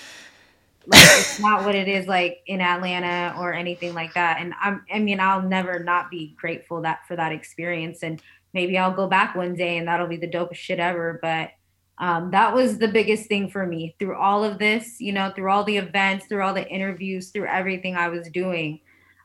like 0.87 1.01
it's 1.01 1.39
not 1.39 1.65
what 1.65 1.75
it 1.75 1.87
is 1.87 2.07
like 2.07 2.41
in 2.47 2.61
Atlanta 2.61 3.35
or 3.37 3.53
anything 3.53 3.93
like 3.93 4.13
that. 4.15 4.37
And 4.39 4.53
I'm 4.59 4.83
I 4.91 4.97
mean, 4.97 5.19
I'll 5.19 5.41
never 5.41 5.83
not 5.83 6.09
be 6.09 6.35
grateful 6.39 6.81
that 6.81 7.05
for 7.05 7.15
that 7.15 7.31
experience. 7.31 8.01
And 8.01 8.21
maybe 8.53 8.77
I'll 8.77 8.93
go 8.93 9.07
back 9.07 9.35
one 9.35 9.55
day 9.55 9.77
and 9.77 9.87
that'll 9.87 10.07
be 10.07 10.17
the 10.17 10.27
dopest 10.27 10.55
shit 10.55 10.79
ever. 10.79 11.19
But 11.21 11.51
um, 11.97 12.31
that 12.31 12.53
was 12.53 12.77
the 12.77 12.87
biggest 12.87 13.27
thing 13.27 13.49
for 13.49 13.65
me 13.65 13.95
through 13.99 14.15
all 14.15 14.43
of 14.43 14.57
this, 14.57 14.99
you 15.01 15.11
know, 15.11 15.31
through 15.35 15.51
all 15.51 15.63
the 15.63 15.77
events, 15.77 16.25
through 16.27 16.43
all 16.43 16.53
the 16.53 16.67
interviews, 16.67 17.29
through 17.29 17.47
everything 17.47 17.95
I 17.95 18.07
was 18.07 18.29
doing. 18.29 18.79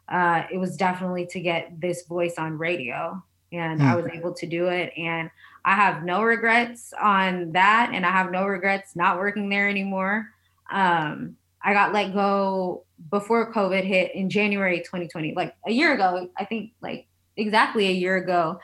Uh, 0.09 0.43
it 0.53 0.59
was 0.59 0.77
definitely 0.77 1.27
to 1.27 1.41
get 1.41 1.81
this 1.81 2.07
voice 2.07 2.35
on 2.37 2.59
radio. 2.59 3.23
And 3.53 3.81
mm. 3.81 3.85
I 3.85 3.95
was 3.95 4.07
able 4.13 4.35
to 4.35 4.47
do 4.47 4.67
it. 4.67 4.93
And 4.97 5.31
I 5.65 5.75
have 5.75 6.03
no 6.03 6.23
regrets 6.23 6.93
on 7.01 7.53
that. 7.53 7.91
And 7.95 8.05
I 8.05 8.11
have 8.11 8.33
no 8.33 8.45
regrets 8.45 8.97
not 8.97 9.19
working 9.19 9.49
there 9.49 9.69
anymore. 9.69 10.29
Um, 10.71 11.37
I 11.63 11.73
got 11.73 11.95
let 11.95 12.13
go 12.13 12.85
before 13.11 13.53
COVID 13.53 13.85
hit 13.85 14.15
in 14.15 14.29
January 14.29 14.79
2020, 14.79 15.35
like 15.35 15.55
a 15.67 15.73
year 15.73 15.95
ago, 15.95 16.29
I 16.37 16.45
think 16.45 16.73
like 16.83 17.07
exactly 17.37 17.87
a 17.87 17.93
year 17.93 18.17
ago. 18.17 18.61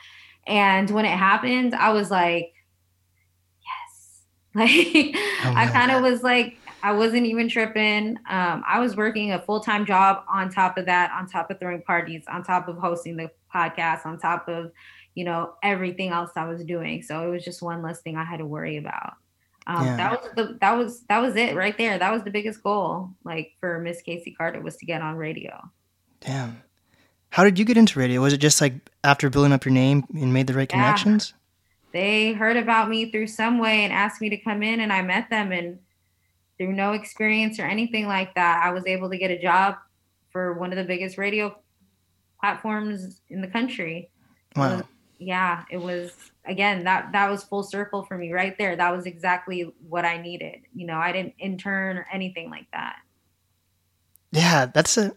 And 0.47 0.89
when 0.89 1.05
it 1.05 1.17
happened, 1.17 1.75
I 1.75 1.91
was 1.91 2.11
like, 2.11 2.53
yes. 3.61 4.21
Like 4.55 5.15
oh, 5.45 5.53
I 5.55 5.67
kind 5.67 5.91
of 5.91 6.01
was 6.01 6.23
like, 6.23 6.57
I 6.83 6.93
wasn't 6.93 7.25
even 7.25 7.47
tripping. 7.47 8.17
Um, 8.29 8.63
I 8.67 8.79
was 8.79 8.95
working 8.95 9.33
a 9.33 9.41
full 9.41 9.59
time 9.59 9.85
job 9.85 10.23
on 10.27 10.49
top 10.49 10.77
of 10.77 10.85
that, 10.87 11.11
on 11.11 11.27
top 11.27 11.51
of 11.51 11.59
throwing 11.59 11.81
parties, 11.81 12.23
on 12.27 12.43
top 12.43 12.67
of 12.67 12.77
hosting 12.77 13.17
the 13.17 13.29
podcast, 13.53 14.05
on 14.05 14.17
top 14.17 14.47
of, 14.47 14.71
you 15.13 15.23
know, 15.23 15.53
everything 15.61 16.09
else 16.09 16.31
I 16.35 16.45
was 16.45 16.63
doing. 16.63 17.03
So 17.03 17.27
it 17.27 17.29
was 17.29 17.43
just 17.45 17.61
one 17.61 17.81
less 17.81 18.01
thing 18.01 18.17
I 18.17 18.23
had 18.23 18.37
to 18.37 18.45
worry 18.45 18.77
about. 18.77 19.13
Um, 19.67 19.85
yeah. 19.85 19.97
That 19.97 20.21
was 20.21 20.31
the 20.35 20.57
that 20.59 20.71
was 20.71 21.03
that 21.03 21.19
was 21.19 21.35
it 21.35 21.55
right 21.55 21.77
there. 21.77 21.99
That 21.99 22.11
was 22.11 22.23
the 22.23 22.31
biggest 22.31 22.63
goal, 22.63 23.11
like 23.23 23.53
for 23.59 23.79
Miss 23.79 24.01
Casey 24.01 24.31
Carter, 24.31 24.59
was 24.59 24.77
to 24.77 24.85
get 24.85 25.01
on 25.01 25.15
radio. 25.15 25.61
Damn. 26.19 26.63
How 27.31 27.43
did 27.43 27.57
you 27.57 27.65
get 27.65 27.77
into 27.77 27.97
radio? 27.97 28.21
Was 28.21 28.33
it 28.33 28.37
just 28.37 28.61
like 28.61 28.73
after 29.03 29.29
building 29.29 29.53
up 29.53 29.65
your 29.65 29.73
name 29.73 30.05
and 30.13 30.33
made 30.33 30.47
the 30.47 30.53
right 30.53 30.69
yeah. 30.69 30.75
connections? 30.75 31.33
They 31.93 32.33
heard 32.33 32.57
about 32.57 32.89
me 32.89 33.11
through 33.11 33.27
some 33.27 33.57
way 33.57 33.83
and 33.83 33.91
asked 33.91 34.21
me 34.21 34.29
to 34.29 34.37
come 34.37 34.63
in, 34.63 34.79
and 34.79 34.93
I 34.93 35.01
met 35.01 35.29
them. 35.29 35.51
And 35.51 35.79
through 36.57 36.73
no 36.73 36.93
experience 36.93 37.59
or 37.59 37.63
anything 37.63 38.07
like 38.07 38.35
that, 38.35 38.61
I 38.63 38.71
was 38.71 38.85
able 38.85 39.09
to 39.09 39.17
get 39.17 39.31
a 39.31 39.41
job 39.41 39.75
for 40.31 40.53
one 40.53 40.71
of 40.71 40.77
the 40.77 40.83
biggest 40.83 41.17
radio 41.17 41.57
platforms 42.39 43.21
in 43.29 43.41
the 43.41 43.47
country. 43.47 44.09
Wow. 44.55 44.65
It 44.65 44.75
was, 44.75 44.85
yeah, 45.19 45.63
it 45.69 45.77
was 45.77 46.31
again 46.45 46.83
that 46.83 47.11
that 47.11 47.29
was 47.29 47.43
full 47.43 47.63
circle 47.63 48.03
for 48.03 48.17
me 48.17 48.31
right 48.31 48.57
there 48.57 48.75
that 48.75 48.95
was 48.95 49.05
exactly 49.05 49.71
what 49.87 50.05
i 50.05 50.17
needed 50.19 50.61
you 50.73 50.85
know 50.85 50.97
i 50.97 51.11
didn't 51.11 51.33
intern 51.39 51.97
or 51.97 52.07
anything 52.11 52.49
like 52.49 52.65
that 52.73 52.95
yeah 54.31 54.65
that's 54.65 54.97
a 54.97 55.13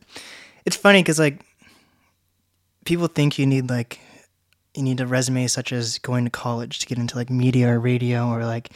it's 0.66 0.76
funny 0.76 1.02
because 1.02 1.18
like 1.18 1.44
people 2.84 3.06
think 3.06 3.38
you 3.38 3.46
need 3.46 3.70
like 3.70 4.00
you 4.74 4.82
need 4.82 5.00
a 5.00 5.06
resume 5.06 5.46
such 5.46 5.72
as 5.72 5.98
going 5.98 6.24
to 6.24 6.30
college 6.30 6.78
to 6.80 6.86
get 6.86 6.98
into 6.98 7.16
like 7.16 7.30
media 7.30 7.68
or 7.68 7.78
radio 7.78 8.28
or 8.28 8.44
like 8.44 8.70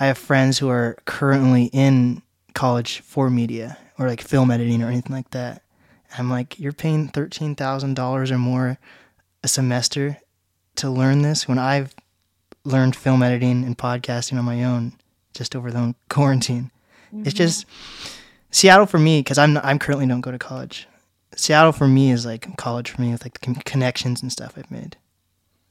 i 0.00 0.06
have 0.06 0.16
friends 0.16 0.58
who 0.58 0.68
are 0.68 0.96
currently 1.04 1.66
in 1.72 2.22
college 2.54 3.00
for 3.00 3.30
media 3.30 3.76
or 3.98 4.08
like 4.08 4.20
film 4.20 4.50
editing 4.50 4.82
or 4.82 4.88
anything 4.88 5.14
like 5.14 5.30
that. 5.30 5.62
I'm 6.18 6.30
like, 6.30 6.58
you're 6.58 6.72
paying 6.72 7.08
thirteen 7.08 7.54
thousand 7.54 7.94
dollars 7.94 8.30
or 8.30 8.38
more 8.38 8.78
a 9.42 9.48
semester 9.48 10.18
to 10.76 10.90
learn 10.90 11.22
this 11.22 11.48
when 11.48 11.58
I've 11.58 11.94
learned 12.64 12.94
film 12.94 13.22
editing 13.22 13.64
and 13.64 13.76
podcasting 13.76 14.38
on 14.38 14.44
my 14.44 14.62
own 14.62 14.92
just 15.34 15.56
over 15.56 15.70
the 15.70 15.94
quarantine. 16.08 16.70
Mm-hmm. 17.12 17.26
It's 17.26 17.34
just 17.34 17.66
Seattle 18.50 18.86
for 18.86 18.98
me 18.98 19.20
because 19.20 19.38
I'm 19.38 19.56
I'm 19.58 19.78
currently 19.78 20.06
don't 20.06 20.20
go 20.20 20.30
to 20.30 20.38
college. 20.38 20.86
Seattle 21.36 21.72
for 21.72 21.88
me 21.88 22.10
is 22.10 22.26
like 22.26 22.56
college 22.56 22.90
for 22.90 23.00
me 23.00 23.12
with 23.12 23.24
like 23.24 23.40
the 23.40 23.54
connections 23.64 24.22
and 24.22 24.30
stuff 24.30 24.54
I've 24.56 24.70
made. 24.70 24.96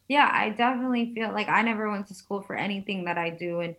Yeah, 0.07 0.29
I 0.31 0.49
definitely 0.49 1.13
feel 1.13 1.31
like 1.31 1.47
I 1.47 1.61
never 1.61 1.89
went 1.89 2.07
to 2.07 2.13
school 2.13 2.41
for 2.41 2.55
anything 2.55 3.05
that 3.05 3.17
I 3.17 3.29
do, 3.29 3.61
and 3.61 3.75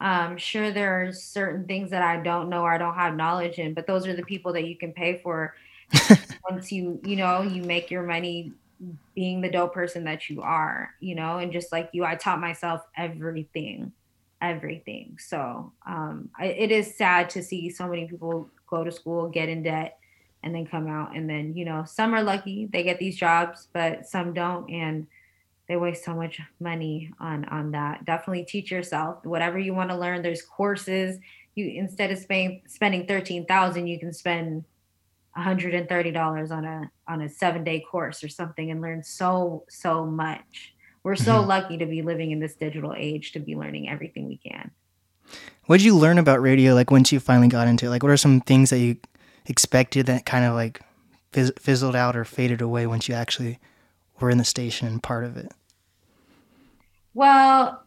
um, 0.00 0.36
sure 0.36 0.70
there 0.70 1.02
are 1.02 1.12
certain 1.12 1.66
things 1.66 1.90
that 1.90 2.02
I 2.02 2.18
don't 2.22 2.48
know 2.48 2.62
or 2.62 2.72
I 2.72 2.78
don't 2.78 2.94
have 2.94 3.16
knowledge 3.16 3.58
in, 3.58 3.74
but 3.74 3.86
those 3.86 4.06
are 4.06 4.14
the 4.14 4.22
people 4.22 4.52
that 4.52 4.66
you 4.66 4.76
can 4.76 4.92
pay 4.92 5.20
for 5.22 5.54
once 6.48 6.72
you 6.72 7.00
you 7.04 7.16
know 7.16 7.42
you 7.42 7.62
make 7.62 7.90
your 7.90 8.02
money 8.02 8.52
being 9.14 9.40
the 9.40 9.50
dope 9.50 9.74
person 9.74 10.04
that 10.04 10.28
you 10.28 10.42
are, 10.42 10.90
you 11.00 11.14
know, 11.14 11.38
and 11.38 11.52
just 11.52 11.70
like 11.70 11.90
you, 11.92 12.04
I 12.04 12.16
taught 12.16 12.40
myself 12.40 12.82
everything 12.96 13.92
everything. 14.42 15.16
So 15.18 15.72
um, 15.86 16.28
I, 16.38 16.46
it 16.46 16.70
is 16.72 16.96
sad 16.96 17.30
to 17.30 17.42
see 17.42 17.70
so 17.70 17.86
many 17.86 18.06
people 18.08 18.50
go 18.68 18.84
to 18.84 18.90
school, 18.90 19.28
get 19.28 19.48
in 19.48 19.62
debt, 19.62 19.98
and 20.42 20.54
then 20.54 20.66
come 20.66 20.86
out. 20.86 21.16
And 21.16 21.28
then, 21.28 21.54
you 21.54 21.64
know, 21.64 21.84
some 21.86 22.14
are 22.14 22.22
lucky, 22.22 22.68
they 22.72 22.82
get 22.82 22.98
these 22.98 23.16
jobs, 23.16 23.68
but 23.72 24.06
some 24.06 24.32
don't. 24.32 24.68
And 24.70 25.06
they 25.68 25.76
waste 25.76 26.04
so 26.04 26.14
much 26.14 26.40
money 26.60 27.12
on 27.20 27.44
on 27.46 27.70
that. 27.72 28.04
Definitely 28.04 28.44
teach 28.44 28.70
yourself 28.70 29.24
whatever 29.24 29.58
you 29.58 29.74
want 29.74 29.90
to 29.90 29.96
learn. 29.96 30.22
There's 30.22 30.42
courses. 30.42 31.18
You 31.54 31.66
instead 31.66 32.10
of 32.10 32.18
spending 32.18 32.62
spending 32.66 33.06
thirteen 33.06 33.46
thousand, 33.46 33.86
you 33.86 33.98
can 33.98 34.12
spend 34.12 34.64
$130 35.34 36.50
on 36.50 36.64
a 36.66 36.90
on 37.08 37.22
a 37.22 37.28
seven 37.28 37.64
day 37.64 37.80
course 37.80 38.22
or 38.22 38.28
something 38.28 38.70
and 38.70 38.82
learn 38.82 39.02
so 39.02 39.64
so 39.66 40.04
much 40.04 40.74
we're 41.02 41.16
so 41.16 41.38
mm-hmm. 41.38 41.48
lucky 41.48 41.78
to 41.78 41.86
be 41.86 42.02
living 42.02 42.30
in 42.30 42.38
this 42.38 42.54
digital 42.54 42.94
age 42.96 43.32
to 43.32 43.40
be 43.40 43.56
learning 43.56 43.88
everything 43.88 44.28
we 44.28 44.36
can. 44.36 44.70
What 45.66 45.78
did 45.78 45.84
you 45.84 45.96
learn 45.96 46.18
about 46.18 46.40
radio 46.40 46.74
like 46.74 46.90
once 46.90 47.12
you 47.12 47.20
finally 47.20 47.48
got 47.48 47.66
into 47.66 47.86
it? 47.86 47.90
Like, 47.90 48.02
what 48.02 48.12
are 48.12 48.16
some 48.16 48.40
things 48.40 48.70
that 48.70 48.78
you 48.78 48.96
expected 49.46 50.06
that 50.06 50.26
kind 50.26 50.44
of 50.44 50.54
like 50.54 50.80
fizz- 51.32 51.52
fizzled 51.58 51.96
out 51.96 52.16
or 52.16 52.24
faded 52.24 52.60
away 52.60 52.86
once 52.86 53.08
you 53.08 53.14
actually 53.14 53.58
were 54.20 54.30
in 54.30 54.38
the 54.38 54.44
station 54.44 54.86
and 54.86 55.02
part 55.02 55.24
of 55.24 55.36
it? 55.36 55.52
Well, 57.14 57.82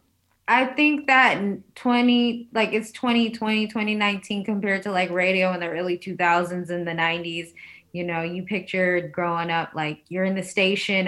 I 0.48 0.66
think 0.66 1.08
that 1.08 1.40
20, 1.76 2.50
like 2.54 2.74
it's 2.74 2.92
2020, 2.92 3.68
2019 3.68 4.46
compared 4.46 4.84
to 4.84 4.92
like 4.92 5.10
radio 5.10 5.54
in 5.54 5.60
the 5.60 5.68
early 5.68 5.98
2000s 5.98 6.70
and 6.70 6.88
the 6.88 6.92
90s. 6.92 7.54
You 7.92 8.04
know, 8.04 8.22
you 8.22 8.44
pictured 8.44 9.12
growing 9.12 9.50
up 9.50 9.72
like 9.74 10.04
you're 10.10 10.26
in 10.26 10.36
the 10.36 10.44
station 10.44 11.08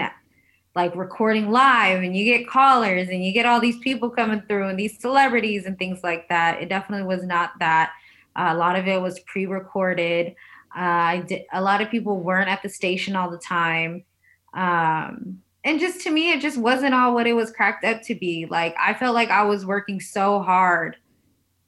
like 0.78 0.94
recording 0.94 1.50
live 1.50 2.04
and 2.04 2.16
you 2.16 2.24
get 2.24 2.48
callers 2.48 3.08
and 3.08 3.24
you 3.24 3.32
get 3.32 3.46
all 3.46 3.58
these 3.60 3.78
people 3.78 4.08
coming 4.08 4.40
through 4.42 4.68
and 4.68 4.78
these 4.78 4.96
celebrities 5.00 5.66
and 5.66 5.76
things 5.76 6.04
like 6.04 6.28
that. 6.28 6.62
It 6.62 6.68
definitely 6.68 7.04
was 7.04 7.24
not 7.24 7.50
that. 7.58 7.92
A 8.38 8.54
lot 8.54 8.76
of 8.76 8.86
it 8.86 9.00
was 9.00 9.20
pre-recorded. 9.20 10.34
Uh, 10.76 11.22
did, 11.22 11.42
a 11.52 11.60
lot 11.60 11.80
of 11.80 11.90
people 11.90 12.20
weren't 12.20 12.48
at 12.48 12.62
the 12.62 12.68
station 12.68 13.16
all 13.16 13.30
the 13.30 13.38
time. 13.38 14.04
Um, 14.54 15.42
and 15.64 15.80
just 15.80 16.00
to 16.02 16.10
me, 16.10 16.32
it 16.32 16.40
just 16.40 16.56
wasn't 16.56 16.94
all 16.94 17.14
what 17.14 17.26
it 17.26 17.34
was 17.34 17.50
cracked 17.50 17.84
up 17.84 18.02
to 18.02 18.14
be. 18.14 18.46
Like 18.46 18.74
I 18.80 18.94
felt 18.94 19.14
like 19.14 19.30
I 19.30 19.42
was 19.42 19.66
working 19.66 20.00
so 20.00 20.40
hard 20.40 20.96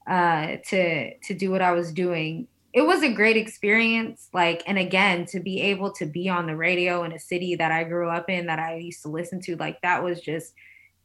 uh, 0.09 0.57
to 0.69 1.15
to 1.19 1.35
do 1.35 1.51
what 1.51 1.61
I 1.61 1.73
was 1.73 1.93
doing, 1.93 2.49
it 2.73 2.83
was 2.83 3.03
a 3.03 3.13
great 3.13 3.37
experience 3.37 4.29
like 4.33 4.63
and 4.67 4.79
again 4.79 5.27
to 5.27 5.41
be 5.41 5.61
able 5.61 5.93
to 5.93 6.07
be 6.07 6.29
on 6.29 6.47
the 6.47 6.57
radio 6.57 7.03
in 7.05 7.13
a 7.13 7.19
city 7.19 7.55
that 7.57 7.73
i 7.73 7.85
grew 7.85 8.09
up 8.09 8.29
in 8.31 8.47
that 8.47 8.59
i 8.59 8.77
used 8.77 9.03
to 9.03 9.09
listen 9.09 9.41
to 9.41 9.57
like 9.57 9.81
that 9.83 10.03
was 10.03 10.21
just 10.21 10.55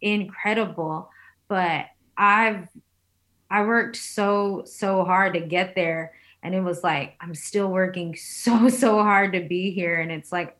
incredible 0.01 1.09
but 1.47 1.85
i've 2.17 2.67
i 3.49 3.63
worked 3.63 3.95
so 3.95 4.63
so 4.65 5.03
hard 5.03 5.33
to 5.33 5.39
get 5.39 5.75
there 5.75 6.13
and 6.43 6.53
it 6.53 6.61
was 6.61 6.83
like 6.83 7.15
i'm 7.21 7.35
still 7.35 7.69
working 7.69 8.15
so 8.15 8.69
so 8.69 9.01
hard 9.03 9.33
to 9.33 9.41
be 9.41 9.71
here 9.71 9.99
and 9.99 10.11
it's 10.11 10.31
like 10.31 10.57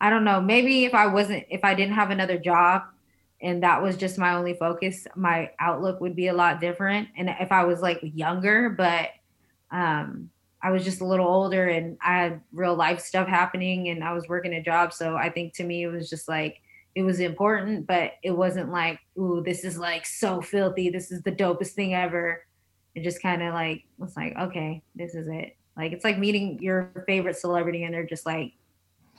i 0.00 0.10
don't 0.10 0.24
know 0.24 0.40
maybe 0.40 0.84
if 0.84 0.94
i 0.94 1.06
wasn't 1.06 1.44
if 1.50 1.64
i 1.64 1.74
didn't 1.74 1.94
have 1.94 2.10
another 2.10 2.38
job 2.38 2.82
and 3.40 3.62
that 3.62 3.82
was 3.82 3.96
just 3.96 4.18
my 4.18 4.34
only 4.34 4.54
focus 4.54 5.06
my 5.16 5.50
outlook 5.58 6.00
would 6.00 6.16
be 6.16 6.28
a 6.28 6.34
lot 6.34 6.60
different 6.60 7.08
and 7.16 7.28
if 7.40 7.52
i 7.52 7.64
was 7.64 7.80
like 7.80 7.98
younger 8.02 8.70
but 8.70 9.10
um 9.70 10.30
I 10.64 10.70
was 10.70 10.82
just 10.82 11.02
a 11.02 11.06
little 11.06 11.26
older 11.26 11.68
and 11.68 11.98
I 12.02 12.16
had 12.16 12.40
real 12.50 12.74
life 12.74 12.98
stuff 12.98 13.28
happening 13.28 13.90
and 13.90 14.02
I 14.02 14.14
was 14.14 14.26
working 14.28 14.54
a 14.54 14.62
job. 14.62 14.94
So 14.94 15.14
I 15.14 15.28
think 15.28 15.52
to 15.56 15.62
me, 15.62 15.82
it 15.82 15.88
was 15.88 16.08
just 16.08 16.26
like, 16.26 16.62
it 16.94 17.02
was 17.02 17.20
important, 17.20 17.86
but 17.86 18.12
it 18.22 18.30
wasn't 18.30 18.70
like, 18.70 19.00
ooh, 19.18 19.42
this 19.44 19.64
is 19.64 19.76
like 19.76 20.06
so 20.06 20.40
filthy. 20.40 20.90
This 20.90 21.10
is 21.10 21.22
the 21.22 21.32
dopest 21.32 21.72
thing 21.72 21.94
ever. 21.94 22.44
It 22.94 23.02
just 23.02 23.20
kind 23.20 23.42
of 23.42 23.52
like 23.52 23.84
was 23.98 24.16
like, 24.16 24.36
okay, 24.36 24.82
this 24.94 25.14
is 25.14 25.26
it. 25.28 25.56
Like 25.76 25.92
it's 25.92 26.04
like 26.04 26.18
meeting 26.18 26.58
your 26.60 27.04
favorite 27.06 27.36
celebrity 27.36 27.82
and 27.82 27.92
they're 27.92 28.06
just 28.06 28.24
like 28.24 28.52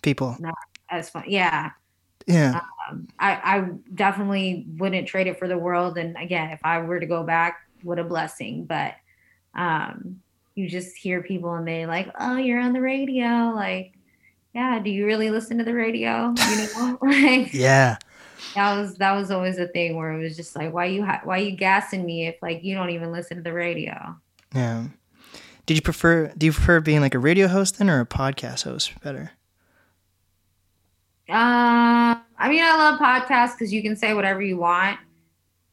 people 0.02 0.38
not 0.40 0.56
as 0.90 1.10
fun. 1.10 1.26
Yeah. 1.28 1.72
Yeah. 2.28 2.62
Um, 2.90 3.08
I, 3.20 3.32
I 3.44 3.70
definitely 3.94 4.66
wouldn't 4.78 5.08
trade 5.08 5.28
it 5.28 5.38
for 5.38 5.48
the 5.48 5.58
world. 5.58 5.98
And 5.98 6.16
again, 6.18 6.52
if 6.52 6.62
I 6.64 6.80
were 6.80 7.00
to 7.00 7.06
go 7.06 7.24
back, 7.24 7.58
what 7.84 8.00
a 8.00 8.04
blessing. 8.04 8.66
But 8.66 8.94
um 9.54 10.22
you 10.56 10.70
just 10.70 10.96
hear 10.96 11.22
people 11.22 11.54
and 11.56 11.68
they 11.68 11.86
like, 11.86 12.10
oh, 12.18 12.38
you're 12.38 12.62
on 12.62 12.72
the 12.72 12.82
radio. 12.82 13.52
Like, 13.54 13.94
yeah, 14.56 14.80
do 14.80 14.89
you 14.89 15.06
really 15.06 15.30
listen 15.30 15.58
to 15.58 15.65
the 15.65 15.74
radio? 15.74 16.34
You 16.50 16.68
know, 16.74 16.98
like, 17.02 17.54
yeah. 17.54 17.98
That 18.56 18.80
was 18.80 18.96
that 18.96 19.12
was 19.12 19.30
always 19.30 19.58
a 19.58 19.68
thing 19.68 19.98
where 19.98 20.13
it 20.13 20.24
was 20.24 20.38
just 20.38 20.56
like, 20.56 20.74
why 20.74 20.86
you 20.86 21.04
ha- 21.04 21.22
why 21.26 21.39
you 21.39 21.52
gassing 21.52 22.06
me 22.06 22.28
if 22.28 22.36
like 22.41 22.63
you 22.63 22.74
don't 22.74 22.89
even 22.91 23.12
listen 23.12 23.36
to 23.36 23.44
the 23.44 23.52
radio? 23.52 24.15
Yeah. 24.54 24.86
Did 25.65 25.76
you 25.76 25.82
prefer? 25.82 26.32
Do 26.38 26.46
you 26.46 26.54
prefer 26.54 26.80
being 26.80 27.02
like 27.02 27.13
a 27.13 27.20
radio 27.20 27.48
host 27.48 27.80
then, 27.80 27.89
or 27.89 28.00
a 28.00 28.06
podcast 28.06 28.63
host 28.63 28.94
better? 29.04 29.32
Uh, 31.28 32.15
I 32.38 32.50
mean, 32.50 32.63
I 32.63 32.78
love 32.78 33.00
podcasts 33.00 33.58
because 33.58 33.74
you 33.74 33.82
can 33.82 33.98
say 33.98 34.13
whatever 34.13 34.41
you 34.41 34.58
want. 34.58 35.00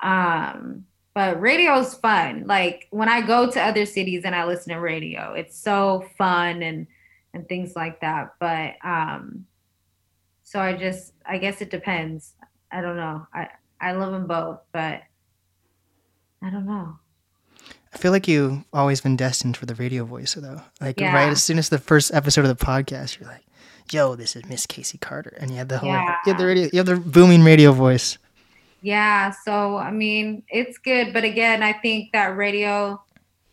Um, 0.01 0.87
but 1.14 1.40
radio 1.40 1.79
is 1.79 1.95
fun. 1.95 2.47
Like 2.47 2.88
when 2.90 3.09
I 3.09 3.21
go 3.21 3.49
to 3.49 3.61
other 3.61 3.87
cities 3.87 4.25
and 4.25 4.35
I 4.35 4.45
listen 4.45 4.73
to 4.73 4.81
radio, 4.81 5.35
it's 5.35 5.57
so 5.57 6.05
fun 6.16 6.62
and 6.62 6.88
and 7.35 7.49
things 7.49 7.75
like 7.75 8.01
that. 8.01 8.35
But 8.38 8.75
um 8.85 9.47
so 10.42 10.61
I 10.61 10.75
just 10.75 11.12
I 11.25 11.38
guess 11.38 11.61
it 11.61 11.71
depends. 11.71 12.35
I 12.71 12.81
don't 12.81 12.97
know. 12.97 13.27
I 13.33 13.49
I 13.81 13.92
love 13.92 14.12
them 14.12 14.27
both, 14.27 14.61
but 14.73 15.03
I 16.42 16.51
don't 16.51 16.66
know. 16.66 16.99
I 17.95 17.99
feel 17.99 18.12
like 18.12 18.27
you've 18.27 18.64
always 18.73 19.01
been 19.01 19.16
destined 19.16 19.57
for 19.57 19.66
the 19.66 19.75
radio 19.75 20.05
voice, 20.05 20.35
though. 20.35 20.62
Like 20.81 21.01
yeah. 21.01 21.14
right 21.14 21.29
as 21.29 21.42
soon 21.42 21.59
as 21.59 21.68
the 21.68 21.79
first 21.79 22.12
episode 22.14 22.45
of 22.45 22.57
the 22.57 22.64
podcast, 22.64 23.18
you're 23.18 23.29
like, 23.29 23.45
"Yo, 23.90 24.14
this 24.14 24.35
is 24.35 24.47
Miss 24.47 24.66
Casey 24.66 24.99
Carter," 24.99 25.37
and 25.38 25.51
you 25.51 25.59
have 25.59 25.68
the 25.68 25.79
whole, 25.79 25.90
yeah. 25.90 26.16
you 26.25 26.33
have 26.33 26.40
the 26.40 26.47
radio, 26.47 26.68
you 26.73 26.79
have 26.79 26.87
the 26.87 26.97
booming 26.97 27.42
radio 27.42 27.73
voice. 27.73 28.18
Yeah, 28.81 29.33
so 29.45 29.77
I 29.77 29.90
mean, 29.90 30.42
it's 30.49 30.79
good, 30.79 31.12
but 31.12 31.25
again, 31.25 31.62
I 31.62 31.73
think 31.73 32.12
that 32.12 32.37
radio 32.37 33.03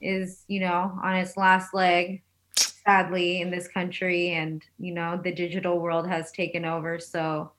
is, 0.02 0.44
you 0.48 0.62
know, 0.62 0.98
on 1.04 1.16
its 1.18 1.36
last 1.36 1.74
leg 1.74 2.24
sadly 2.90 3.42
in 3.42 3.52
this 3.52 3.68
country 3.68 4.32
and, 4.32 4.64
you 4.80 4.92
know, 4.92 5.20
the 5.24 5.32
digital 5.32 5.80
world 5.80 6.08
has 6.08 6.32
taken 6.32 6.66
over, 6.66 7.00
so 7.00 7.52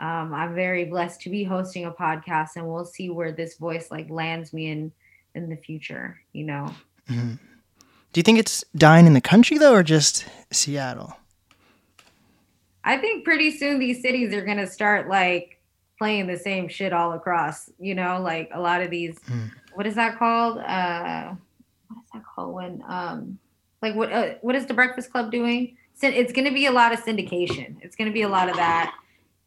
um, 0.00 0.34
I'm 0.34 0.52
very 0.52 0.84
blessed 0.84 1.20
to 1.22 1.30
be 1.30 1.44
hosting 1.44 1.84
a 1.84 1.92
podcast 1.92 2.56
and 2.56 2.66
we'll 2.66 2.84
see 2.84 3.08
where 3.08 3.30
this 3.30 3.56
voice 3.56 3.88
like 3.92 4.10
lands 4.10 4.52
me 4.52 4.70
in 4.70 4.92
in 5.36 5.48
the 5.48 5.56
future, 5.56 6.20
you 6.32 6.44
know. 6.44 6.74
Mm-hmm. 7.08 7.34
Do 8.12 8.18
you 8.18 8.22
think 8.22 8.40
it's 8.40 8.64
dying 8.74 9.06
in 9.06 9.14
the 9.14 9.20
country 9.20 9.58
though 9.58 9.74
or 9.74 9.84
just 9.84 10.26
Seattle? 10.50 11.16
I 12.82 12.96
think 12.96 13.24
pretty 13.24 13.56
soon 13.56 13.78
these 13.78 14.02
cities 14.02 14.34
are 14.34 14.44
going 14.44 14.56
to 14.56 14.66
start 14.66 15.08
like 15.08 15.60
playing 15.98 16.26
the 16.26 16.36
same 16.36 16.68
shit 16.68 16.92
all 16.92 17.12
across, 17.12 17.70
you 17.78 17.94
know, 17.94 18.20
like 18.20 18.50
a 18.52 18.60
lot 18.60 18.82
of 18.82 18.90
these 18.90 19.20
mm. 19.20 19.50
what 19.74 19.86
is 19.86 19.94
that 19.94 20.18
called? 20.18 20.58
Uh 20.58 21.34
what 21.88 22.02
is 22.04 22.10
that 22.12 22.24
called 22.34 22.54
when 22.54 22.82
um 22.88 23.38
like 23.82 23.94
what 23.94 24.12
uh, 24.12 24.34
what 24.40 24.54
is 24.54 24.66
the 24.66 24.74
Breakfast 24.74 25.10
Club 25.10 25.30
doing? 25.30 25.76
It's 26.00 26.32
going 26.32 26.44
to 26.44 26.54
be 26.54 26.66
a 26.66 26.70
lot 26.70 26.92
of 26.92 27.00
syndication. 27.00 27.76
It's 27.82 27.96
going 27.96 28.08
to 28.08 28.14
be 28.14 28.22
a 28.22 28.28
lot 28.28 28.48
of 28.48 28.56
that. 28.56 28.94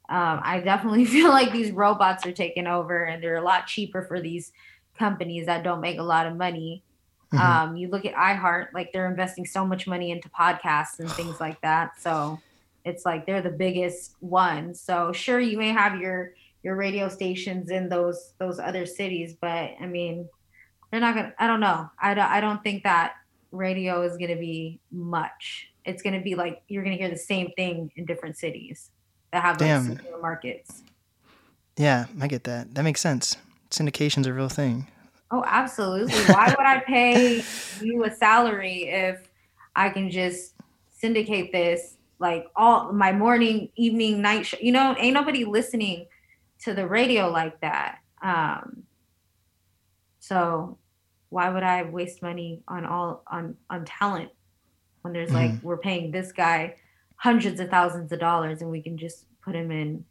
Um, 0.10 0.42
I 0.44 0.60
definitely 0.60 1.06
feel 1.16 1.30
like 1.30 1.52
these 1.52 1.72
robots 1.72 2.26
are 2.26 2.32
taking 2.32 2.68
over, 2.68 3.06
and 3.06 3.24
they're 3.24 3.38
a 3.38 3.44
lot 3.44 3.68
cheaper 3.68 4.04
for 4.04 4.20
these 4.20 4.52
companies 4.98 5.46
that 5.46 5.64
don't 5.64 5.80
make 5.80 5.98
a 5.98 6.04
lot 6.04 6.28
of 6.28 6.36
money. 6.36 6.84
Mm-hmm. 7.34 7.46
Um, 7.46 7.78
you 7.78 7.88
look 7.88 8.06
at 8.06 8.14
iHeart, 8.14 8.74
like 8.74 8.92
they're 8.92 9.10
investing 9.10 9.46
so 9.46 9.66
much 9.66 9.88
money 9.88 10.12
into 10.12 10.28
podcasts 10.30 11.00
and 11.00 11.10
things 11.12 11.40
like 11.40 11.62
that. 11.62 12.02
So 12.02 12.40
it's 12.84 13.06
like 13.06 13.26
they're 13.26 13.42
the 13.42 13.50
biggest 13.50 14.16
one. 14.20 14.76
So 14.76 15.14
sure, 15.14 15.40
you 15.40 15.58
may 15.58 15.70
have 15.70 16.02
your 16.02 16.34
your 16.64 16.76
radio 16.76 17.10
stations 17.10 17.70
in 17.70 17.90
those 17.90 18.34
those 18.38 18.60
other 18.60 18.86
cities 18.86 19.36
but 19.40 19.72
i 19.80 19.86
mean 19.86 20.28
they're 20.92 21.00
not 21.00 21.16
gonna 21.16 21.34
i 21.40 21.48
don't 21.48 21.60
know 21.60 21.90
i 22.02 22.14
don't, 22.14 22.30
I 22.30 22.40
don't 22.40 22.64
think 22.64 22.84
that 22.84 23.14
radio 23.52 24.02
is 24.04 24.18
going 24.18 24.30
to 24.30 24.40
be 24.40 24.80
much. 24.92 25.70
It's 25.86 26.02
going 26.02 26.16
to 26.16 26.22
be 26.22 26.36
like 26.36 26.62
you're 26.68 26.84
going 26.84 26.96
to 26.96 27.02
hear 27.02 27.10
the 27.10 27.18
same 27.18 27.52
thing 27.56 27.92
in 27.96 28.06
different 28.06 28.38
cities 28.38 28.92
that 29.32 29.42
have 29.44 29.60
like 29.60 29.82
similar 29.82 30.22
markets. 30.22 30.84
Yeah, 31.78 32.06
I 32.20 32.28
get 32.28 32.44
that. 32.46 32.76
That 32.76 32.84
makes 32.84 33.02
sense. 33.02 33.38
Syndication's 33.70 34.28
a 34.28 34.34
real 34.34 34.50
thing. 34.50 34.88
Oh, 35.32 35.44
absolutely. 35.48 36.14
Why 36.34 36.48
would 36.58 36.66
I 36.66 36.80
pay 36.80 37.44
you 37.82 38.04
a 38.04 38.12
salary 38.14 38.90
if 38.90 39.30
I 39.76 39.90
can 39.90 40.12
just 40.12 40.54
syndicate 40.90 41.52
this 41.52 41.96
like 42.20 42.48
all 42.56 42.92
my 42.92 43.14
morning, 43.14 43.70
evening, 43.76 44.22
night 44.22 44.46
show? 44.46 44.58
You 44.62 44.74
know, 44.74 44.96
ain't 45.00 45.14
nobody 45.14 45.46
listening 45.46 46.08
to 46.64 46.74
the 46.74 46.86
radio 46.86 47.30
like 47.30 47.60
that. 47.62 48.00
Um, 48.22 48.84
so 50.20 50.78
why 51.32 51.50
would 51.50 51.64
I 51.64 51.84
waste 51.84 52.22
money 52.22 52.62
on 52.68 52.86
all 52.86 53.24
on 53.26 53.56
on 53.70 53.86
talent 53.86 54.30
when 55.02 55.14
there's 55.14 55.32
like 55.32 55.52
mm-hmm. 55.52 55.66
we're 55.66 55.78
paying 55.78 56.12
this 56.12 56.32
guy 56.32 56.76
hundreds 57.16 57.60
of 57.60 57.70
thousands 57.70 58.12
of 58.12 58.20
dollars 58.20 58.62
and 58.62 58.70
we 58.70 58.82
can 58.82 58.98
just 58.98 59.26
put 59.44 59.56
him 59.56 59.72
in 59.72 60.06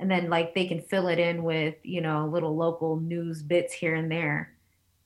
and 0.00 0.10
then 0.10 0.28
like 0.28 0.54
they 0.54 0.66
can 0.66 0.80
fill 0.80 1.06
it 1.06 1.18
in 1.18 1.44
with 1.44 1.76
you 1.82 2.00
know 2.00 2.26
little 2.26 2.56
local 2.56 2.98
news 2.98 3.42
bits 3.42 3.72
here 3.72 3.94
and 3.94 4.10
there 4.10 4.54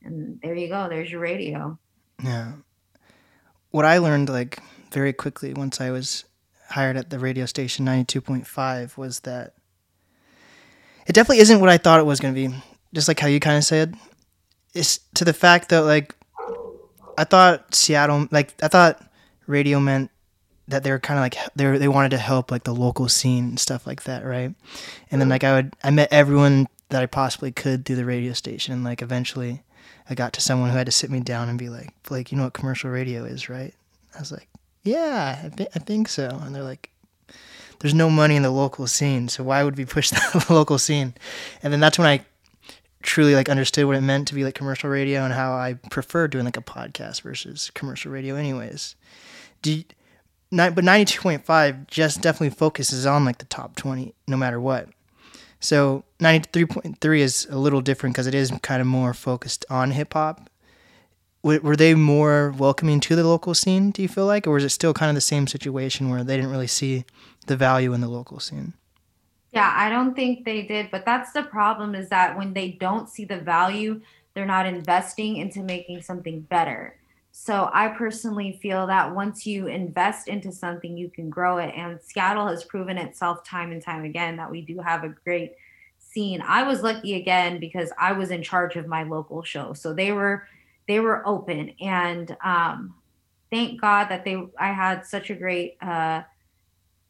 and 0.02 0.40
there 0.42 0.54
you 0.54 0.68
go 0.68 0.88
there's 0.88 1.10
your 1.10 1.20
radio 1.20 1.78
Yeah. 2.22 2.52
What 3.70 3.84
I 3.84 3.98
learned 3.98 4.30
like 4.30 4.60
very 4.90 5.12
quickly 5.12 5.52
once 5.52 5.80
I 5.80 5.90
was 5.90 6.24
hired 6.70 6.96
at 6.96 7.10
the 7.10 7.18
radio 7.18 7.46
station 7.46 7.84
92.5 7.84 8.96
was 8.96 9.20
that 9.20 9.54
it 11.06 11.12
definitely 11.14 11.38
isn't 11.38 11.60
what 11.60 11.68
I 11.68 11.78
thought 11.78 12.00
it 12.00 12.06
was 12.06 12.20
going 12.20 12.34
to 12.34 12.48
be. 12.48 12.54
Just 12.94 13.08
like 13.08 13.18
how 13.20 13.26
you 13.28 13.40
kind 13.40 13.56
of 13.56 13.64
said. 13.64 13.94
It's 14.78 14.98
to 15.14 15.24
the 15.24 15.32
fact 15.32 15.68
that 15.70 15.80
like 15.80 16.14
I 17.16 17.24
thought 17.24 17.74
Seattle 17.74 18.28
like 18.30 18.54
I 18.62 18.68
thought 18.68 19.02
radio 19.46 19.80
meant 19.80 20.10
that 20.68 20.84
they 20.84 20.90
were 20.90 20.98
kind 20.98 21.18
of 21.18 21.22
like 21.22 21.36
they 21.56 21.78
they 21.78 21.88
wanted 21.88 22.10
to 22.10 22.18
help 22.18 22.50
like 22.50 22.64
the 22.64 22.74
local 22.74 23.08
scene 23.08 23.44
and 23.44 23.60
stuff 23.60 23.86
like 23.86 24.04
that, 24.04 24.24
right? 24.24 24.54
And 25.10 25.20
then 25.20 25.28
like 25.28 25.44
I 25.44 25.54
would 25.54 25.74
I 25.82 25.90
met 25.90 26.12
everyone 26.12 26.68
that 26.90 27.02
I 27.02 27.06
possibly 27.06 27.52
could 27.52 27.84
through 27.84 27.96
the 27.96 28.04
radio 28.04 28.32
station 28.32 28.72
and 28.72 28.84
like 28.84 29.02
eventually 29.02 29.62
I 30.10 30.14
got 30.14 30.32
to 30.34 30.40
someone 30.40 30.70
who 30.70 30.76
had 30.76 30.86
to 30.86 30.92
sit 30.92 31.10
me 31.10 31.20
down 31.20 31.48
and 31.48 31.58
be 31.58 31.68
like, 31.68 31.92
Blake, 32.04 32.32
you 32.32 32.38
know 32.38 32.44
what 32.44 32.54
commercial 32.54 32.90
radio 32.90 33.24
is, 33.24 33.48
right? 33.48 33.74
I 34.14 34.20
was 34.20 34.32
like, 34.32 34.48
yeah, 34.82 35.40
I, 35.44 35.48
th- 35.54 35.68
I 35.74 35.78
think 35.80 36.08
so. 36.08 36.28
And 36.42 36.54
they're 36.54 36.62
like, 36.62 36.90
there's 37.80 37.94
no 37.94 38.08
money 38.08 38.36
in 38.36 38.42
the 38.42 38.50
local 38.50 38.86
scene, 38.86 39.28
so 39.28 39.44
why 39.44 39.62
would 39.62 39.76
we 39.76 39.84
push 39.84 40.10
the 40.10 40.46
local 40.48 40.78
scene? 40.78 41.14
And 41.62 41.72
then 41.72 41.80
that's 41.80 41.98
when 41.98 42.06
I 42.06 42.24
truly 43.02 43.34
like 43.34 43.48
understood 43.48 43.86
what 43.86 43.96
it 43.96 44.00
meant 44.00 44.28
to 44.28 44.34
be 44.34 44.44
like 44.44 44.54
commercial 44.54 44.90
radio 44.90 45.24
and 45.24 45.32
how 45.32 45.52
I 45.52 45.74
prefer 45.90 46.28
doing 46.28 46.44
like 46.44 46.56
a 46.56 46.62
podcast 46.62 47.22
versus 47.22 47.70
commercial 47.74 48.10
radio, 48.12 48.34
anyways. 48.34 48.96
Do 49.62 49.82
but 50.50 50.84
ninety 50.84 51.12
two 51.12 51.20
point 51.20 51.44
five 51.44 51.86
just 51.86 52.22
definitely 52.22 52.56
focuses 52.56 53.06
on 53.06 53.24
like 53.24 53.38
the 53.38 53.44
top 53.44 53.76
twenty, 53.76 54.14
no 54.26 54.36
matter 54.36 54.60
what. 54.60 54.88
So 55.60 56.04
ninety 56.20 56.48
three 56.52 56.66
point 56.66 57.00
three 57.00 57.22
is 57.22 57.46
a 57.50 57.58
little 57.58 57.80
different 57.80 58.14
because 58.14 58.26
it 58.26 58.34
is 58.34 58.52
kind 58.62 58.80
of 58.80 58.86
more 58.86 59.14
focused 59.14 59.64
on 59.68 59.90
hip 59.90 60.14
hop. 60.14 60.48
Were 61.42 61.76
they 61.76 61.94
more 61.94 62.52
welcoming 62.58 62.98
to 63.00 63.14
the 63.14 63.26
local 63.26 63.54
scene? 63.54 63.92
Do 63.92 64.02
you 64.02 64.08
feel 64.08 64.26
like, 64.26 64.46
or 64.46 64.54
was 64.54 64.64
it 64.64 64.70
still 64.70 64.92
kind 64.92 65.08
of 65.08 65.14
the 65.14 65.20
same 65.20 65.46
situation 65.46 66.10
where 66.10 66.24
they 66.24 66.36
didn't 66.36 66.50
really 66.50 66.66
see 66.66 67.04
the 67.46 67.56
value 67.56 67.92
in 67.92 68.00
the 68.00 68.08
local 68.08 68.40
scene? 68.40 68.74
Yeah 69.52 69.72
i 69.76 69.88
don't 69.88 70.14
think 70.14 70.44
they 70.44 70.62
did 70.62 70.90
but 70.90 71.04
that's 71.04 71.32
the 71.32 71.42
problem 71.42 71.94
is 71.94 72.08
that 72.08 72.36
when 72.36 72.52
they 72.52 72.72
don't 72.72 73.08
see 73.08 73.24
the 73.24 73.38
value 73.38 74.00
they're 74.38 74.46
not 74.46 74.66
investing 74.66 75.38
into 75.38 75.64
making 75.64 76.00
something 76.00 76.42
better. 76.42 76.94
So 77.32 77.70
i 77.72 77.88
personally 77.88 78.56
feel 78.62 78.86
that 78.86 79.12
once 79.12 79.44
you 79.44 79.66
invest 79.66 80.28
into 80.28 80.52
something 80.52 80.96
you 80.96 81.10
can 81.10 81.28
grow 81.28 81.58
it. 81.58 81.74
And 81.74 82.00
seattle 82.00 82.46
has 82.46 82.62
proven 82.62 82.98
itself 82.98 83.42
time 83.42 83.72
and 83.72 83.82
time 83.82 84.04
again 84.04 84.36
that 84.36 84.48
we 84.48 84.60
do 84.60 84.78
have 84.78 85.02
a 85.02 85.08
great 85.08 85.54
scene. 85.98 86.40
I 86.40 86.62
was 86.62 86.84
lucky 86.84 87.14
again 87.14 87.58
because 87.58 87.90
i 87.98 88.12
was 88.12 88.30
in 88.30 88.44
charge 88.44 88.76
of 88.76 88.86
my 88.86 89.02
local 89.02 89.42
show. 89.42 89.72
So 89.72 89.92
they 89.92 90.12
were 90.12 90.46
they 90.86 91.00
were 91.00 91.26
open. 91.26 91.72
And 91.80 92.36
um 92.44 92.94
thank 93.50 93.80
god 93.80 94.04
that 94.04 94.24
they 94.24 94.40
i 94.56 94.68
had 94.72 95.04
such 95.04 95.30
a 95.30 95.34
great 95.34 95.78
uh 95.80 96.22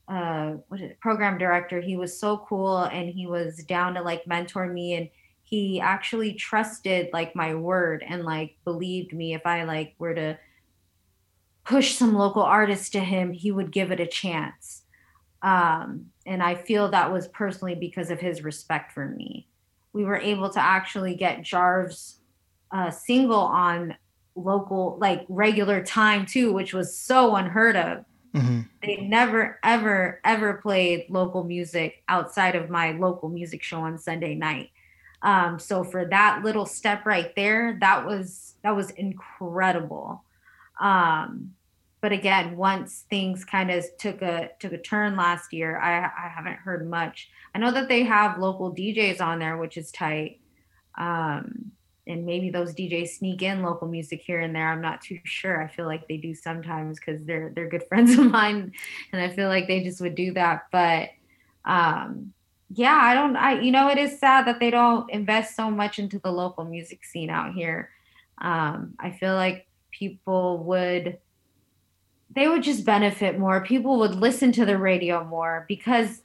uh 0.09 0.53
what 0.69 0.81
is 0.81 0.91
it, 0.91 1.01
program 1.01 1.39
director. 1.39 1.81
He 1.81 1.97
was 1.97 2.19
so 2.19 2.45
cool 2.49 2.79
and 2.79 3.09
he 3.09 3.27
was 3.27 3.63
down 3.65 3.95
to 3.95 4.03
like 4.03 4.27
mentor 4.27 4.67
me 4.67 4.95
and 4.95 5.09
he 5.43 5.81
actually 5.81 6.35
trusted 6.35 7.09
like 7.13 7.35
my 7.35 7.55
word 7.55 8.05
and 8.07 8.25
like 8.25 8.57
believed 8.65 9.13
me. 9.13 9.35
If 9.35 9.45
i 9.45 9.65
like 9.65 9.95
were 9.99 10.15
to 10.15 10.39
push 11.65 11.95
some 11.95 12.15
local 12.15 12.43
artists 12.43 12.89
to 12.91 13.01
him 13.01 13.33
he 13.33 13.53
would 13.53 13.71
give 13.71 13.93
it 13.93 14.01
a 14.01 14.07
chance. 14.07 14.83
Um 15.43 16.07
and 16.27 16.43
i 16.43 16.55
feel 16.55 16.91
that 16.91 17.13
was 17.13 17.29
personally 17.29 17.75
because 17.75 18.11
of 18.11 18.21
his 18.21 18.43
respect 18.43 18.93
for 18.93 19.07
me. 19.07 19.49
We 19.93 20.05
were 20.05 20.19
able 20.19 20.51
to 20.51 20.61
actually 20.61 21.17
get 21.17 21.43
jarv's 21.43 22.21
uh, 22.71 22.91
single 22.91 23.41
on 23.41 23.97
local 24.35 24.99
like 25.01 25.25
regular 25.29 25.83
time 25.83 26.25
too 26.25 26.53
which 26.53 26.73
was 26.73 26.97
so 26.97 27.35
unheard 27.35 27.77
of 27.77 28.05
hmm 28.35 28.61
they 28.83 28.97
never 28.99 29.59
ever 29.65 30.21
ever 30.25 30.55
played 30.55 31.07
local 31.09 31.43
music 31.45 32.03
outside 32.09 32.55
of 32.55 32.71
my 32.71 32.93
local 32.93 33.29
music 33.29 33.63
show 33.63 33.81
on 33.81 33.99
sunday 33.99 34.35
night. 34.35 34.71
Um, 35.23 35.59
so 35.59 35.83
for 35.83 36.05
that 36.07 36.43
little 36.45 36.67
step 36.67 37.05
right 37.05 37.35
there 37.35 37.77
that 37.81 38.07
was 38.07 38.55
that 38.63 38.77
was 38.77 38.91
incredible. 38.91 40.23
Um, 40.81 41.55
but 42.01 42.13
again 42.13 42.57
once 42.57 43.05
things 43.11 43.45
kind 43.45 43.71
of 43.71 43.85
took 43.99 44.23
a 44.23 44.51
took 44.61 44.73
a 44.73 44.79
turn 44.79 45.17
last 45.17 45.53
year 45.53 45.79
I, 45.79 46.05
I 46.05 46.29
haven't 46.29 46.57
heard 46.57 46.89
much. 46.89 47.31
I 47.55 47.59
know 47.59 47.73
that 47.73 47.89
they 47.89 48.05
have 48.05 48.39
local 48.39 48.73
djs 48.73 49.21
on 49.21 49.41
there 49.41 49.57
which 49.57 49.77
is 49.77 49.91
tight. 49.91 50.41
Um, 50.97 51.73
and 52.09 52.25
maybe 52.25 52.51
those 52.51 52.75
DJs 52.75 53.09
sneak 53.09 53.43
in 53.43 53.63
local 53.63 53.87
music 53.87 54.23
here 54.23 54.41
and 54.41 54.55
there. 54.55 54.69
I'm 54.69 54.81
not 54.81 55.03
too 55.03 55.21
sure. 55.25 55.63
I 55.63 55.69
feel 55.69 55.87
like 55.87 56.09
they 56.09 56.17
do 56.17 56.35
sometimes 56.35 56.99
because 56.99 57.25
they're 57.25 57.53
they're 57.55 57.69
good 57.69 57.85
friends 57.89 58.19
of 58.19 58.31
mine, 58.31 58.73
and 59.13 59.23
I 59.23 59.29
feel 59.29 59.49
like 59.49 59.67
they 59.69 59.85
just 59.85 60.01
would 60.01 60.15
do 60.15 60.33
that. 60.33 60.67
But 60.73 61.11
um, 61.65 62.33
yeah, 62.71 62.99
I 63.01 63.15
don't. 63.15 63.37
I 63.37 63.61
you 63.61 63.71
know 63.71 63.89
it 63.89 63.99
is 63.99 64.19
sad 64.19 64.47
that 64.47 64.59
they 64.59 64.71
don't 64.71 65.09
invest 65.11 65.55
so 65.55 65.71
much 65.71 65.99
into 65.99 66.19
the 66.19 66.33
local 66.33 66.65
music 66.65 67.05
scene 67.05 67.31
out 67.31 67.53
here. 67.53 67.91
Um, 68.39 68.95
I 68.99 69.11
feel 69.11 69.35
like 69.35 69.67
people 69.91 70.59
would 70.65 71.19
they 72.35 72.49
would 72.49 72.63
just 72.63 72.85
benefit 72.85 73.39
more. 73.39 73.65
People 73.65 73.99
would 73.99 74.15
listen 74.15 74.53
to 74.53 74.65
the 74.65 74.79
radio 74.79 75.25
more 75.25 75.65
because 75.69 76.23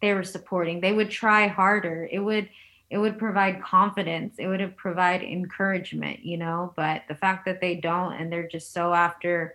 they 0.00 0.14
were 0.14 0.24
supporting. 0.24 0.80
They 0.80 0.92
would 0.92 1.10
try 1.10 1.48
harder. 1.48 2.08
It 2.10 2.20
would 2.20 2.48
it 2.90 2.98
would 2.98 3.18
provide 3.18 3.62
confidence 3.62 4.34
it 4.38 4.46
would 4.48 4.76
provide 4.76 5.22
encouragement 5.22 6.20
you 6.24 6.36
know 6.36 6.72
but 6.76 7.02
the 7.08 7.14
fact 7.14 7.44
that 7.46 7.60
they 7.60 7.76
don't 7.76 8.14
and 8.14 8.32
they're 8.32 8.48
just 8.48 8.72
so 8.72 8.92
after 8.92 9.54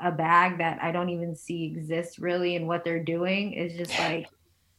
a 0.00 0.10
bag 0.10 0.58
that 0.58 0.82
i 0.82 0.90
don't 0.90 1.10
even 1.10 1.34
see 1.34 1.64
exists 1.64 2.18
really 2.18 2.56
in 2.56 2.66
what 2.66 2.84
they're 2.84 3.02
doing 3.04 3.52
is 3.52 3.76
just 3.76 3.96
like 3.98 4.26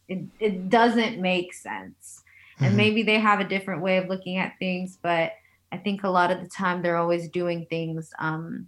it, 0.10 0.26
it 0.40 0.70
doesn't 0.70 1.22
make 1.22 1.54
sense 1.54 2.22
and 2.60 2.74
Mhm. 2.74 2.78
maybe 2.78 3.04
they 3.04 3.20
have 3.20 3.40
a 3.40 3.48
different 3.48 3.82
way 3.82 3.98
of 3.98 4.10
looking 4.10 4.38
at 4.38 4.54
things 4.60 4.98
but 5.02 5.32
i 5.72 5.78
think 5.78 6.04
a 6.04 6.10
lot 6.10 6.30
of 6.32 6.42
the 6.42 6.50
time 6.50 6.82
they're 6.82 6.98
always 6.98 7.30
doing 7.30 7.66
things 7.70 8.12
um 8.20 8.68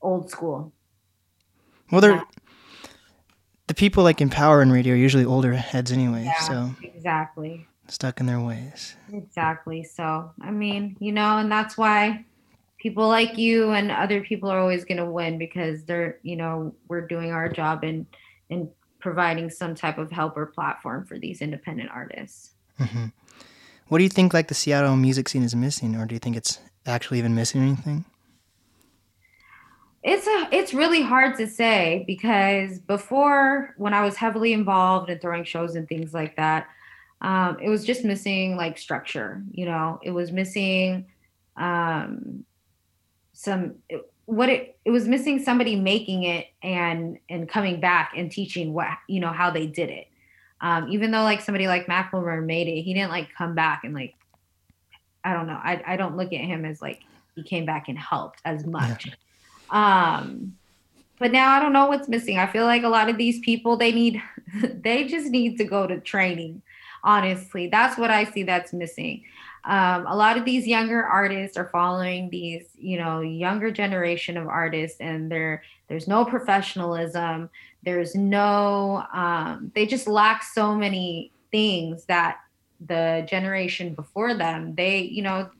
old 0.00 0.30
school 0.30 0.72
Well, 1.90 2.00
they're 2.00 2.12
Yeah. 2.12 2.24
the 3.68 3.74
people 3.74 4.02
like 4.02 4.20
in 4.20 4.30
power 4.30 4.60
and 4.60 4.72
radio 4.72 4.94
are 4.94 4.96
usually 4.96 5.24
older 5.24 5.52
heads 5.54 5.92
anyway, 5.92 6.24
Yeah. 6.24 6.32
so 6.40 6.74
exactly 6.82 7.68
stuck 7.92 8.20
in 8.20 8.26
their 8.26 8.40
ways. 8.40 8.96
Exactly. 9.12 9.84
So, 9.84 10.32
I 10.40 10.50
mean, 10.50 10.96
you 10.98 11.12
know, 11.12 11.38
and 11.38 11.50
that's 11.50 11.76
why 11.76 12.24
people 12.78 13.06
like 13.06 13.38
you 13.38 13.70
and 13.70 13.90
other 13.90 14.22
people 14.22 14.50
are 14.50 14.58
always 14.58 14.84
going 14.84 14.98
to 14.98 15.04
win 15.04 15.38
because 15.38 15.84
they're, 15.84 16.18
you 16.22 16.36
know, 16.36 16.74
we're 16.88 17.06
doing 17.06 17.32
our 17.32 17.48
job 17.48 17.84
in 17.84 18.06
in 18.50 18.70
providing 19.00 19.50
some 19.50 19.74
type 19.74 19.98
of 19.98 20.10
help 20.10 20.36
or 20.36 20.46
platform 20.46 21.04
for 21.04 21.18
these 21.18 21.42
independent 21.42 21.90
artists. 21.92 22.52
hmm 22.78 23.06
What 23.88 23.98
do 23.98 24.04
you 24.04 24.10
think 24.10 24.32
like 24.32 24.48
the 24.48 24.54
Seattle 24.54 24.96
music 24.96 25.28
scene 25.28 25.42
is 25.42 25.54
missing, 25.54 25.96
or 25.96 26.06
do 26.06 26.14
you 26.14 26.18
think 26.18 26.36
it's 26.36 26.58
actually 26.86 27.18
even 27.18 27.34
missing 27.34 27.62
anything? 27.62 28.04
It's 30.02 30.26
a 30.26 30.48
it's 30.50 30.74
really 30.74 31.02
hard 31.02 31.36
to 31.36 31.46
say 31.46 32.04
because 32.06 32.80
before 32.80 33.74
when 33.76 33.94
I 33.94 34.02
was 34.02 34.16
heavily 34.16 34.52
involved 34.52 35.10
in 35.10 35.20
throwing 35.20 35.44
shows 35.44 35.76
and 35.76 35.86
things 35.88 36.12
like 36.12 36.36
that, 36.36 36.66
um, 37.22 37.58
it 37.62 37.68
was 37.68 37.84
just 37.84 38.04
missing 38.04 38.56
like 38.56 38.76
structure. 38.76 39.42
You 39.52 39.66
know, 39.66 40.00
it 40.02 40.10
was 40.10 40.32
missing 40.32 41.06
um, 41.56 42.44
some 43.32 43.76
it, 43.88 44.10
what 44.26 44.48
it 44.48 44.76
it 44.84 44.90
was 44.90 45.06
missing 45.06 45.42
somebody 45.42 45.76
making 45.76 46.24
it 46.24 46.48
and 46.62 47.18
and 47.30 47.48
coming 47.48 47.80
back 47.80 48.12
and 48.16 48.30
teaching 48.30 48.72
what 48.72 48.88
you 49.08 49.20
know 49.20 49.32
how 49.32 49.50
they 49.50 49.66
did 49.66 49.88
it. 49.88 50.08
Um, 50.60 50.88
even 50.90 51.12
though 51.12 51.22
like 51.22 51.40
somebody 51.40 51.68
like 51.68 51.86
Macklemore 51.86 52.44
made 52.44 52.68
it, 52.68 52.82
he 52.82 52.92
didn't 52.92 53.10
like 53.10 53.28
come 53.36 53.54
back 53.54 53.82
and 53.84 53.94
like 53.94 54.14
I 55.24 55.32
don't 55.32 55.46
know. 55.46 55.60
I 55.62 55.80
I 55.86 55.96
don't 55.96 56.16
look 56.16 56.32
at 56.32 56.40
him 56.40 56.64
as 56.64 56.82
like 56.82 57.02
he 57.36 57.44
came 57.44 57.64
back 57.64 57.88
and 57.88 57.98
helped 57.98 58.40
as 58.44 58.66
much. 58.66 59.08
Um, 59.70 60.56
but 61.20 61.30
now 61.30 61.50
I 61.52 61.60
don't 61.60 61.72
know 61.72 61.86
what's 61.86 62.08
missing. 62.08 62.36
I 62.36 62.46
feel 62.48 62.64
like 62.64 62.82
a 62.82 62.88
lot 62.88 63.08
of 63.08 63.16
these 63.16 63.38
people 63.40 63.76
they 63.76 63.92
need 63.92 64.20
they 64.82 65.06
just 65.06 65.30
need 65.30 65.56
to 65.58 65.64
go 65.64 65.86
to 65.86 66.00
training. 66.00 66.62
Honestly, 67.04 67.68
that's 67.68 67.98
what 67.98 68.10
I 68.10 68.24
see 68.24 68.44
that's 68.44 68.72
missing. 68.72 69.24
Um, 69.64 70.06
a 70.06 70.16
lot 70.16 70.36
of 70.36 70.44
these 70.44 70.66
younger 70.66 71.04
artists 71.04 71.56
are 71.56 71.68
following 71.68 72.30
these, 72.30 72.64
you 72.78 72.98
know, 72.98 73.20
younger 73.20 73.70
generation 73.70 74.36
of 74.36 74.48
artists, 74.48 75.00
and 75.00 75.30
there 75.30 75.62
there's 75.88 76.08
no 76.08 76.24
professionalism. 76.24 77.50
There's 77.84 78.14
no, 78.14 79.04
um, 79.12 79.70
they 79.74 79.86
just 79.86 80.06
lack 80.06 80.42
so 80.42 80.74
many 80.74 81.32
things 81.50 82.04
that 82.06 82.38
the 82.86 83.26
generation 83.28 83.94
before 83.94 84.34
them, 84.34 84.74
they, 84.74 85.00
you 85.00 85.22
know, 85.22 85.50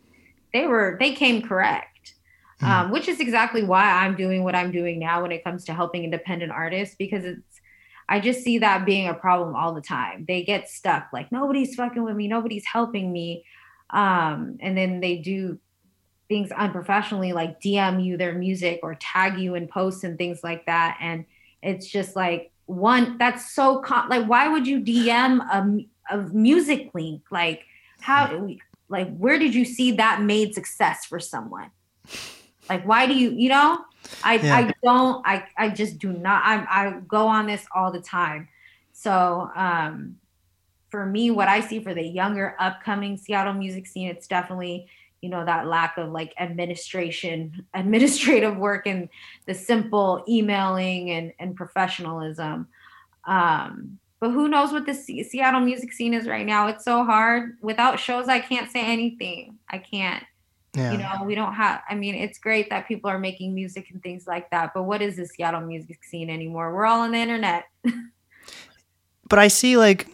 they 0.53 0.67
were 0.67 0.97
they 0.99 1.15
came 1.15 1.43
correct. 1.43 2.15
Mm. 2.61 2.69
Um, 2.69 2.91
which 2.93 3.09
is 3.09 3.19
exactly 3.19 3.65
why 3.65 3.91
I'm 3.91 4.15
doing 4.15 4.45
what 4.45 4.55
I'm 4.55 4.71
doing 4.71 5.01
now 5.01 5.23
when 5.23 5.33
it 5.33 5.43
comes 5.43 5.65
to 5.65 5.75
helping 5.75 6.05
independent 6.05 6.53
artists 6.53 6.95
because 6.95 7.25
it's 7.25 7.52
I 8.13 8.21
just 8.21 8.43
see 8.43 8.59
that 8.59 8.85
being 8.85 9.09
a 9.09 9.15
problem 9.15 9.57
all 9.57 9.73
the 9.73 9.81
time. 9.81 10.27
They 10.29 10.43
get 10.43 10.69
stuck 10.69 11.09
like 11.15 11.33
nobody's 11.33 11.75
fucking 11.75 12.03
with 12.03 12.15
me, 12.15 12.29
nobody's 12.29 12.67
helping 12.67 13.11
me. 13.11 13.43
Um, 13.89 14.59
and 14.61 14.77
then 14.77 15.01
they 15.01 15.17
do 15.17 15.59
things 16.29 16.53
unprofessionally 16.53 17.33
like 17.33 17.59
DM 17.63 18.05
you 18.05 18.19
their 18.19 18.35
music 18.35 18.81
or 18.83 18.97
tag 18.97 19.39
you 19.39 19.55
in 19.55 19.67
posts 19.67 20.05
and 20.05 20.19
things 20.19 20.41
like 20.45 20.67
that. 20.67 20.99
And 21.01 21.25
it's 21.63 21.87
just 21.87 22.15
like 22.15 22.53
one 22.67 23.17
that's 23.17 23.55
so 23.55 23.79
con- 23.79 24.11
like 24.11 24.27
why 24.27 24.47
would 24.47 24.67
you 24.67 24.81
DM 24.81 25.41
a, 25.41 26.15
a 26.15 26.19
music 26.35 26.91
link? 26.93 27.23
Like 27.31 27.65
how 28.03 28.47
like 28.91 29.17
where 29.17 29.39
did 29.39 29.55
you 29.55 29.65
see 29.65 29.93
that 29.93 30.21
made 30.21 30.55
success 30.55 31.07
for 31.07 31.19
someone? 31.19 31.71
Like 32.69 32.87
why 32.87 33.07
do 33.07 33.15
you 33.15 33.31
you 33.31 33.49
know 33.49 33.79
I 34.23 34.35
yeah. 34.35 34.57
I 34.57 34.75
don't 34.83 35.27
I 35.27 35.45
I 35.57 35.69
just 35.71 35.99
do 35.99 36.13
not 36.13 36.43
I 36.45 36.67
I 36.69 37.01
go 37.07 37.27
on 37.27 37.47
this 37.47 37.67
all 37.75 37.93
the 37.93 38.01
time. 38.01 38.49
So 38.93 39.51
um 39.55 40.17
for 40.91 41.07
me 41.07 41.31
what 41.31 41.49
I 41.49 41.61
see 41.61 41.83
for 41.83 41.95
the 41.95 42.03
younger 42.03 42.57
upcoming 42.59 43.17
Seattle 43.17 43.55
music 43.55 43.87
scene 43.87 44.09
it's 44.09 44.27
definitely 44.27 44.87
you 45.23 45.31
know 45.31 45.45
that 45.45 45.67
lack 45.67 45.97
of 45.97 46.11
like 46.11 46.35
administration 46.39 47.65
administrative 47.75 48.57
work 48.57 48.87
and 48.87 49.09
the 49.47 49.55
simple 49.55 50.25
emailing 50.29 51.11
and, 51.11 51.33
and 51.39 51.57
professionalism. 51.57 52.69
Um, 53.25 53.99
but 54.21 54.31
who 54.31 54.47
knows 54.49 54.73
what 54.73 54.87
the 54.87 54.95
C- 54.95 55.25
seattle 55.25 55.61
music 55.61 55.93
scene 55.93 56.15
is 56.15 56.29
right 56.29 56.47
now. 56.47 56.69
It's 56.69 56.85
so 56.85 57.05
hard. 57.05 57.57
Without 57.61 57.99
shows 57.99 58.29
i 58.29 58.39
can't 58.39 58.71
say 58.71 58.81
anything. 58.81 59.59
I 59.69 59.79
can't 59.79 60.23
yeah. 60.75 60.93
you 60.93 60.99
know 60.99 61.25
we 61.25 61.35
don't 61.35 61.53
have 61.53 61.83
i 61.89 61.95
mean 61.95 62.15
it's 62.15 62.39
great 62.39 62.71
that 62.71 62.89
people 62.89 63.11
are 63.11 63.19
making 63.19 63.55
music 63.55 63.89
and 63.91 64.03
things 64.03 64.27
like 64.27 64.51
that 64.51 64.73
but 64.75 64.85
what 64.85 65.03
is 65.03 65.17
the 65.17 65.27
seattle 65.27 65.61
music 65.61 66.03
scene 66.03 66.31
anymore 66.31 66.75
we're 66.75 66.87
all 66.87 67.01
on 67.01 67.13
the 67.13 67.19
internet 67.19 67.65
but 69.29 69.39
i 69.39 69.49
see 69.49 69.77
like 69.77 70.09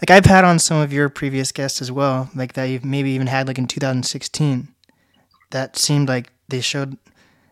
like 0.00 0.10
I've 0.10 0.26
had 0.26 0.44
on 0.44 0.58
some 0.58 0.78
of 0.78 0.92
your 0.92 1.08
previous 1.08 1.52
guests 1.52 1.82
as 1.82 1.92
well, 1.92 2.30
like 2.34 2.54
that 2.54 2.64
you've 2.64 2.84
maybe 2.84 3.10
even 3.10 3.26
had 3.26 3.46
like 3.46 3.58
in 3.58 3.66
2016. 3.66 4.68
That 5.50 5.76
seemed 5.76 6.08
like 6.08 6.32
they 6.48 6.60
showed 6.60 6.96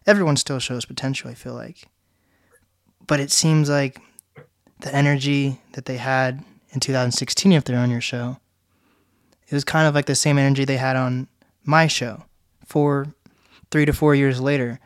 everyone 0.07 0.37
still 0.37 0.59
shows 0.59 0.85
potential, 0.85 1.31
I 1.31 1.35
feel 1.35 1.55
like. 1.55 1.89
But 3.07 3.21
it 3.21 3.31
seems 3.31 3.69
like 3.69 4.01
the 4.81 4.95
energy 4.95 5.61
that 5.73 5.85
they 5.85 5.99
had 5.99 6.43
in 6.71 6.81
2016 6.81 7.53
if 7.53 7.65
they're 7.65 7.79
on 7.79 7.91
your 7.91 8.01
show, 8.01 8.39
it 9.47 9.55
was 9.55 9.65
kind 9.65 9.87
of 9.87 9.95
like 9.95 10.07
the 10.07 10.15
same 10.15 10.39
energy 10.39 10.65
they 10.65 10.79
had 10.79 10.97
on 10.97 11.29
my 11.65 11.87
show 11.87 12.25
four, 12.73 13.15
three 13.71 13.85
to 13.85 13.93
four 13.93 14.15
years 14.15 14.41
later. 14.41 14.81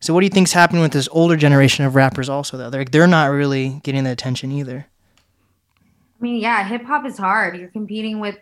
So 0.00 0.14
what 0.14 0.20
do 0.20 0.26
you 0.26 0.30
think's 0.30 0.52
happening 0.52 0.82
with 0.82 0.92
this 0.92 1.08
older 1.12 1.36
generation 1.36 1.84
of 1.84 1.94
rappers 1.94 2.28
also 2.28 2.56
though? 2.56 2.70
They're 2.70 2.84
they're 2.84 3.06
not 3.06 3.30
really 3.30 3.80
getting 3.82 4.04
the 4.04 4.10
attention 4.10 4.50
either. 4.52 4.86
I 6.18 6.22
mean, 6.22 6.40
yeah, 6.40 6.66
hip 6.66 6.84
hop 6.84 7.04
is 7.06 7.18
hard. 7.18 7.56
You're 7.56 7.68
competing 7.68 8.20
with 8.20 8.38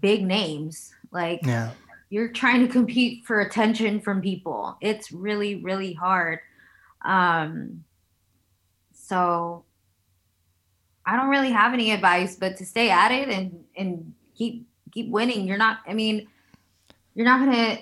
big 0.00 0.24
names. 0.24 0.92
Like, 1.10 1.40
yeah. 1.44 1.70
you're 2.08 2.28
trying 2.28 2.60
to 2.66 2.72
compete 2.72 3.24
for 3.26 3.40
attention 3.40 4.00
from 4.00 4.20
people. 4.20 4.76
It's 4.80 5.10
really, 5.10 5.56
really 5.56 5.92
hard. 5.94 6.38
Um, 7.04 7.84
so 8.92 9.64
I 11.04 11.16
don't 11.16 11.30
really 11.30 11.50
have 11.50 11.72
any 11.72 11.90
advice, 11.90 12.36
but 12.36 12.56
to 12.58 12.66
stay 12.66 12.90
at 12.90 13.10
it 13.10 13.28
and 13.28 13.64
and 13.76 14.12
keep 14.36 14.66
keep 14.92 15.10
winning. 15.10 15.48
You're 15.48 15.58
not. 15.58 15.78
I 15.86 15.94
mean, 15.94 16.28
you're 17.14 17.26
not 17.26 17.40
gonna 17.40 17.78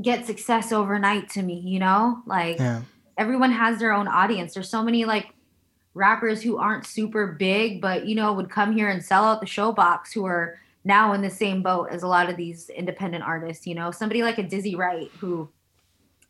get 0.00 0.26
success 0.26 0.72
overnight. 0.72 1.28
To 1.30 1.42
me, 1.42 1.60
you 1.60 1.78
know, 1.78 2.22
like 2.26 2.58
yeah. 2.58 2.82
everyone 3.18 3.52
has 3.52 3.78
their 3.78 3.92
own 3.92 4.08
audience. 4.08 4.54
There's 4.54 4.68
so 4.68 4.82
many 4.82 5.04
like 5.04 5.28
rappers 5.94 6.42
who 6.42 6.58
aren't 6.58 6.86
super 6.86 7.26
big, 7.26 7.80
but 7.80 8.06
you 8.06 8.14
know, 8.14 8.32
would 8.32 8.50
come 8.50 8.72
here 8.72 8.88
and 8.88 9.02
sell 9.02 9.24
out 9.24 9.40
the 9.40 9.46
showbox 9.46 10.12
who 10.12 10.26
are 10.26 10.58
now 10.84 11.12
in 11.14 11.20
the 11.20 11.30
same 11.30 11.62
boat 11.62 11.88
as 11.90 12.04
a 12.04 12.06
lot 12.06 12.30
of 12.30 12.36
these 12.36 12.68
independent 12.70 13.24
artists, 13.24 13.66
you 13.66 13.74
know, 13.74 13.90
somebody 13.90 14.22
like 14.22 14.38
a 14.38 14.42
Dizzy 14.42 14.76
Wright 14.76 15.10
who 15.18 15.48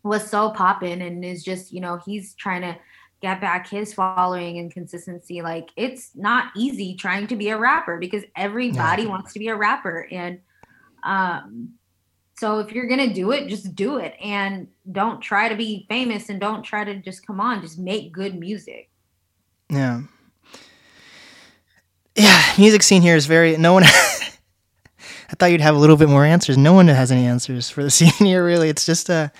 was 0.03 0.28
so 0.28 0.51
popping 0.51 1.03
and 1.03 1.24
is 1.24 1.44
just, 1.44 1.72
you 1.72 1.80
know, 1.80 2.01
he's 2.05 2.34
trying 2.34 2.62
to 2.62 2.76
get 3.20 3.40
back 3.40 3.68
his 3.68 3.92
following 3.92 4.59
and 4.59 4.72
consistency. 4.72 5.42
Like 5.42 5.70
it's 5.76 6.14
not 6.14 6.53
easy 6.57 6.94
trying 6.94 7.26
to 7.26 7.36
be 7.36 7.51
a 7.51 7.59
rapper 7.59 7.99
because 7.99 8.22
everybody 8.34 9.03
yeah. 9.03 9.09
wants 9.09 9.32
to 9.34 9.38
be 9.38 9.49
a 9.49 9.57
rapper. 9.57 10.09
And 10.11 10.40
um 11.03 11.74
so 12.39 12.59
if 12.59 12.72
you're 12.72 12.87
gonna 12.87 13.12
do 13.12 13.32
it, 13.32 13.49
just 13.49 13.74
do 13.74 13.97
it 13.97 14.14
and 14.22 14.68
don't 14.93 15.20
try 15.20 15.49
to 15.49 15.57
be 15.57 15.87
famous 15.89 16.28
and 16.28 16.39
don't 16.39 16.62
try 16.62 16.84
to 16.84 16.97
just 16.97 17.26
come 17.26 17.41
on, 17.41 17.62
just 17.62 17.78
make 17.78 18.12
good 18.12 18.39
music. 18.39 18.91
Yeah. 19.70 20.03
Yeah, 22.14 22.43
music 22.59 22.82
scene 22.82 23.03
here 23.03 23.16
is 23.16 23.26
very 23.26 23.57
no 23.57 23.72
one 23.72 23.84
I 25.28 25.34
thought 25.39 25.47
you'd 25.47 25.61
have 25.61 25.74
a 25.74 25.78
little 25.78 25.97
bit 25.97 26.09
more 26.09 26.24
answers. 26.24 26.57
No 26.57 26.72
one 26.72 26.89
has 26.89 27.11
any 27.11 27.26
answers 27.26 27.68
for 27.68 27.82
the 27.82 27.91
scene 27.99 28.12
here 28.18 28.45
really. 28.45 28.68
It's 28.68 28.84
just 28.84 29.09
a 29.09 29.32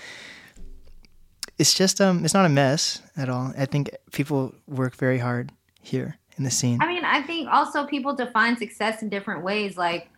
it's 1.59 1.73
just 1.73 2.01
um 2.01 2.25
it's 2.25 2.33
not 2.33 2.45
a 2.45 2.49
mess 2.49 3.01
at 3.15 3.29
all. 3.29 3.53
I 3.57 3.65
think 3.65 3.91
people 4.11 4.55
work 4.67 4.95
very 4.95 5.19
hard 5.19 5.51
here 5.81 6.17
in 6.37 6.43
the 6.43 6.51
scene. 6.51 6.81
I 6.81 6.87
mean, 6.87 7.03
I 7.05 7.21
think 7.21 7.47
also 7.49 7.85
people 7.85 8.15
define 8.15 8.57
success 8.57 9.01
in 9.01 9.09
different 9.09 9.43
ways. 9.43 9.77
Like 9.77 10.09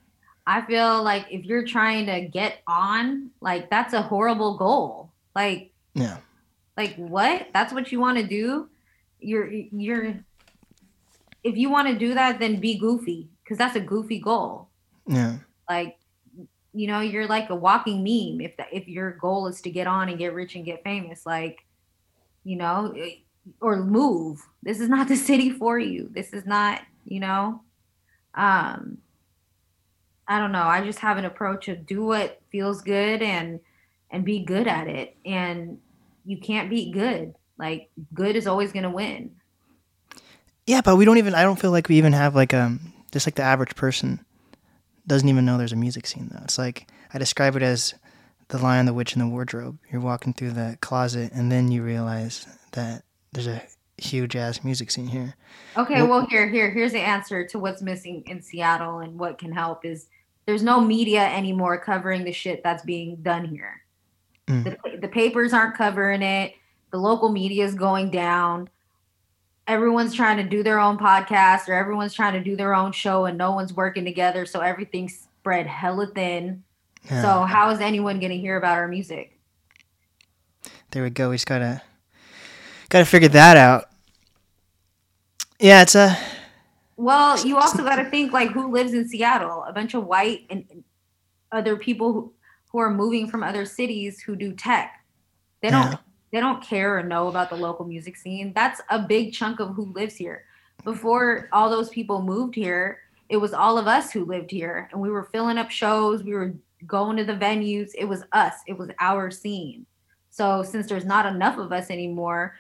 I 0.50 0.66
feel 0.66 1.04
like 1.04 1.28
if 1.30 1.46
you're 1.46 1.66
trying 1.66 2.08
to 2.08 2.22
get 2.22 2.62
on, 2.68 3.30
like 3.40 3.70
that's 3.70 3.94
a 3.94 4.02
horrible 4.02 4.58
goal. 4.58 5.12
Like 5.36 5.72
Yeah. 5.94 6.18
Like 6.76 6.96
what? 6.96 7.48
That's 7.54 7.72
what 7.72 7.92
you 7.92 8.00
want 8.00 8.18
to 8.18 8.24
do? 8.26 8.70
you're 9.20 9.52
you're 9.52 10.16
if 11.44 11.56
you 11.58 11.70
want 11.70 11.88
to 11.88 11.98
do 11.98 12.14
that 12.14 12.40
then 12.40 12.60
be 12.60 12.78
goofy 12.78 13.30
because 13.44 13.58
that's 13.58 13.76
a 13.76 13.80
goofy 13.80 14.20
goal 14.20 14.70
yeah 15.08 15.38
like 15.70 15.98
you 16.74 16.88
know 16.88 17.00
you're 17.00 17.28
like 17.28 17.50
a 17.50 17.56
walking 17.56 17.98
meme 17.98 18.42
if 18.42 18.56
the, 18.58 18.66
if 18.72 18.88
your 18.88 19.12
goal 19.12 19.48
is 19.48 19.62
to 19.62 19.70
get 19.70 19.88
on 19.88 20.10
and 20.10 20.18
get 20.18 20.34
rich 20.34 20.56
and 20.56 20.66
get 20.66 20.84
famous 20.84 21.26
like 21.26 21.60
you 22.44 22.56
know 22.56 22.94
eh, 22.98 23.16
or 23.62 23.84
move 23.84 24.42
this 24.64 24.80
is 24.80 24.90
not 24.90 25.08
the 25.08 25.16
city 25.30 25.50
for 25.50 25.78
you 25.78 26.10
this 26.14 26.34
is 26.34 26.46
not 26.46 26.82
you 27.06 27.20
know 27.20 27.62
um 28.36 28.98
i 30.30 30.40
don't 30.40 30.54
know 30.54 30.64
i 30.64 30.82
just 30.82 31.00
have 31.00 31.18
an 31.18 31.26
approach 31.26 31.68
of 31.68 31.86
do 31.86 32.06
what 32.06 32.42
feels 32.52 32.82
good 32.82 33.22
and 33.22 33.60
and 34.12 34.24
be 34.24 34.40
good 34.46 34.68
at 34.68 34.88
it 34.88 35.18
and 35.26 35.78
you 36.26 36.38
can't 36.38 36.70
beat 36.70 36.94
good 36.94 37.34
like 37.60 37.90
good 38.14 38.36
is 38.36 38.48
always 38.48 38.72
going 38.72 38.84
to 38.84 38.90
win. 38.90 39.36
Yeah, 40.66 40.82
but 40.82 40.96
we 40.96 41.06
don't 41.06 41.18
even 41.18 41.36
I 41.36 41.44
don't 41.44 41.60
feel 41.60 41.72
like 41.72 41.90
we 41.90 41.98
even 41.98 42.14
have 42.14 42.36
like 42.36 42.54
um 42.54 42.94
just 43.12 43.28
like 43.28 43.36
the 43.36 43.44
average 43.44 43.76
person 43.76 44.26
doesn't 45.06 45.28
even 45.28 45.46
know 45.46 45.58
there's 45.58 45.74
a 45.74 45.76
music 45.76 46.08
scene 46.08 46.30
though. 46.32 46.44
It's 46.44 46.58
like 46.58 46.88
I 47.14 47.18
describe 47.18 47.56
it 47.56 47.62
as 47.62 47.94
the 48.48 48.58
lion, 48.58 48.86
the 48.86 48.94
witch, 48.94 49.14
and 49.14 49.22
the 49.22 49.28
wardrobe. 49.28 49.78
You're 49.92 50.02
walking 50.02 50.34
through 50.34 50.52
the 50.52 50.78
closet 50.82 51.32
and 51.34 51.52
then 51.52 51.70
you 51.70 51.84
realize 51.84 52.48
that 52.72 53.04
there's 53.34 53.48
a 53.48 53.62
huge 53.98 54.36
ass 54.36 54.64
music 54.64 54.90
scene 54.90 55.08
here. 55.08 55.36
Okay, 55.76 56.04
well 56.04 56.26
here 56.28 56.48
here 56.48 56.72
here's 56.72 56.94
the 56.94 57.00
answer 57.00 57.46
to 57.48 57.60
what's 57.60 57.82
missing 57.82 58.24
in 58.28 58.42
Seattle 58.42 59.00
and 59.00 59.20
what 59.20 59.38
can 59.38 59.52
help 59.52 59.84
is 59.84 60.08
there's 60.50 60.64
no 60.64 60.82
media 60.82 61.22
anymore 61.22 61.78
covering 61.78 62.24
the 62.24 62.32
shit 62.32 62.64
that's 62.64 62.84
being 62.84 63.18
done 63.18 63.46
here. 63.46 63.82
Mm. 64.48 64.64
The, 64.64 64.98
the 64.98 65.08
papers 65.08 65.54
aren't 65.54 65.76
covering 65.76 66.24
it 66.24 66.56
the 66.92 66.98
local 66.98 67.30
media 67.30 67.66
is 67.66 67.76
going 67.76 68.10
down 68.10 68.70
everyone's 69.68 70.14
trying 70.14 70.38
to 70.38 70.44
do 70.44 70.64
their 70.64 70.80
own 70.80 70.98
podcast 70.98 71.68
or 71.68 71.74
everyone's 71.74 72.14
trying 72.14 72.34
to 72.34 72.44
do 72.44 72.56
their 72.56 72.74
own 72.74 72.92
show 72.92 73.26
and 73.26 73.38
no 73.38 73.52
one's 73.52 73.74
working 73.74 74.04
together 74.04 74.46
so 74.46 74.60
everything's 74.60 75.28
spread 75.40 75.68
hella 75.68 76.08
thin 76.08 76.64
yeah. 77.10 77.22
so 77.22 77.42
how 77.44 77.70
is 77.70 77.80
anyone 77.80 78.20
going 78.20 78.32
to 78.32 78.38
hear 78.38 78.58
about 78.58 78.78
our 78.78 78.88
music 78.88 79.40
there 80.92 81.04
we 81.04 81.10
go 81.10 81.30
we 81.30 81.36
just 81.36 81.46
gotta 81.46 81.82
gotta 82.90 83.06
figure 83.06 83.30
that 83.30 83.56
out 83.56 83.90
yeah 85.60 85.82
it's 85.82 85.96
a 85.96 86.18
well 87.00 87.46
you 87.46 87.58
also 87.58 87.84
got 87.84 87.96
to 87.96 88.10
think 88.10 88.32
like 88.34 88.52
who 88.52 88.72
lives 88.72 88.94
in 88.94 89.08
seattle 89.08 89.64
a 89.68 89.74
bunch 89.74 89.94
of 89.94 90.06
white 90.06 90.46
and 90.50 90.66
other 91.52 91.76
people 91.76 92.14
who, 92.14 92.34
who 92.72 92.80
are 92.80 92.94
moving 92.94 93.28
from 93.28 93.44
other 93.44 93.66
cities 93.66 94.22
who 94.22 94.36
do 94.36 94.54
tech 94.54 95.04
they 95.62 95.70
don't 95.70 95.92
yeah 95.92 95.98
they 96.32 96.40
don't 96.40 96.64
care 96.64 96.98
or 96.98 97.04
know 97.04 97.28
about 97.28 97.50
the 97.50 97.56
local 97.56 97.86
music 97.86 98.16
scene. 98.16 98.54
That's 98.54 98.82
a 98.90 99.00
big 99.00 99.34
chunk 99.34 99.60
of 99.60 99.76
who 99.76 99.92
lives 99.94 100.16
here. 100.16 100.46
Before 100.84 101.50
all 101.52 101.70
those 101.70 101.90
people 101.90 102.22
moved 102.22 102.56
here, 102.56 103.00
it 103.30 103.38
was 103.38 103.54
all 103.54 103.78
of 103.78 103.88
us 103.88 104.12
who 104.12 104.26
lived 104.26 104.52
here 104.52 104.90
and 104.92 105.02
we 105.02 105.10
were 105.10 105.24
filling 105.24 105.58
up 105.58 105.72
shows, 105.72 106.24
we 106.24 106.34
were 106.34 106.54
going 106.88 107.18
to 107.18 107.24
the 107.24 107.34
venues. 107.34 107.92
It 107.96 108.06
was 108.06 108.24
us. 108.32 108.54
It 108.68 108.78
was 108.78 108.90
our 109.00 109.30
scene. 109.32 109.86
So 110.30 110.64
since 110.64 110.88
there's 110.88 111.06
not 111.06 111.26
enough 111.26 111.58
of 111.58 111.72
us 111.72 111.90
anymore, 111.90 112.56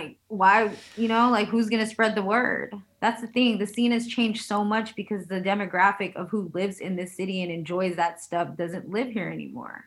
like 0.00 0.16
why, 0.28 0.70
you 0.96 1.08
know, 1.08 1.30
like 1.30 1.48
who's 1.48 1.68
to 1.68 1.86
spread 1.86 2.14
the 2.14 2.22
word? 2.22 2.74
That's 3.00 3.20
the 3.20 3.26
thing. 3.28 3.58
The 3.58 3.66
scene 3.66 3.92
has 3.92 4.06
changed 4.06 4.44
so 4.44 4.64
much 4.64 4.96
because 4.96 5.26
the 5.26 5.40
demographic 5.40 6.16
of 6.16 6.28
who 6.28 6.50
lives 6.54 6.80
in 6.80 6.96
this 6.96 7.16
city 7.16 7.42
and 7.42 7.52
enjoys 7.52 7.96
that 7.96 8.20
stuff 8.20 8.56
doesn't 8.56 8.88
live 8.88 9.08
here 9.08 9.28
anymore 9.28 9.84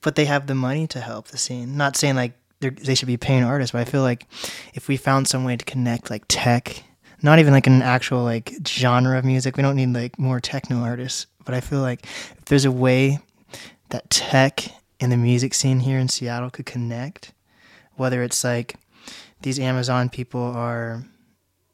but 0.00 0.14
they 0.14 0.24
have 0.24 0.46
the 0.46 0.54
money 0.54 0.86
to 0.88 1.00
help 1.00 1.28
the 1.28 1.38
scene. 1.38 1.76
Not 1.76 1.96
saying 1.96 2.16
like 2.16 2.32
they 2.60 2.94
should 2.94 3.06
be 3.06 3.16
paying 3.16 3.42
artists, 3.42 3.72
but 3.72 3.80
I 3.80 3.84
feel 3.84 4.02
like 4.02 4.26
if 4.74 4.88
we 4.88 4.96
found 4.96 5.28
some 5.28 5.44
way 5.44 5.56
to 5.56 5.64
connect 5.64 6.10
like 6.10 6.24
tech, 6.28 6.82
not 7.22 7.38
even 7.38 7.52
like 7.52 7.66
an 7.66 7.82
actual 7.82 8.22
like 8.22 8.52
genre 8.66 9.18
of 9.18 9.24
music, 9.24 9.56
we 9.56 9.62
don't 9.62 9.76
need 9.76 9.92
like 9.92 10.18
more 10.18 10.40
techno 10.40 10.78
artists. 10.78 11.26
But 11.44 11.54
I 11.54 11.60
feel 11.60 11.80
like 11.80 12.04
if 12.38 12.44
there's 12.46 12.64
a 12.64 12.70
way 12.70 13.18
that 13.88 14.10
tech 14.10 14.64
and 15.00 15.10
the 15.10 15.16
music 15.16 15.54
scene 15.54 15.80
here 15.80 15.98
in 15.98 16.08
Seattle 16.08 16.50
could 16.50 16.66
connect, 16.66 17.32
whether 17.96 18.22
it's 18.22 18.44
like 18.44 18.76
these 19.42 19.58
Amazon 19.58 20.08
people 20.08 20.42
are 20.42 21.04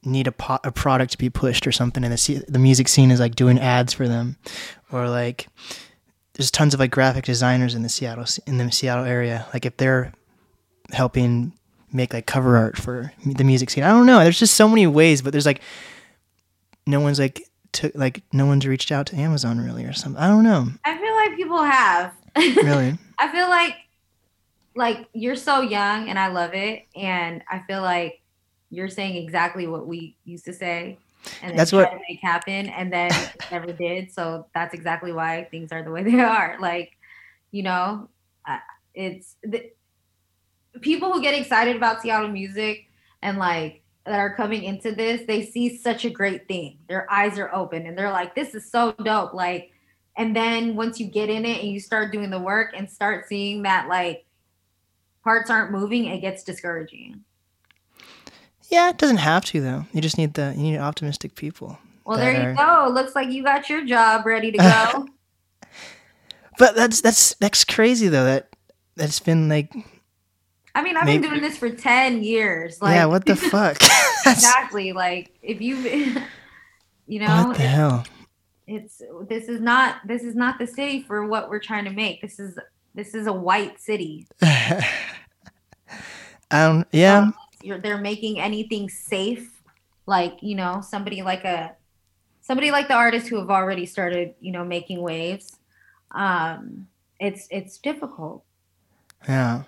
need 0.05 0.29
a, 0.29 0.33
po- 0.33 0.61
a 0.63 0.71
product 0.71 1.13
to 1.13 1.19
be 1.19 1.29
pushed 1.29 1.67
or 1.67 1.73
something, 1.73 2.05
and 2.05 2.13
the 2.13 2.45
the 2.49 2.59
music 2.59 2.89
scene 2.89 3.11
is 3.11 3.21
like 3.21 3.35
doing 3.35 3.59
ads 3.59 3.93
for 3.93 4.09
them, 4.09 4.37
or 4.93 5.09
like 5.09 5.49
there's 6.35 6.51
tons 6.51 6.75
of 6.75 6.81
like 6.81 6.91
graphic 6.91 7.25
designers 7.25 7.75
in 7.75 7.83
the 7.83 7.89
Seattle 7.89 8.27
in 8.47 8.59
the 8.59 8.71
Seattle 8.71 9.05
area. 9.05 9.47
Like 9.53 9.67
if 9.67 9.77
they're 9.77 10.13
helping 10.93 11.53
make 11.93 12.13
like 12.13 12.27
cover 12.27 12.57
art 12.57 12.77
for 12.77 13.13
the 13.25 13.45
music 13.45 13.71
scene, 13.71 13.85
I 13.85 13.89
don't 13.89 14.07
know. 14.07 14.21
There's 14.21 14.39
just 14.39 14.55
so 14.55 14.69
many 14.69 14.87
ways, 14.87 15.23
but 15.23 15.33
there's 15.33 15.47
like 15.47 15.61
no 16.87 17.01
one's 17.01 17.19
like 17.19 17.43
took 17.73 17.95
like 17.95 18.23
no 18.33 18.47
one's 18.47 18.67
reached 18.67 18.93
out 18.93 19.07
to 19.07 19.17
Amazon 19.17 19.61
really 19.61 19.85
or 19.85 19.93
something. 19.93 20.23
I 20.23 20.29
don't 20.29 20.45
know. 20.45 20.69
I 20.85 20.97
feel 20.99 21.15
like 21.15 21.37
people 21.37 21.63
have. 21.63 22.13
really? 22.37 22.99
I 23.19 23.29
feel 23.33 23.49
like 23.49 23.75
like 24.77 25.09
you're 25.13 25.37
so 25.37 25.63
young 25.63 26.09
and 26.09 26.19
I 26.19 26.29
love 26.29 26.55
it 26.55 26.85
and 26.95 27.43
I 27.51 27.61
feel 27.67 27.83
like 27.83 28.21
you're 28.71 28.89
saying 28.89 29.17
exactly 29.17 29.67
what 29.67 29.87
we 29.87 30.17
used 30.25 30.45
to 30.45 30.53
say 30.53 30.99
and 31.43 31.59
that's 31.59 31.73
what 31.73 31.91
to 31.91 31.99
make 32.09 32.21
happen 32.23 32.69
and 32.69 32.93
then 32.93 33.11
never 33.51 33.73
did 33.73 34.13
so 34.13 34.47
that's 34.55 34.75
exactly 34.75 35.13
why 35.13 35.49
things 35.51 35.73
are 35.73 35.83
the 35.83 35.91
way 35.91 36.03
they 36.11 36.21
are. 36.21 36.57
Like 36.61 36.93
you 37.51 37.63
know 37.63 38.09
it's 38.95 39.37
the, 39.43 39.71
people 40.81 41.13
who 41.13 41.21
get 41.21 41.35
excited 41.35 41.77
about 41.77 42.01
seattle 42.01 42.29
music 42.29 42.87
and 43.23 43.39
like 43.39 43.83
that 44.05 44.21
are 44.21 44.35
coming 44.35 44.63
into 44.63 44.93
this 44.93 45.23
they 45.27 45.45
see 45.45 45.77
such 45.77 46.05
a 46.05 46.11
great 46.11 46.47
thing. 46.49 46.79
Their 46.89 47.11
eyes 47.11 47.39
are 47.39 47.55
open 47.55 47.87
and 47.87 47.97
they're 47.97 48.13
like 48.13 48.35
this 48.35 48.55
is 48.55 48.71
so 48.71 48.93
dope 48.93 49.33
like 49.33 49.73
and 50.19 50.35
then 50.35 50.77
once 50.77 51.01
you 51.01 51.07
get 51.07 51.29
in 51.29 51.45
it 51.45 51.63
and 51.63 51.71
you 51.71 51.81
start 51.81 52.13
doing 52.13 52.31
the 52.31 52.39
work 52.39 52.73
and 52.77 52.91
start 52.91 53.27
seeing 53.27 53.63
that 53.63 53.89
like 53.89 54.26
parts 55.27 55.51
aren't 55.51 55.73
moving 55.73 56.07
it 56.07 56.21
gets 56.21 56.43
discouraging 56.43 57.23
yeah, 58.69 58.91
it 58.91 58.99
doesn't 58.99 59.19
have 59.19 59.45
to 59.47 59.61
though. 59.61 59.87
You 59.93 60.01
just 60.01 60.19
need 60.19 60.35
the 60.35 60.53
you 60.57 60.63
need 60.63 60.79
optimistic 60.79 61.35
people. 61.35 61.79
Well, 62.05 62.19
there 62.19 62.33
you 62.33 62.49
are... 62.49 62.87
go. 62.87 62.93
Looks 62.93 63.15
like 63.15 63.31
you 63.31 63.43
got 63.43 63.69
your 63.69 63.85
job 63.85 64.27
ready 64.27 64.53
to 64.53 64.59
go. 64.59 65.07
but 66.59 66.75
that's 66.75 67.01
that's 67.01 67.35
that's 67.35 67.65
crazy 67.65 68.09
though. 68.09 68.25
That 68.25 68.49
that's 68.97 69.21
been 69.21 69.49
like. 69.49 69.73
I 70.75 70.83
mean, 70.83 70.97
I've 70.97 71.07
maybe... 71.07 71.23
been 71.23 71.31
doing 71.31 71.43
this 71.43 71.57
for 71.57 71.71
ten 71.71 72.23
years. 72.23 72.83
Like, 72.83 72.95
yeah, 72.95 73.07
what 73.07 73.25
the 73.25 73.37
fuck? 73.37 73.79
exactly. 74.27 74.93
Like, 74.93 75.33
if 75.43 75.61
you, 75.61 75.77
you 77.07 77.21
know, 77.21 77.47
what 77.49 77.57
the 77.57 77.63
hell? 77.63 78.05
It's 78.67 79.01
this 79.29 79.49
is 79.49 79.61
not 79.61 79.99
this 80.07 80.23
is 80.23 80.35
not 80.35 80.59
the 80.59 80.67
city 80.67 81.03
for 81.03 81.27
what 81.27 81.49
we're 81.49 81.61
trying 81.61 81.85
to 81.85 81.93
make. 81.93 82.21
This 82.21 82.41
is 82.41 82.59
this 82.95 83.15
is 83.15 83.29
a 83.29 83.33
white 83.33 83.81
city. 83.81 84.27
Um. 86.51 86.85
Yeah. 86.93 87.19
Um, 87.19 87.35
you're 87.63 87.79
they're 87.79 87.99
making 87.99 88.41
anything 88.41 88.89
safe 88.89 89.63
like 90.07 90.39
you 90.41 90.55
know 90.55 90.81
somebody 90.81 91.23
like 91.23 91.45
a 91.45 91.75
somebody 92.41 92.71
like 92.71 92.89
the 92.89 92.95
artists 92.95 93.29
who 93.29 93.37
have 93.39 93.51
already 93.51 93.85
started 93.85 94.35
you 94.41 94.53
know 94.53 94.65
making 94.65 95.01
waves 95.03 95.59
um 96.13 96.87
it's 97.19 97.49
it's 97.51 97.79
difficult 97.79 98.45
yeah 99.29 99.63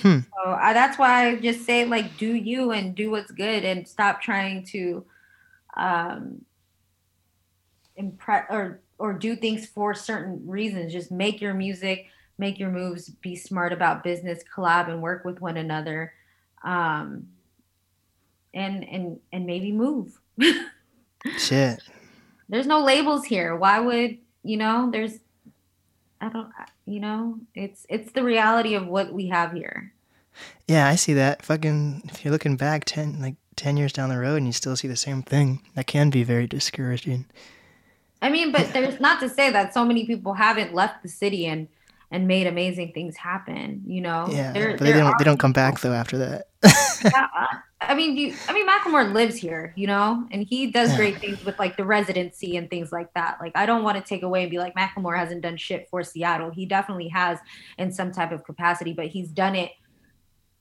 hmm. 0.00 0.20
so 0.20 0.50
I, 0.50 0.72
that's 0.72 0.98
why 0.98 1.28
i 1.28 1.36
just 1.36 1.66
say 1.66 1.84
like 1.84 2.16
do 2.16 2.34
you 2.34 2.72
and 2.72 2.94
do 2.94 3.10
what's 3.10 3.30
good 3.30 3.64
and 3.64 3.86
stop 3.86 4.22
trying 4.22 4.64
to 4.66 5.04
um 5.76 6.42
impress 7.96 8.46
or 8.48 8.80
or 8.98 9.12
do 9.12 9.36
things 9.36 9.66
for 9.66 9.92
certain 9.92 10.46
reasons 10.46 10.92
just 10.92 11.12
make 11.12 11.40
your 11.40 11.52
music 11.52 12.06
make 12.42 12.58
your 12.58 12.70
moves 12.70 13.08
be 13.08 13.36
smart 13.36 13.72
about 13.72 14.02
business 14.02 14.42
collab 14.54 14.90
and 14.90 15.00
work 15.00 15.24
with 15.24 15.40
one 15.40 15.56
another 15.56 16.12
um, 16.64 17.28
and 18.52 18.84
and 18.84 19.20
and 19.32 19.46
maybe 19.46 19.72
move. 19.72 20.20
Shit. 21.38 21.80
There's 22.48 22.66
no 22.66 22.82
labels 22.82 23.24
here. 23.24 23.56
Why 23.56 23.78
would 23.78 24.18
you 24.42 24.56
know? 24.56 24.90
There's, 24.90 25.20
I 26.20 26.28
don't. 26.28 26.50
You 26.84 27.00
know, 27.00 27.38
it's 27.54 27.86
it's 27.88 28.12
the 28.12 28.24
reality 28.24 28.74
of 28.74 28.86
what 28.88 29.12
we 29.12 29.28
have 29.28 29.52
here. 29.52 29.92
Yeah, 30.66 30.88
I 30.88 30.96
see 30.96 31.12
that. 31.14 31.42
Fucking, 31.42 32.02
if 32.06 32.24
you're 32.24 32.32
looking 32.32 32.56
back 32.56 32.84
ten 32.84 33.20
like 33.20 33.36
ten 33.54 33.76
years 33.76 33.92
down 33.92 34.08
the 34.08 34.18
road 34.18 34.36
and 34.36 34.46
you 34.46 34.52
still 34.52 34.76
see 34.76 34.88
the 34.88 34.96
same 34.96 35.22
thing, 35.22 35.62
that 35.76 35.86
can 35.86 36.10
be 36.10 36.24
very 36.24 36.48
discouraging. 36.48 37.26
I 38.20 38.30
mean, 38.30 38.52
but 38.52 38.72
there's 38.72 39.00
not 39.00 39.20
to 39.20 39.28
say 39.28 39.50
that 39.50 39.74
so 39.74 39.84
many 39.84 40.06
people 40.06 40.34
haven't 40.34 40.74
left 40.74 41.02
the 41.02 41.08
city 41.08 41.46
and 41.46 41.68
and 42.12 42.28
made 42.28 42.46
amazing 42.46 42.92
things 42.92 43.16
happen. 43.16 43.82
You 43.84 44.02
know, 44.02 44.28
yeah, 44.30 44.52
but 44.52 44.78
they 44.78 44.92
don't 44.92 45.18
they 45.18 45.24
don't 45.24 45.38
come 45.38 45.52
back 45.52 45.80
though 45.80 45.92
after 45.92 46.18
that. 46.18 46.44
yeah, 47.04 47.26
uh, 47.36 47.46
I 47.80 47.94
mean, 47.94 48.16
you, 48.16 48.34
I 48.48 48.52
mean, 48.52 48.68
Macklemore 48.68 49.12
lives 49.12 49.36
here, 49.36 49.72
you 49.76 49.86
know, 49.88 50.24
and 50.30 50.46
he 50.46 50.70
does 50.70 50.90
yeah. 50.90 50.96
great 50.96 51.18
things 51.18 51.44
with 51.44 51.58
like 51.58 51.76
the 51.76 51.84
residency 51.84 52.56
and 52.56 52.70
things 52.70 52.92
like 52.92 53.12
that. 53.14 53.38
Like, 53.40 53.52
I 53.56 53.66
don't 53.66 53.82
want 53.82 53.98
to 53.98 54.04
take 54.04 54.22
away 54.22 54.42
and 54.42 54.50
be 54.50 54.58
like 54.58 54.74
Macklemore 54.74 55.18
hasn't 55.18 55.40
done 55.40 55.56
shit 55.56 55.88
for 55.90 56.04
Seattle. 56.04 56.50
He 56.50 56.64
definitely 56.64 57.08
has 57.08 57.38
in 57.78 57.90
some 57.90 58.12
type 58.12 58.30
of 58.30 58.44
capacity, 58.44 58.92
but 58.92 59.06
he's 59.06 59.28
done 59.28 59.56
it. 59.56 59.72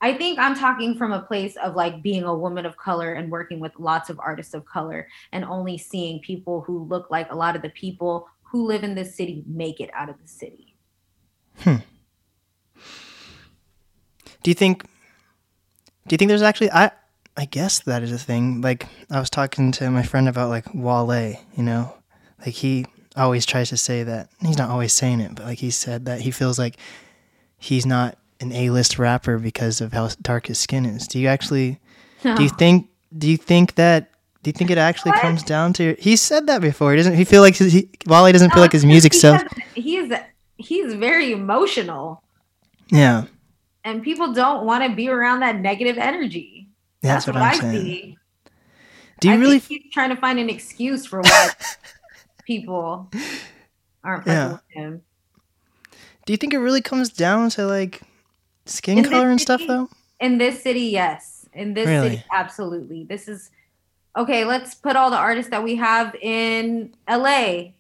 I 0.04 0.14
think 0.16 0.40
I'm 0.40 0.56
talking 0.56 0.98
from 0.98 1.12
a 1.12 1.22
place 1.22 1.56
of 1.58 1.76
like 1.76 2.02
being 2.02 2.24
a 2.24 2.36
woman 2.36 2.66
of 2.66 2.76
color 2.76 3.14
and 3.14 3.30
working 3.30 3.60
with 3.60 3.74
lots 3.78 4.10
of 4.10 4.20
artists 4.20 4.56
of 4.56 4.66
color 4.66 5.08
and 5.32 5.46
only 5.46 5.78
seeing 5.78 6.22
people 6.22 6.62
who 6.62 6.86
look 6.86 7.12
like 7.12 7.32
a 7.32 7.36
lot 7.36 7.56
of 7.56 7.62
the 7.62 7.70
people 7.70 8.28
who 8.42 8.66
live 8.66 8.84
in 8.84 8.96
this 8.96 9.16
city 9.16 9.44
make 9.46 9.80
it 9.80 9.92
out 9.94 10.10
of 10.10 10.16
the 10.20 10.28
city 10.28 10.71
Hmm. 11.64 11.78
Do 14.44 14.50
you 14.50 14.56
think? 14.56 14.84
Do 16.08 16.14
you 16.14 16.18
think 16.18 16.30
there's 16.30 16.42
actually? 16.42 16.72
I 16.72 16.92
I 17.38 17.46
guess 17.46 17.80
that 17.80 18.04
is 18.04 18.12
a 18.12 18.18
thing. 18.18 18.62
Like 18.62 18.88
I 19.10 19.20
was 19.20 19.30
talking 19.30 19.72
to 19.74 19.90
my 19.92 20.04
friend 20.04 20.28
about 20.28 20.50
like 20.50 20.66
Wale. 20.74 21.36
You 21.56 21.64
know, 21.64 21.94
like 22.40 22.56
he 22.56 22.86
always 23.16 23.46
tries 23.46 23.70
to 23.70 23.78
say 23.78 24.04
that 24.04 24.30
he's 24.42 24.58
not 24.58 24.70
always 24.70 24.94
saying 24.94 25.20
it, 25.20 25.36
but 25.36 25.46
like 25.46 25.60
he 25.60 25.72
said 25.72 26.06
that 26.06 26.22
he 26.22 26.32
feels 26.32 26.58
like 26.58 26.78
he's 27.58 27.86
not 27.86 28.18
an 28.40 28.52
A-list 28.52 28.98
rapper 28.98 29.38
because 29.38 29.82
of 29.82 29.94
how 29.94 30.10
dark 30.22 30.48
his 30.48 30.58
skin 30.58 30.86
is. 30.86 31.08
Do 31.08 31.20
you 31.20 31.28
actually? 31.28 31.80
No. 32.24 32.36
Do 32.36 32.44
you 32.44 32.50
think? 32.50 32.90
Do 33.16 33.30
you 33.30 33.38
think 33.38 33.76
that? 33.76 34.10
Do 34.44 34.50
you 34.50 34.54
think 34.54 34.72
it 34.72 34.80
actually 34.80 35.12
what? 35.12 35.22
comes 35.22 35.44
down 35.44 35.74
to? 35.74 35.96
He 36.00 36.16
said 36.16 36.48
that 36.48 36.62
before. 36.62 36.92
He 36.92 36.98
doesn't 36.98 37.14
he 37.14 37.26
feel 37.26 37.42
like 37.42 37.56
he, 37.56 37.90
Wale 38.08 38.32
doesn't 38.32 38.48
no, 38.48 38.54
feel 38.56 38.64
like 38.64 38.72
his 38.72 38.86
music 38.86 39.14
sells? 39.14 39.42
He's 39.76 40.12
he's 40.62 40.94
very 40.94 41.32
emotional. 41.32 42.24
Yeah. 42.90 43.26
And 43.84 44.04
people 44.04 44.34
don't 44.34 44.66
want 44.66 44.84
to 44.84 44.96
be 44.96 45.10
around 45.10 45.40
that 45.40 45.60
negative 45.60 45.98
energy. 45.98 46.70
That's, 47.02 47.26
That's 47.26 47.36
what, 47.36 47.42
what, 47.42 47.54
i 47.54 47.60
saying. 47.60 47.82
see. 47.82 48.18
Do 49.20 49.30
you 49.30 49.36
I 49.36 49.38
really 49.38 49.60
he's 49.60 49.92
trying 49.92 50.10
to 50.10 50.16
find 50.16 50.40
an 50.40 50.50
excuse 50.50 51.06
for 51.06 51.22
what 51.22 51.78
people 52.46 53.12
aren't 54.04 54.26
yeah. 54.26 54.54
with 54.54 54.62
him? 54.70 55.02
Do 56.26 56.34
you 56.34 56.38
think 56.38 56.54
it 56.54 56.60
really 56.60 56.82
comes 56.82 57.10
down 57.10 57.50
to 57.52 57.66
like 57.66 58.02
skin 58.66 59.00
in 59.00 59.06
color 59.06 59.30
and 59.30 59.40
city, 59.40 59.44
stuff 59.44 59.62
though? 59.68 59.90
In 60.20 60.38
this 60.38 60.62
city, 60.62 60.82
yes. 60.82 61.48
In 61.54 61.74
this 61.74 61.88
really? 61.88 62.10
city, 62.10 62.24
absolutely. 62.32 63.04
This 63.04 63.28
is 63.28 63.52
okay, 64.18 64.44
let's 64.44 64.76
put 64.76 64.96
all 64.96 65.10
the 65.10 65.18
artists 65.18 65.52
that 65.52 65.64
we 65.64 65.76
have 65.76 66.16
in 66.16 66.94
LA 67.10 67.72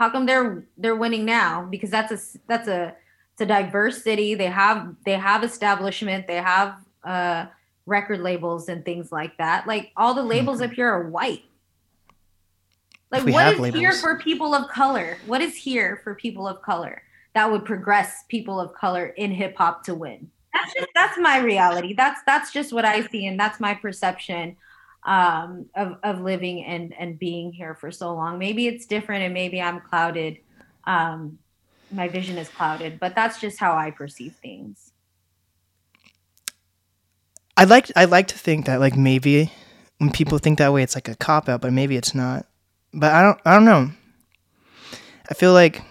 how 0.00 0.10
come 0.10 0.26
they're 0.26 0.64
they're 0.76 0.96
winning 0.96 1.24
now? 1.24 1.62
Because 1.70 1.90
that's 1.90 2.10
a 2.10 2.38
that's 2.48 2.66
a 2.66 2.96
it's 3.34 3.42
a 3.42 3.46
diverse 3.46 4.02
city. 4.02 4.34
They 4.34 4.46
have 4.46 4.96
they 5.04 5.12
have 5.12 5.44
establishment. 5.44 6.26
They 6.26 6.36
have 6.38 6.74
uh, 7.04 7.46
record 7.86 8.20
labels 8.20 8.68
and 8.68 8.84
things 8.84 9.12
like 9.12 9.38
that. 9.38 9.68
Like 9.68 9.92
all 9.96 10.14
the 10.14 10.24
labels 10.24 10.60
mm-hmm. 10.60 10.70
up 10.70 10.74
here 10.74 10.88
are 10.88 11.08
white. 11.08 11.44
Like 13.12 13.24
what 13.26 13.54
is 13.54 13.60
labels. 13.60 13.80
here 13.80 13.92
for 13.92 14.18
people 14.18 14.54
of 14.54 14.68
color? 14.68 15.18
What 15.26 15.40
is 15.40 15.54
here 15.54 16.00
for 16.02 16.16
people 16.16 16.48
of 16.48 16.60
color? 16.62 17.02
that 17.34 17.50
would 17.50 17.64
progress 17.64 18.24
people 18.28 18.60
of 18.60 18.74
color 18.74 19.06
in 19.06 19.30
hip 19.30 19.56
hop 19.56 19.84
to 19.84 19.94
win. 19.94 20.30
That's 20.52 20.74
just 20.74 20.88
that's 20.94 21.18
my 21.18 21.38
reality. 21.38 21.94
That's 21.94 22.20
that's 22.26 22.52
just 22.52 22.72
what 22.72 22.84
I 22.84 23.06
see, 23.06 23.26
and 23.26 23.38
that's 23.38 23.60
my 23.60 23.74
perception 23.74 24.56
um, 25.04 25.66
of 25.74 25.96
of 26.02 26.20
living 26.20 26.64
and 26.64 26.94
and 26.98 27.18
being 27.18 27.52
here 27.52 27.74
for 27.74 27.90
so 27.90 28.14
long. 28.14 28.38
Maybe 28.38 28.66
it's 28.66 28.86
different, 28.86 29.24
and 29.24 29.34
maybe 29.34 29.60
I'm 29.60 29.80
clouded. 29.80 30.38
Um, 30.84 31.38
my 31.92 32.08
vision 32.08 32.38
is 32.38 32.48
clouded, 32.48 33.00
but 33.00 33.14
that's 33.14 33.40
just 33.40 33.58
how 33.58 33.76
I 33.76 33.90
perceive 33.90 34.34
things. 34.40 34.92
I 37.56 37.64
like 37.64 37.90
I 37.96 38.04
like 38.04 38.28
to 38.28 38.38
think 38.38 38.66
that 38.66 38.80
like 38.80 38.96
maybe 38.96 39.52
when 39.98 40.10
people 40.10 40.38
think 40.38 40.58
that 40.58 40.72
way, 40.72 40.82
it's 40.82 40.94
like 40.94 41.08
a 41.08 41.16
cop 41.16 41.48
out, 41.48 41.60
but 41.60 41.72
maybe 41.72 41.96
it's 41.96 42.14
not. 42.14 42.46
But 42.92 43.12
I 43.12 43.22
don't 43.22 43.40
I 43.44 43.54
don't 43.54 43.64
know. 43.64 43.90
I 45.28 45.34
feel 45.34 45.52
like 45.52 45.82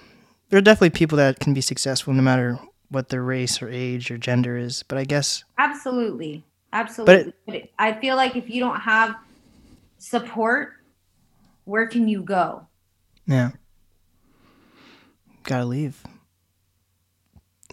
there 0.49 0.57
are 0.57 0.61
definitely 0.61 0.89
people 0.91 1.17
that 1.17 1.39
can 1.39 1.53
be 1.53 1.61
successful 1.61 2.13
no 2.13 2.21
matter 2.21 2.59
what 2.89 3.09
their 3.09 3.21
race 3.21 3.61
or 3.61 3.69
age 3.69 4.09
or 4.09 4.17
gender 4.17 4.57
is. 4.57 4.83
But 4.83 4.97
I 4.97 5.03
guess 5.03 5.43
absolutely, 5.57 6.43
absolutely. 6.73 7.33
But 7.45 7.55
it, 7.55 7.73
I 7.77 7.93
feel 7.93 8.15
like 8.15 8.35
if 8.35 8.49
you 8.49 8.59
don't 8.59 8.79
have 8.79 9.15
support, 9.97 10.73
where 11.65 11.87
can 11.87 12.07
you 12.07 12.21
go? 12.21 12.67
Yeah, 13.27 13.51
gotta 15.43 15.65
leave. 15.65 16.03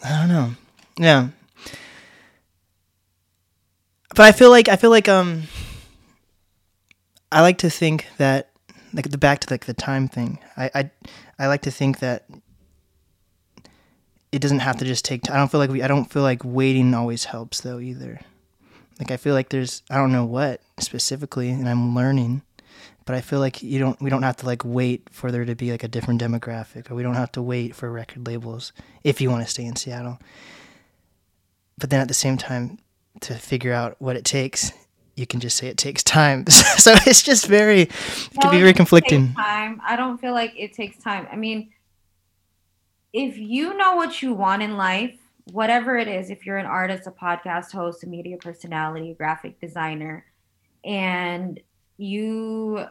I 0.05 0.21
don't 0.21 0.29
know. 0.29 0.51
Yeah, 0.99 1.29
but 4.15 4.21
I 4.21 4.33
feel 4.33 4.51
like 4.51 4.69
I 4.69 4.77
feel 4.77 4.91
like 4.91 5.09
um. 5.09 5.45
I 7.33 7.41
like 7.43 7.59
to 7.59 7.71
think 7.71 8.07
that 8.19 8.51
like 8.93 9.11
the 9.11 9.19
back 9.19 9.41
to 9.41 9.53
like 9.53 9.67
the 9.67 9.75
time 9.75 10.09
thing. 10.09 10.39
I 10.57 10.71
I, 10.75 10.91
I 11.39 11.47
like 11.49 11.63
to 11.63 11.71
think 11.71 11.99
that 11.99 12.25
it 14.33 14.41
doesn't 14.41 14.61
have 14.61 14.77
to 14.79 14.85
just 14.85 15.05
take 15.05 15.23
time. 15.23 15.37
I 15.37 15.39
don't 15.39 15.51
feel 15.51 15.61
like 15.61 15.71
we 15.71 15.83
I 15.83 15.89
don't 15.89 16.11
feel 16.11 16.23
like 16.23 16.43
waiting 16.45 16.95
always 16.95 17.25
helps 17.25 17.61
though 17.61 17.79
either. 17.81 18.21
Like 18.99 19.11
I 19.11 19.17
feel 19.17 19.35
like 19.35 19.51
there's 19.51 19.83
I 19.91 19.97
don't 19.97 20.13
know 20.13 20.25
what 20.25 20.61
specifically 20.79 21.51
and 21.51 21.69
I'm 21.69 21.95
learning, 21.95 22.43
but 23.05 23.15
I 23.15 23.21
feel 23.21 23.41
like 23.41 23.63
you 23.63 23.79
don't 23.79 24.01
we 24.01 24.11
don't 24.11 24.23
have 24.23 24.37
to 24.39 24.47
like 24.47 24.65
wait 24.65 25.09
for 25.11 25.31
there 25.31 25.45
to 25.45 25.55
be 25.55 25.71
like 25.71 25.85
a 25.85 25.89
different 25.89 26.21
demographic 26.21 26.91
or 26.91 26.95
we 26.95 27.03
don't 27.03 27.15
have 27.15 27.33
to 27.33 27.43
wait 27.43 27.75
for 27.75 27.91
record 27.91 28.27
labels 28.27 28.73
if 29.05 29.21
you 29.21 29.31
want 29.31 29.45
to 29.45 29.51
stay 29.51 29.65
in 29.65 29.77
Seattle. 29.77 30.19
But 31.79 31.91
then 31.91 32.01
at 32.01 32.09
the 32.09 32.15
same 32.15 32.37
time 32.39 32.79
to 33.21 33.35
figure 33.35 33.73
out 33.73 33.97
what 33.99 34.17
it 34.17 34.25
takes 34.25 34.73
you 35.17 35.27
can 35.27 35.41
just 35.41 35.57
say 35.57 35.67
it 35.69 35.79
takes 35.79 36.03
time. 36.03 36.47
so 36.51 36.95
it's 37.07 37.23
just 37.23 37.47
very, 37.47 37.83
it 37.83 37.91
can 38.41 38.51
be 38.51 38.61
very 38.61 38.75
conflicting. 38.75 39.33
Time. 39.33 39.81
I 39.85 39.97
don't 39.97 40.19
feel 40.19 40.33
like 40.33 40.53
it 40.57 40.75
takes 40.75 40.99
time. 40.99 41.27
I 41.33 41.37
mean, 41.37 41.73
if 43.13 43.39
you 43.39 43.77
know 43.77 43.97
what 43.97 44.23
you 44.23 44.35
want 44.35 44.63
in 44.63 44.77
life, 44.77 45.19
whatever 45.53 45.97
it 45.97 46.09
is, 46.09 46.31
if 46.31 46.45
you're 46.45 46.59
an 46.59 46.67
artist, 46.67 47.07
a 47.07 47.11
podcast 47.11 47.73
host, 47.73 48.05
a 48.05 48.07
media 48.07 48.37
personality, 48.37 49.11
a 49.11 49.15
graphic 49.15 49.61
designer, 49.61 50.25
and 50.85 51.61
you 51.97 52.85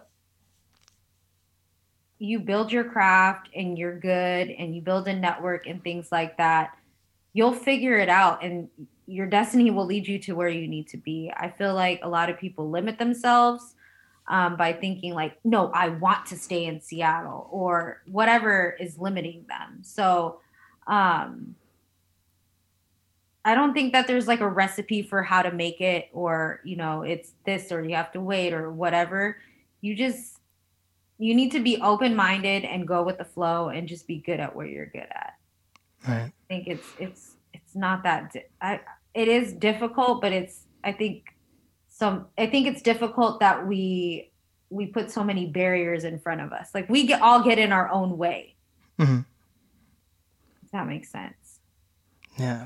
you 2.18 2.40
build 2.40 2.72
your 2.72 2.86
craft 2.86 3.50
and 3.54 3.78
you're 3.78 4.00
good 4.00 4.50
and 4.50 4.74
you 4.74 4.82
build 4.82 5.08
a 5.08 5.14
network 5.14 5.68
and 5.68 5.84
things 5.84 6.12
like 6.14 6.38
that, 6.38 6.72
you'll 7.34 7.54
figure 7.54 7.98
it 7.98 8.08
out 8.08 8.42
and 8.42 8.70
your 9.06 9.28
destiny 9.28 9.70
will 9.70 9.86
lead 9.86 10.08
you 10.08 10.18
to 10.18 10.34
where 10.34 10.48
you 10.48 10.66
need 10.68 10.88
to 10.88 10.98
be. 10.98 11.32
I 11.36 11.50
feel 11.50 11.76
like 11.76 12.00
a 12.04 12.10
lot 12.10 12.30
of 12.30 12.40
people 12.40 12.70
limit 12.70 12.98
themselves 12.98 13.76
um, 14.28 14.56
by 14.56 14.72
thinking 14.72 15.14
like, 15.14 15.38
no, 15.44 15.70
I 15.74 15.90
want 15.90 16.26
to 16.28 16.38
stay 16.38 16.66
in 16.66 16.80
Seattle 16.80 17.50
or 17.52 18.02
whatever 18.08 18.76
is 18.80 18.98
limiting 18.98 19.46
them. 19.48 19.80
So 19.84 20.40
um, 20.88 21.56
I 23.46 23.56
don't 23.56 23.74
think 23.74 23.94
that 23.94 24.08
there's 24.08 24.28
like 24.28 24.42
a 24.42 24.50
recipe 24.50 25.04
for 25.04 25.24
how 25.24 25.42
to 25.44 25.52
make 25.52 25.80
it 25.80 26.10
or, 26.12 26.60
you 26.66 26.76
know, 26.76 27.04
it's 27.04 27.32
this 27.46 27.72
or 27.72 27.84
you 27.84 27.96
have 27.96 28.12
to 28.14 28.20
wait 28.20 28.54
or 28.54 28.72
whatever. 28.72 29.38
You 29.82 29.96
just, 29.96 30.40
you 31.20 31.34
need 31.34 31.52
to 31.52 31.60
be 31.60 31.80
open 31.80 32.16
minded 32.16 32.66
and 32.66 32.88
go 32.88 33.04
with 33.04 33.20
the 33.20 33.26
flow 33.26 33.70
and 33.70 33.88
just 33.88 34.08
be 34.08 34.18
good 34.18 34.40
at 34.40 34.56
what 34.56 34.70
you're 34.70 34.88
good 34.88 35.08
at. 35.10 35.36
Right. 36.08 36.24
I 36.24 36.34
think 36.50 36.68
it's, 36.68 36.88
it's, 37.00 37.36
it's 37.54 37.76
not 37.76 38.04
that, 38.04 38.36
I, 38.62 38.82
it 39.14 39.28
is 39.28 39.54
difficult, 39.54 40.22
but 40.22 40.34
it's, 40.34 40.64
I 40.84 40.92
think 40.92 41.36
some 41.96 42.26
i 42.38 42.46
think 42.46 42.68
it's 42.68 42.82
difficult 42.82 43.40
that 43.40 43.66
we 43.66 44.30
we 44.70 44.86
put 44.86 45.10
so 45.10 45.24
many 45.24 45.46
barriers 45.46 46.04
in 46.04 46.20
front 46.20 46.42
of 46.42 46.52
us 46.52 46.72
like 46.74 46.90
we 46.90 47.08
get 47.08 47.22
all 47.22 47.42
get 47.42 47.58
in 47.58 47.72
our 47.72 47.90
own 47.90 48.18
way 48.18 48.56
mm-hmm. 49.00 49.22
That 50.74 50.88
makes 50.88 51.10
sense 51.10 51.60
yeah 52.38 52.66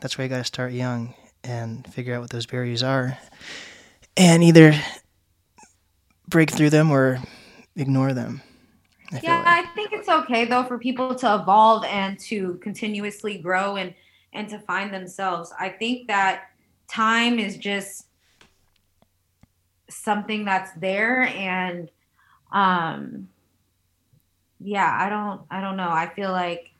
that's 0.00 0.18
why 0.18 0.24
you 0.24 0.30
got 0.30 0.38
to 0.38 0.44
start 0.44 0.72
young 0.72 1.14
and 1.42 1.86
figure 1.92 2.14
out 2.14 2.20
what 2.20 2.30
those 2.30 2.46
barriers 2.46 2.82
are 2.82 3.18
and 4.16 4.42
either 4.42 4.74
break 6.28 6.50
through 6.50 6.70
them 6.70 6.90
or 6.90 7.20
ignore 7.76 8.12
them 8.12 8.42
I 9.12 9.20
yeah 9.22 9.38
like. 9.38 9.46
i 9.46 9.62
think 9.74 9.92
it's 9.92 10.08
okay 10.08 10.44
though 10.44 10.64
for 10.64 10.78
people 10.78 11.14
to 11.14 11.34
evolve 11.34 11.84
and 11.84 12.18
to 12.20 12.54
continuously 12.62 13.38
grow 13.38 13.76
and 13.76 13.94
and 14.32 14.48
to 14.48 14.58
find 14.58 14.92
themselves 14.92 15.52
i 15.58 15.68
think 15.68 16.08
that 16.08 16.50
time 16.88 17.38
is 17.38 17.56
just 17.56 18.06
something 19.88 20.44
that's 20.44 20.72
there 20.72 21.22
and 21.22 21.90
um 22.52 23.28
yeah 24.58 24.96
i 25.00 25.08
don't 25.08 25.42
i 25.50 25.60
don't 25.60 25.76
know 25.76 25.88
i 25.88 26.08
feel 26.14 26.32
like 26.32 26.72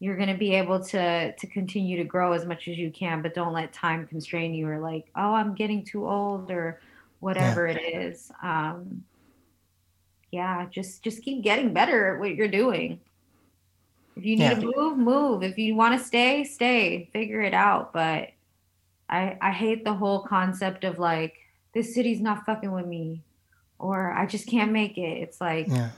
you're 0.00 0.16
going 0.16 0.28
to 0.28 0.38
be 0.38 0.54
able 0.54 0.82
to 0.82 1.32
to 1.32 1.46
continue 1.46 1.96
to 1.96 2.04
grow 2.04 2.32
as 2.32 2.44
much 2.44 2.68
as 2.68 2.76
you 2.76 2.90
can 2.90 3.22
but 3.22 3.34
don't 3.34 3.52
let 3.52 3.72
time 3.72 4.06
constrain 4.06 4.54
you 4.54 4.68
or 4.68 4.78
like 4.78 5.06
oh 5.16 5.34
i'm 5.34 5.54
getting 5.54 5.84
too 5.84 6.06
old 6.06 6.50
or 6.50 6.80
whatever 7.20 7.66
yeah. 7.66 7.74
it 7.74 7.96
is 7.96 8.30
um 8.42 9.02
yeah 10.30 10.66
just 10.70 11.02
just 11.02 11.22
keep 11.22 11.42
getting 11.42 11.72
better 11.72 12.14
at 12.14 12.20
what 12.20 12.34
you're 12.34 12.48
doing 12.48 13.00
if 14.16 14.24
you 14.24 14.36
need 14.36 14.42
yeah. 14.42 14.54
to 14.54 14.72
move 14.76 14.98
move 14.98 15.42
if 15.42 15.58
you 15.58 15.74
want 15.74 15.98
to 15.98 16.04
stay 16.04 16.44
stay 16.44 17.08
figure 17.12 17.40
it 17.40 17.54
out 17.54 17.92
but 17.92 18.28
i 19.08 19.36
i 19.40 19.50
hate 19.50 19.84
the 19.84 19.94
whole 19.94 20.22
concept 20.22 20.84
of 20.84 20.98
like 20.98 21.34
this 21.74 21.94
city's 21.94 22.20
not 22.20 22.44
fucking 22.46 22.72
with 22.72 22.86
me 22.86 23.22
or 23.78 24.12
I 24.12 24.26
just 24.26 24.46
can't 24.46 24.72
make 24.72 24.98
it. 24.98 25.22
It's 25.22 25.40
like, 25.40 25.68
yeah, 25.68 25.90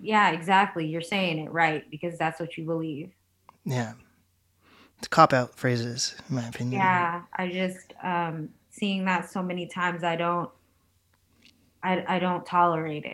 yeah 0.00 0.30
exactly. 0.30 0.86
You're 0.86 1.00
saying 1.00 1.38
it 1.38 1.52
right 1.52 1.88
because 1.90 2.18
that's 2.18 2.40
what 2.40 2.56
you 2.56 2.64
believe. 2.64 3.10
Yeah. 3.64 3.94
It's 4.98 5.08
cop 5.08 5.32
out 5.32 5.56
phrases, 5.56 6.14
in 6.28 6.36
my 6.36 6.46
opinion. 6.46 6.80
Yeah. 6.80 7.22
I 7.34 7.48
just, 7.48 7.94
um, 8.02 8.50
seeing 8.70 9.04
that 9.06 9.30
so 9.30 9.42
many 9.42 9.66
times, 9.66 10.04
I 10.04 10.16
don't, 10.16 10.50
I, 11.82 12.04
I 12.06 12.18
don't 12.18 12.44
tolerate 12.44 13.06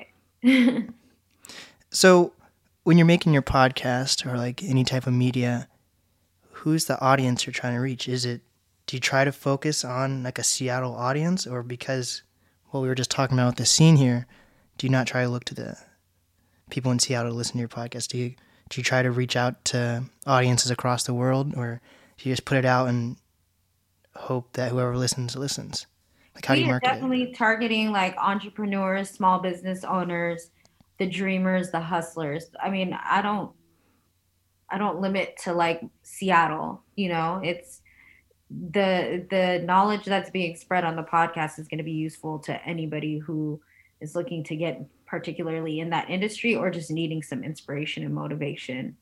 it. 0.42 0.90
so 1.90 2.32
when 2.82 2.98
you're 2.98 3.06
making 3.06 3.32
your 3.32 3.42
podcast 3.42 4.26
or 4.26 4.36
like 4.36 4.62
any 4.62 4.84
type 4.84 5.06
of 5.06 5.12
media, 5.12 5.68
who's 6.50 6.86
the 6.86 7.00
audience 7.00 7.46
you're 7.46 7.52
trying 7.52 7.74
to 7.74 7.80
reach? 7.80 8.08
Is 8.08 8.24
it 8.24 8.40
do 8.86 8.96
you 8.96 9.00
try 9.00 9.24
to 9.24 9.32
focus 9.32 9.84
on 9.84 10.22
like 10.22 10.38
a 10.38 10.44
Seattle 10.44 10.94
audience 10.94 11.46
or 11.46 11.62
because 11.62 12.22
what 12.70 12.80
we 12.80 12.88
were 12.88 12.94
just 12.94 13.10
talking 13.10 13.36
about 13.36 13.48
with 13.48 13.56
the 13.56 13.66
scene 13.66 13.96
here, 13.96 14.26
do 14.78 14.86
you 14.86 14.90
not 14.90 15.06
try 15.06 15.22
to 15.22 15.28
look 15.28 15.44
to 15.44 15.54
the 15.54 15.76
people 16.70 16.90
in 16.92 16.98
Seattle 16.98 17.32
listen 17.32 17.54
to 17.54 17.58
your 17.58 17.68
podcast? 17.68 18.08
Do 18.08 18.18
you 18.18 18.34
do 18.68 18.80
you 18.80 18.84
try 18.84 19.02
to 19.02 19.10
reach 19.10 19.36
out 19.36 19.64
to 19.66 20.04
audiences 20.26 20.70
across 20.70 21.04
the 21.04 21.14
world 21.14 21.54
or 21.56 21.80
do 22.18 22.28
you 22.28 22.32
just 22.32 22.44
put 22.44 22.58
it 22.58 22.64
out 22.64 22.88
and 22.88 23.16
hope 24.14 24.52
that 24.54 24.72
whoever 24.72 24.96
listens 24.96 25.36
listens? 25.36 25.86
Like 26.34 26.44
how 26.44 26.54
we 26.54 26.60
do 26.60 26.64
you 26.64 26.70
market 26.70 26.86
definitely 26.86 27.22
it? 27.24 27.36
targeting 27.36 27.92
like 27.92 28.16
entrepreneurs, 28.18 29.10
small 29.10 29.38
business 29.38 29.84
owners, 29.84 30.50
the 30.98 31.06
dreamers, 31.06 31.70
the 31.70 31.80
hustlers. 31.80 32.50
I 32.62 32.70
mean, 32.70 32.92
I 32.92 33.22
don't 33.22 33.52
I 34.68 34.78
don't 34.78 35.00
limit 35.00 35.38
to 35.44 35.52
like 35.52 35.82
Seattle, 36.02 36.82
you 36.96 37.08
know. 37.08 37.40
It's 37.42 37.82
the 38.50 39.26
the 39.30 39.62
knowledge 39.64 40.04
that's 40.04 40.30
being 40.30 40.56
spread 40.56 40.84
on 40.84 40.96
the 40.96 41.02
podcast 41.02 41.58
is 41.58 41.68
going 41.68 41.78
to 41.78 41.84
be 41.84 41.92
useful 41.92 42.38
to 42.40 42.64
anybody 42.66 43.18
who 43.18 43.60
is 44.00 44.14
looking 44.14 44.44
to 44.44 44.56
get 44.56 44.84
particularly 45.06 45.80
in 45.80 45.90
that 45.90 46.10
industry 46.10 46.54
or 46.54 46.70
just 46.70 46.90
needing 46.90 47.22
some 47.22 47.44
inspiration 47.44 48.04
and 48.04 48.14
motivation 48.14 48.96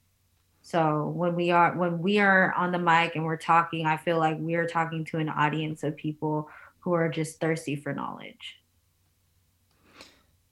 so 0.63 1.13
when 1.15 1.35
we 1.35 1.51
are 1.51 1.77
when 1.77 2.01
we 2.01 2.19
are 2.19 2.53
on 2.55 2.73
the 2.73 2.79
mic 2.79 3.15
and 3.15 3.25
we're 3.25 3.37
talking 3.37 3.87
i 3.87 3.97
feel 3.97 4.19
like 4.19 4.37
we 4.39 4.55
are 4.55 4.67
talking 4.67 5.05
to 5.05 5.19
an 5.19 5.29
audience 5.29 5.83
of 5.83 5.97
people 5.97 6.49
who 6.81 6.93
are 6.93 7.09
just 7.09 7.41
thirsty 7.41 7.77
for 7.77 7.93
knowledge 7.93 8.61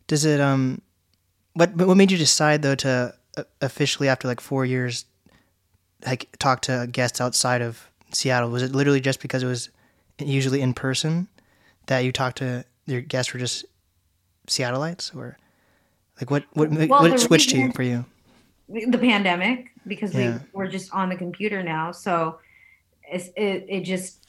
does 0.07 0.25
it 0.25 0.41
um 0.41 0.81
what 1.55 1.75
what 1.77 1.97
made 1.97 2.11
you 2.11 2.19
decide 2.19 2.63
though 2.63 2.75
to 2.75 3.15
uh, 3.37 3.45
officially 3.61 4.09
after 4.09 4.29
like 4.29 4.41
4 4.41 4.65
years 4.65 5.05
like 6.07 6.35
talk 6.39 6.63
to 6.63 6.89
guests 6.91 7.21
outside 7.21 7.63
of 7.63 7.89
Seattle? 8.13 8.51
Was 8.51 8.63
it 8.63 8.73
literally 8.73 9.01
just 9.01 9.21
because 9.21 9.43
it 9.43 9.47
was 9.47 9.71
usually 10.19 10.61
in 10.61 10.75
person 10.75 11.29
that 11.87 12.01
you 12.01 12.13
talked 12.13 12.39
to 12.39 12.65
your 12.87 13.01
guests 13.01 13.33
were 13.33 13.41
just 13.41 13.65
Seattleites, 14.49 15.15
or 15.15 15.39
like 16.21 16.31
what 16.31 16.45
what 16.53 16.71
well, 16.71 16.89
what 16.89 17.21
switched 17.21 17.51
to 17.51 17.59
you 17.59 17.73
for 17.73 17.83
you? 17.83 18.05
the 18.69 18.99
pandemic 18.99 19.71
because 19.87 20.15
Yeah. 20.15 20.39
we 20.39 20.45
we're 20.53 20.69
just 20.69 20.93
on 20.95 21.09
the 21.09 21.17
computer 21.17 21.63
now. 21.63 21.93
So 21.93 22.39
it's, 23.03 23.29
it 23.37 23.67
it 23.69 23.81
just 23.83 24.27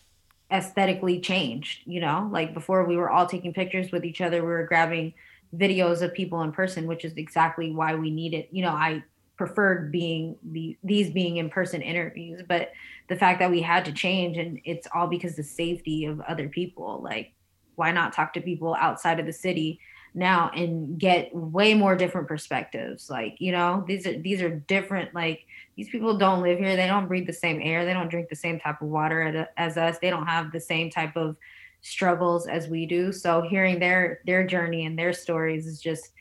aesthetically 0.52 1.20
changed. 1.20 1.82
You 1.86 2.02
know, 2.02 2.30
like 2.32 2.54
before 2.54 2.86
we 2.86 2.98
were 2.98 3.10
all 3.10 3.26
taking 3.26 3.54
pictures 3.54 3.92
with 3.92 4.06
each 4.06 4.22
other. 4.22 4.42
We 4.42 4.48
were 4.50 4.66
grabbing 4.66 5.14
videos 5.56 6.02
of 6.02 6.14
people 6.14 6.42
in 6.42 6.52
person, 6.52 6.88
which 6.88 7.06
is 7.06 7.14
exactly 7.14 7.72
why 7.72 7.96
we 7.96 8.12
needed. 8.12 8.48
You 8.52 8.64
know, 8.64 8.72
I 8.72 9.04
preferred 9.38 9.92
being 9.92 10.36
the 10.52 10.78
these 10.84 11.10
being 11.10 11.38
in 11.38 11.50
person 11.50 11.82
interviews, 11.82 12.42
but 12.48 12.72
the 13.10 13.16
fact 13.16 13.40
that 13.40 13.52
we 13.52 13.62
had 13.62 13.86
to 13.86 13.92
change 13.92 14.38
and 14.38 14.60
it's 14.66 14.88
all 14.94 15.08
because 15.08 15.36
the 15.36 15.44
safety 15.44 16.06
of 16.06 16.22
other 16.22 16.48
people. 16.50 17.02
Like, 17.04 17.34
why 17.76 17.92
not 17.92 18.14
talk 18.14 18.34
to 18.34 18.42
people 18.42 18.76
outside 18.76 19.20
of 19.20 19.26
the 19.26 19.34
city? 19.34 19.80
Now 20.14 20.52
and 20.56 21.00
get 21.00 21.34
way 21.36 21.74
more 21.74 21.96
different 21.96 22.28
perspectives. 22.28 23.10
Like 23.10 23.36
you 23.40 23.52
know 23.52 23.84
these 23.88 24.06
are 24.06 24.18
these 24.18 24.42
are 24.42 24.50
different 24.50 25.14
like 25.14 25.46
these 25.76 25.90
people 25.90 26.18
don't 26.18 26.42
live 26.42 26.60
here. 26.60 26.76
They 26.76 26.88
don't 26.88 27.08
breathe 27.08 27.28
the 27.28 27.34
same 27.34 27.60
air. 27.62 27.86
They 27.86 27.94
don't 27.94 28.10
drink 28.10 28.30
the 28.30 28.36
same 28.36 28.60
type 28.60 28.82
of 28.82 28.88
water 28.90 29.48
as 29.58 29.78
us. 29.78 29.98
They 30.00 30.10
don't 30.10 30.28
have 30.28 30.52
the 30.52 30.60
same 30.60 30.90
type 30.90 31.16
of 31.16 31.36
struggles 31.82 32.48
as 32.48 32.68
we 32.68 32.86
do. 32.86 33.12
So 33.12 33.42
hearing 33.42 33.80
their 33.80 34.22
their 34.26 34.46
journey 34.46 34.86
and 34.86 34.98
their 34.98 35.14
stories 35.14 35.66
is 35.66 35.82
just 35.82 36.12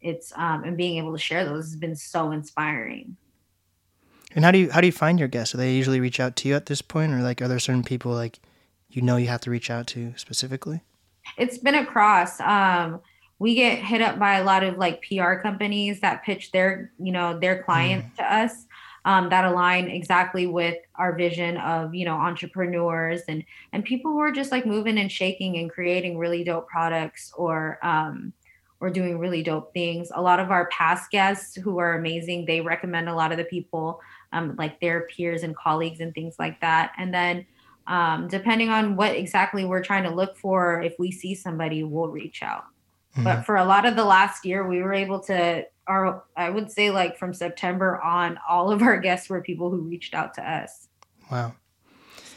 it's 0.00 0.32
um 0.36 0.64
and 0.64 0.76
being 0.76 0.98
able 0.98 1.12
to 1.12 1.18
share 1.18 1.44
those 1.44 1.66
has 1.66 1.76
been 1.76 1.96
so 1.96 2.32
inspiring. 2.32 3.16
And 4.34 4.44
how 4.44 4.50
do 4.50 4.58
you 4.58 4.70
how 4.70 4.80
do 4.80 4.86
you 4.86 4.92
find 4.92 5.18
your 5.18 5.28
guests? 5.28 5.52
Do 5.52 5.58
they 5.58 5.74
usually 5.74 6.00
reach 6.00 6.18
out 6.18 6.36
to 6.36 6.48
you 6.48 6.54
at 6.54 6.66
this 6.66 6.82
point, 6.82 7.12
or 7.12 7.20
like 7.20 7.40
are 7.42 7.48
there 7.48 7.58
certain 7.58 7.84
people 7.84 8.12
like 8.12 8.40
you 8.88 9.02
know 9.02 9.16
you 9.16 9.28
have 9.28 9.40
to 9.42 9.50
reach 9.50 9.70
out 9.70 9.86
to 9.88 10.14
specifically? 10.16 10.82
it's 11.36 11.58
been 11.58 11.74
across. 11.74 12.40
Um 12.40 13.00
we 13.38 13.54
get 13.54 13.78
hit 13.78 14.00
up 14.00 14.18
by 14.18 14.38
a 14.38 14.44
lot 14.44 14.62
of 14.62 14.78
like 14.78 15.04
PR 15.08 15.34
companies 15.34 16.00
that 16.00 16.24
pitch 16.24 16.52
their, 16.52 16.92
you 16.98 17.12
know, 17.12 17.38
their 17.38 17.62
clients 17.62 18.08
mm. 18.14 18.16
to 18.16 18.34
us 18.34 18.66
um, 19.04 19.28
that 19.28 19.44
align 19.44 19.88
exactly 19.88 20.46
with 20.46 20.78
our 20.94 21.14
vision 21.14 21.56
of, 21.58 21.94
you 21.94 22.04
know, 22.04 22.14
entrepreneurs 22.14 23.22
and 23.28 23.44
and 23.72 23.84
people 23.84 24.12
who 24.12 24.18
are 24.18 24.32
just 24.32 24.50
like 24.50 24.64
moving 24.64 24.98
and 24.98 25.10
shaking 25.10 25.58
and 25.58 25.70
creating 25.70 26.16
really 26.16 26.44
dope 26.44 26.68
products 26.68 27.32
or 27.36 27.78
um, 27.82 28.32
or 28.80 28.90
doing 28.90 29.18
really 29.18 29.42
dope 29.42 29.72
things. 29.72 30.10
A 30.14 30.22
lot 30.22 30.40
of 30.40 30.50
our 30.50 30.66
past 30.68 31.10
guests 31.10 31.56
who 31.56 31.78
are 31.78 31.98
amazing, 31.98 32.44
they 32.44 32.60
recommend 32.60 33.08
a 33.08 33.14
lot 33.14 33.32
of 33.32 33.38
the 33.38 33.44
people, 33.44 34.00
um, 34.32 34.54
like 34.58 34.80
their 34.80 35.02
peers 35.02 35.42
and 35.42 35.56
colleagues 35.56 36.00
and 36.00 36.14
things 36.14 36.36
like 36.38 36.60
that. 36.60 36.92
And 36.98 37.12
then 37.12 37.46
um, 37.86 38.28
depending 38.28 38.70
on 38.70 38.96
what 38.96 39.14
exactly 39.14 39.64
we're 39.64 39.82
trying 39.82 40.04
to 40.04 40.10
look 40.10 40.36
for, 40.36 40.82
if 40.82 40.94
we 40.98 41.10
see 41.10 41.34
somebody, 41.34 41.82
we'll 41.82 42.08
reach 42.08 42.42
out. 42.42 42.64
Mm-hmm. 43.14 43.24
But 43.24 43.46
for 43.46 43.56
a 43.56 43.64
lot 43.64 43.86
of 43.86 43.96
the 43.96 44.04
last 44.04 44.44
year, 44.44 44.66
we 44.66 44.82
were 44.82 44.92
able 44.92 45.20
to, 45.20 45.64
our, 45.86 46.24
I 46.36 46.50
would 46.50 46.70
say 46.70 46.90
like 46.90 47.16
from 47.16 47.32
September 47.32 48.00
on, 48.02 48.38
all 48.48 48.70
of 48.70 48.82
our 48.82 48.98
guests 48.98 49.28
were 49.28 49.40
people 49.40 49.70
who 49.70 49.78
reached 49.78 50.14
out 50.14 50.34
to 50.34 50.42
us. 50.42 50.88
Wow. 51.30 51.54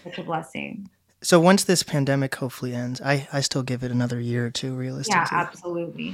Such 0.03 0.19
a 0.19 0.23
blessing. 0.23 0.89
So 1.23 1.39
once 1.39 1.63
this 1.63 1.81
pandemic 1.81 2.35
hopefully 2.35 2.75
ends, 2.75 3.01
I, 3.01 3.27
I 3.33 3.41
still 3.41 3.63
give 3.63 3.83
it 3.83 3.91
another 3.91 4.19
year 4.19 4.45
or 4.45 4.51
two 4.51 4.75
realistically. 4.75 5.19
Yeah, 5.19 5.27
absolutely. 5.31 6.13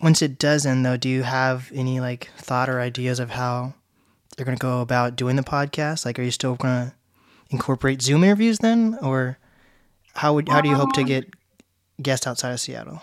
Once 0.00 0.22
it 0.22 0.38
does 0.38 0.64
end 0.64 0.86
though, 0.86 0.96
do 0.96 1.08
you 1.08 1.24
have 1.24 1.72
any 1.74 2.00
like 2.00 2.30
thought 2.38 2.68
or 2.68 2.80
ideas 2.80 3.18
of 3.18 3.30
how 3.30 3.74
you're 4.38 4.44
going 4.44 4.56
to 4.56 4.62
go 4.62 4.80
about 4.80 5.16
doing 5.16 5.34
the 5.34 5.42
podcast? 5.42 6.06
Like, 6.06 6.18
are 6.18 6.22
you 6.22 6.30
still 6.30 6.54
going 6.54 6.86
to 6.86 6.94
incorporate 7.50 8.02
Zoom 8.02 8.22
interviews 8.22 8.58
then? 8.58 8.96
Or 9.02 9.38
how 10.14 10.34
would, 10.34 10.48
how 10.48 10.60
do 10.60 10.68
you 10.68 10.76
hope 10.76 10.92
to 10.92 11.02
get 11.02 11.28
guests 12.00 12.26
outside 12.26 12.52
of 12.52 12.60
Seattle? 12.60 13.02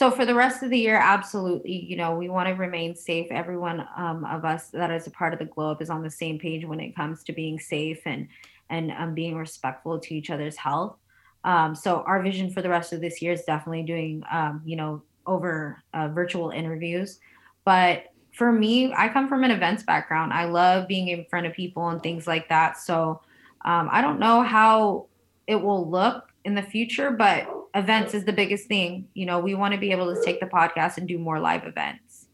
So 0.00 0.10
for 0.10 0.24
the 0.24 0.34
rest 0.34 0.62
of 0.62 0.70
the 0.70 0.78
year 0.78 0.96
absolutely 0.96 1.84
you 1.84 1.94
know 1.94 2.14
we 2.14 2.30
want 2.30 2.48
to 2.48 2.54
remain 2.54 2.96
safe. 2.96 3.26
Everyone 3.30 3.86
um, 3.98 4.24
of 4.24 4.46
us 4.46 4.68
that 4.68 4.90
is 4.90 5.06
a 5.06 5.10
part 5.10 5.34
of 5.34 5.38
the 5.38 5.44
globe 5.44 5.82
is 5.82 5.90
on 5.90 6.02
the 6.02 6.10
same 6.10 6.38
page 6.38 6.64
when 6.64 6.80
it 6.80 6.96
comes 6.96 7.22
to 7.24 7.34
being 7.34 7.58
safe 7.58 8.00
and 8.06 8.26
and 8.70 8.92
um, 8.92 9.12
being 9.12 9.36
respectful 9.36 9.98
to 9.98 10.14
each 10.14 10.30
other's 10.30 10.56
health. 10.56 10.96
Um, 11.44 11.74
so 11.74 12.02
our 12.06 12.22
vision 12.22 12.50
for 12.50 12.62
the 12.62 12.70
rest 12.70 12.94
of 12.94 13.02
this 13.02 13.20
year 13.20 13.32
is 13.32 13.42
definitely 13.42 13.82
doing 13.82 14.22
um, 14.32 14.62
you 14.64 14.74
know 14.74 15.02
over 15.26 15.82
uh, 15.92 16.08
virtual 16.08 16.48
interviews. 16.48 17.20
But 17.66 18.04
for 18.32 18.52
me 18.52 18.94
i 18.94 19.06
come 19.06 19.28
from 19.28 19.44
an 19.44 19.50
events 19.50 19.82
background. 19.82 20.32
I 20.32 20.46
love 20.46 20.88
being 20.88 21.08
in 21.08 21.26
front 21.28 21.44
of 21.44 21.52
people 21.52 21.90
and 21.90 22.02
things 22.02 22.26
like 22.26 22.48
that. 22.48 22.78
So 22.78 23.20
um, 23.66 23.90
i 23.92 24.00
don't 24.00 24.18
know 24.18 24.40
how 24.42 25.08
it 25.46 25.56
will 25.56 25.90
look 25.90 26.32
in 26.46 26.54
the 26.54 26.62
future 26.62 27.10
but 27.10 27.59
events 27.74 28.14
is 28.14 28.24
the 28.24 28.32
biggest 28.32 28.66
thing. 28.66 29.08
You 29.14 29.26
know, 29.26 29.38
we 29.38 29.54
want 29.54 29.74
to 29.74 29.80
be 29.80 29.92
able 29.92 30.14
to 30.14 30.22
take 30.24 30.40
the 30.40 30.46
podcast 30.46 30.96
and 30.98 31.06
do 31.06 31.18
more 31.18 31.38
live 31.38 31.64
events. 31.64 32.26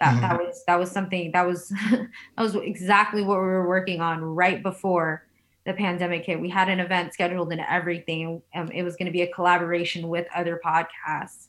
That 0.00 0.14
mm-hmm. 0.14 0.20
that 0.22 0.38
was 0.38 0.64
that 0.66 0.78
was 0.78 0.90
something 0.90 1.32
that 1.32 1.46
was 1.46 1.68
that 1.90 2.08
was 2.38 2.54
exactly 2.54 3.22
what 3.22 3.38
we 3.38 3.46
were 3.46 3.68
working 3.68 4.00
on 4.00 4.22
right 4.22 4.62
before 4.62 5.26
the 5.66 5.74
pandemic 5.74 6.24
hit. 6.24 6.40
We 6.40 6.48
had 6.48 6.68
an 6.68 6.80
event 6.80 7.12
scheduled 7.12 7.52
and 7.52 7.60
everything. 7.68 8.42
Um, 8.54 8.68
it 8.68 8.82
was 8.82 8.96
going 8.96 9.06
to 9.06 9.12
be 9.12 9.22
a 9.22 9.32
collaboration 9.32 10.08
with 10.08 10.26
other 10.34 10.60
podcasts, 10.64 11.48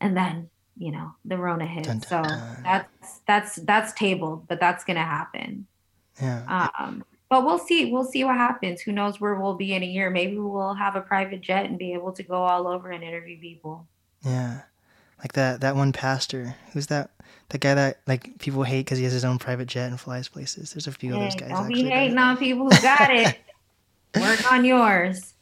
and 0.00 0.16
then 0.16 0.48
you 0.76 0.92
know 0.92 1.12
the 1.24 1.36
Rona 1.36 1.66
hit. 1.66 1.84
Dun, 1.84 1.98
dun, 1.98 2.22
dun. 2.22 2.38
So 2.38 2.62
that's 2.62 3.20
that's 3.26 3.56
that's 3.56 3.92
tabled, 3.94 4.46
but 4.46 4.60
that's 4.60 4.84
going 4.84 4.96
to 4.96 5.02
happen. 5.02 5.66
Yeah. 6.20 6.70
Um, 6.78 7.04
but 7.30 7.46
we'll 7.46 7.58
see. 7.58 7.90
We'll 7.92 8.04
see 8.04 8.24
what 8.24 8.34
happens. 8.34 8.80
Who 8.80 8.90
knows 8.90 9.20
where 9.20 9.36
we'll 9.36 9.54
be 9.54 9.72
in 9.72 9.84
a 9.84 9.86
year? 9.86 10.10
Maybe 10.10 10.36
we'll 10.36 10.74
have 10.74 10.96
a 10.96 11.00
private 11.00 11.40
jet 11.40 11.64
and 11.64 11.78
be 11.78 11.94
able 11.94 12.12
to 12.12 12.24
go 12.24 12.42
all 12.42 12.66
over 12.66 12.90
and 12.90 13.04
interview 13.04 13.38
people. 13.40 13.86
Yeah, 14.22 14.62
like 15.20 15.32
that 15.34 15.60
that 15.60 15.76
one 15.76 15.92
pastor. 15.92 16.56
Who's 16.72 16.88
that? 16.88 17.10
The 17.50 17.58
guy 17.58 17.74
that 17.74 18.00
like 18.06 18.40
people 18.40 18.64
hate 18.64 18.84
because 18.84 18.98
he 18.98 19.04
has 19.04 19.12
his 19.12 19.24
own 19.24 19.38
private 19.38 19.68
jet 19.68 19.90
and 19.90 20.00
flies 20.00 20.28
places. 20.28 20.72
There's 20.72 20.88
a 20.88 20.92
few 20.92 21.12
hey, 21.12 21.18
of 21.18 21.22
those 21.22 21.40
guys. 21.40 21.50
Don't 21.50 21.68
be 21.68 21.84
hating 21.84 22.18
on 22.18 22.36
people 22.36 22.68
who 22.68 22.82
got 22.82 23.10
it. 23.14 23.38
Work 24.20 24.52
on 24.52 24.64
yours. 24.64 25.34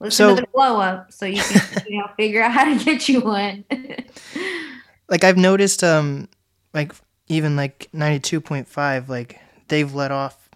Listen 0.00 0.28
so, 0.28 0.34
to 0.34 0.40
the 0.40 0.46
blow 0.48 0.80
up 0.80 1.12
so 1.12 1.26
you 1.26 1.42
can 1.42 1.82
you 1.88 1.98
know 1.98 2.08
figure 2.16 2.42
out 2.42 2.52
how 2.52 2.64
to 2.64 2.82
get 2.82 3.06
you 3.06 3.20
one. 3.20 3.64
like 5.08 5.24
I've 5.24 5.36
noticed, 5.36 5.84
um, 5.84 6.28
like 6.72 6.94
even 7.26 7.54
like 7.54 7.88
ninety 7.92 8.20
two 8.20 8.40
point 8.40 8.66
five, 8.66 9.10
like 9.10 9.38
they've 9.68 9.92
let 9.92 10.10
off 10.10 10.47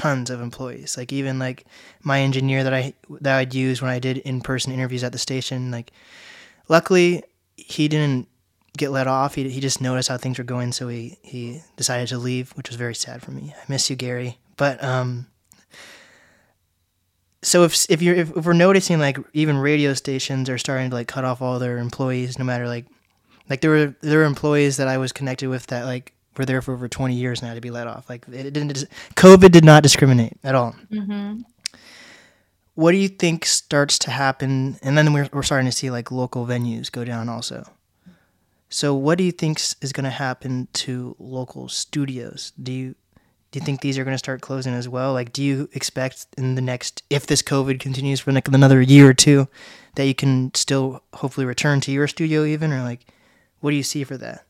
tons 0.00 0.30
of 0.30 0.40
employees. 0.40 0.96
Like 0.96 1.12
even 1.12 1.38
like 1.38 1.66
my 2.02 2.20
engineer 2.20 2.64
that 2.64 2.72
I 2.72 2.94
that 3.20 3.36
I'd 3.36 3.54
use 3.54 3.82
when 3.82 3.90
I 3.90 3.98
did 3.98 4.16
in 4.18 4.40
person 4.40 4.72
interviews 4.72 5.04
at 5.04 5.12
the 5.12 5.18
station. 5.18 5.70
Like 5.70 5.92
luckily 6.68 7.22
he 7.56 7.86
didn't 7.86 8.26
get 8.78 8.92
let 8.92 9.06
off. 9.06 9.34
He 9.34 9.48
he 9.50 9.60
just 9.60 9.82
noticed 9.82 10.08
how 10.08 10.16
things 10.16 10.38
were 10.38 10.44
going, 10.44 10.72
so 10.72 10.88
he 10.88 11.18
he 11.22 11.60
decided 11.76 12.08
to 12.08 12.18
leave, 12.18 12.52
which 12.52 12.70
was 12.70 12.76
very 12.76 12.94
sad 12.94 13.20
for 13.20 13.30
me. 13.30 13.54
I 13.54 13.64
miss 13.68 13.90
you, 13.90 13.96
Gary. 13.96 14.38
But 14.56 14.82
um. 14.82 15.26
So 17.42 17.64
if 17.64 17.90
if 17.90 18.02
you're 18.02 18.16
if, 18.16 18.34
we're 18.34 18.52
noticing 18.52 18.98
like 18.98 19.18
even 19.34 19.58
radio 19.58 19.94
stations 19.94 20.48
are 20.48 20.58
starting 20.58 20.90
to 20.90 20.96
like 20.96 21.08
cut 21.08 21.24
off 21.24 21.42
all 21.42 21.58
their 21.58 21.78
employees, 21.78 22.38
no 22.38 22.44
matter 22.44 22.66
like 22.66 22.86
like 23.50 23.60
there 23.60 23.70
were 23.70 23.94
there 24.00 24.18
were 24.20 24.24
employees 24.24 24.78
that 24.78 24.88
I 24.88 24.96
was 24.96 25.12
connected 25.12 25.48
with 25.48 25.66
that 25.66 25.84
like 25.84 26.14
were 26.36 26.44
there 26.44 26.62
for 26.62 26.74
over 26.74 26.88
20 26.88 27.14
years 27.14 27.42
now 27.42 27.54
to 27.54 27.60
be 27.60 27.70
let 27.70 27.86
off. 27.86 28.08
Like 28.08 28.26
it 28.28 28.52
didn't. 28.52 28.84
COVID 29.16 29.50
did 29.50 29.64
not 29.64 29.82
discriminate 29.82 30.34
at 30.44 30.54
all. 30.54 30.74
Mm-hmm. 30.92 31.42
What 32.74 32.92
do 32.92 32.98
you 32.98 33.08
think 33.08 33.44
starts 33.44 33.98
to 34.00 34.10
happen? 34.10 34.78
And 34.82 34.96
then 34.96 35.12
we're 35.12 35.28
we're 35.32 35.42
starting 35.42 35.68
to 35.68 35.76
see 35.76 35.90
like 35.90 36.10
local 36.10 36.46
venues 36.46 36.90
go 36.90 37.04
down 37.04 37.28
also. 37.28 37.64
So 38.68 38.94
what 38.94 39.18
do 39.18 39.24
you 39.24 39.32
think 39.32 39.58
is 39.58 39.92
going 39.92 40.04
to 40.04 40.10
happen 40.10 40.68
to 40.74 41.16
local 41.18 41.68
studios? 41.68 42.52
Do 42.62 42.72
you 42.72 42.94
do 43.50 43.58
you 43.58 43.64
think 43.64 43.80
these 43.80 43.98
are 43.98 44.04
going 44.04 44.14
to 44.14 44.18
start 44.18 44.40
closing 44.40 44.74
as 44.74 44.88
well? 44.88 45.12
Like, 45.12 45.32
do 45.32 45.42
you 45.42 45.68
expect 45.72 46.26
in 46.38 46.54
the 46.54 46.60
next, 46.60 47.02
if 47.10 47.26
this 47.26 47.42
COVID 47.42 47.80
continues 47.80 48.20
for 48.20 48.30
like 48.30 48.46
another 48.46 48.80
year 48.80 49.08
or 49.08 49.14
two, 49.14 49.48
that 49.96 50.06
you 50.06 50.14
can 50.14 50.52
still 50.54 51.02
hopefully 51.14 51.44
return 51.46 51.80
to 51.80 51.90
your 51.90 52.06
studio 52.06 52.44
even, 52.44 52.72
or 52.72 52.82
like, 52.82 53.06
what 53.58 53.70
do 53.70 53.76
you 53.76 53.82
see 53.82 54.04
for 54.04 54.16
that? 54.18 54.44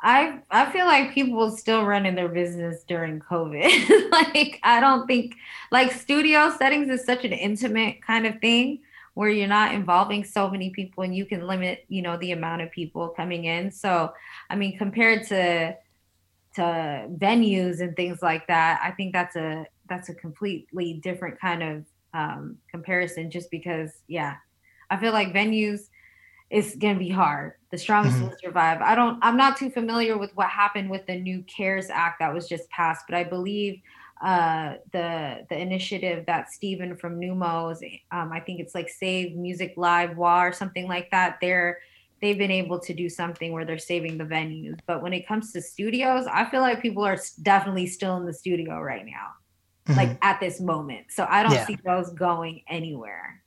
I 0.00 0.40
I 0.50 0.70
feel 0.70 0.86
like 0.86 1.12
people 1.12 1.50
still 1.50 1.84
running 1.84 2.14
their 2.14 2.28
business 2.28 2.84
during 2.84 3.20
COVID. 3.20 4.10
like 4.10 4.60
I 4.62 4.80
don't 4.80 5.06
think 5.06 5.34
like 5.72 5.92
studio 5.92 6.54
settings 6.56 6.88
is 6.88 7.04
such 7.04 7.24
an 7.24 7.32
intimate 7.32 8.02
kind 8.02 8.26
of 8.26 8.38
thing 8.40 8.80
where 9.14 9.30
you're 9.30 9.48
not 9.48 9.74
involving 9.74 10.22
so 10.22 10.48
many 10.48 10.70
people 10.70 11.02
and 11.02 11.12
you 11.12 11.26
can 11.26 11.44
limit, 11.44 11.84
you 11.88 12.00
know, 12.02 12.16
the 12.18 12.30
amount 12.30 12.62
of 12.62 12.70
people 12.70 13.08
coming 13.08 13.46
in. 13.46 13.68
So, 13.72 14.12
I 14.48 14.54
mean, 14.54 14.78
compared 14.78 15.26
to 15.26 15.76
to 16.54 16.62
venues 16.62 17.80
and 17.80 17.96
things 17.96 18.22
like 18.22 18.46
that, 18.46 18.80
I 18.82 18.92
think 18.92 19.12
that's 19.12 19.34
a 19.34 19.66
that's 19.88 20.08
a 20.08 20.14
completely 20.14 20.94
different 21.02 21.40
kind 21.40 21.62
of 21.64 21.84
um, 22.14 22.58
comparison. 22.70 23.28
Just 23.28 23.50
because, 23.50 23.90
yeah, 24.06 24.36
I 24.90 24.96
feel 24.96 25.12
like 25.12 25.34
venues 25.34 25.88
it's 26.50 26.76
going 26.76 26.94
to 26.94 26.98
be 26.98 27.10
hard. 27.10 27.54
The 27.70 27.78
strongest 27.78 28.16
mm-hmm. 28.16 28.28
will 28.28 28.36
survive. 28.42 28.80
I 28.80 28.94
don't, 28.94 29.18
I'm 29.22 29.36
not 29.36 29.58
too 29.58 29.70
familiar 29.70 30.16
with 30.16 30.34
what 30.34 30.48
happened 30.48 30.88
with 30.88 31.06
the 31.06 31.16
new 31.16 31.42
CARES 31.42 31.90
Act 31.90 32.20
that 32.20 32.32
was 32.32 32.48
just 32.48 32.68
passed, 32.70 33.04
but 33.06 33.14
I 33.14 33.24
believe 33.24 33.80
uh, 34.20 34.74
the 34.92 35.46
the 35.48 35.56
initiative 35.56 36.26
that 36.26 36.50
Stephen 36.50 36.96
from 36.96 37.20
Neumos, 37.20 37.78
um, 38.10 38.32
I 38.32 38.40
think 38.40 38.58
it's 38.58 38.74
like 38.74 38.88
Save 38.88 39.36
Music 39.36 39.74
Live 39.76 40.16
WA 40.16 40.46
or 40.46 40.52
something 40.52 40.88
like 40.88 41.10
that. 41.12 41.38
They're 41.40 41.78
they've 42.20 42.38
been 42.38 42.50
able 42.50 42.80
to 42.80 42.94
do 42.94 43.08
something 43.08 43.52
where 43.52 43.64
they're 43.64 43.78
saving 43.78 44.18
the 44.18 44.24
venues. 44.24 44.78
But 44.86 45.02
when 45.02 45.12
it 45.12 45.28
comes 45.28 45.52
to 45.52 45.62
studios, 45.62 46.26
I 46.26 46.50
feel 46.50 46.62
like 46.62 46.82
people 46.82 47.04
are 47.04 47.18
definitely 47.42 47.86
still 47.86 48.16
in 48.16 48.26
the 48.26 48.34
studio 48.34 48.80
right 48.80 49.06
now, 49.06 49.34
mm-hmm. 49.86 49.96
like 49.96 50.18
at 50.22 50.40
this 50.40 50.60
moment. 50.60 51.06
So 51.10 51.24
I 51.28 51.44
don't 51.44 51.52
yeah. 51.52 51.66
see 51.66 51.78
those 51.84 52.10
going 52.10 52.62
anywhere. 52.68 53.40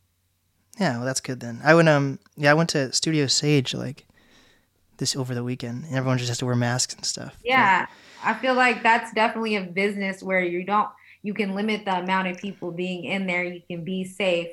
Yeah, 0.80 0.98
well, 0.98 1.06
that's 1.06 1.22
good 1.22 1.40
then. 1.40 1.62
I 1.64 1.74
went 1.74 1.90
um 1.90 2.20
yeah 2.36 2.52
I 2.52 2.54
went 2.54 2.70
to 2.72 2.92
Studio 2.94 3.28
Sage 3.28 3.74
like 3.74 4.06
this 4.98 5.16
over 5.16 5.34
the 5.34 5.44
weekend, 5.44 5.86
and 5.86 5.96
everyone 5.96 6.18
just 6.18 6.30
has 6.30 6.38
to 6.40 6.46
wear 6.46 6.56
masks 6.56 6.94
and 6.94 7.06
stuff. 7.06 7.36
Yeah, 7.44 7.88
but, 8.22 8.30
I 8.30 8.34
feel 8.36 8.54
like 8.54 8.84
that's 8.84 9.12
definitely 9.14 9.56
a 9.56 9.64
business 9.64 10.22
where 10.22 10.44
you 10.44 10.64
don't 10.64 10.90
you 11.24 11.34
can 11.34 11.54
limit 11.56 11.86
the 11.86 12.00
amount 12.00 12.28
of 12.28 12.38
people 12.38 12.72
being 12.72 13.06
in 13.06 13.28
there. 13.28 13.44
You 13.44 13.62
can 13.68 13.84
be 13.84 14.04
safe 14.04 14.50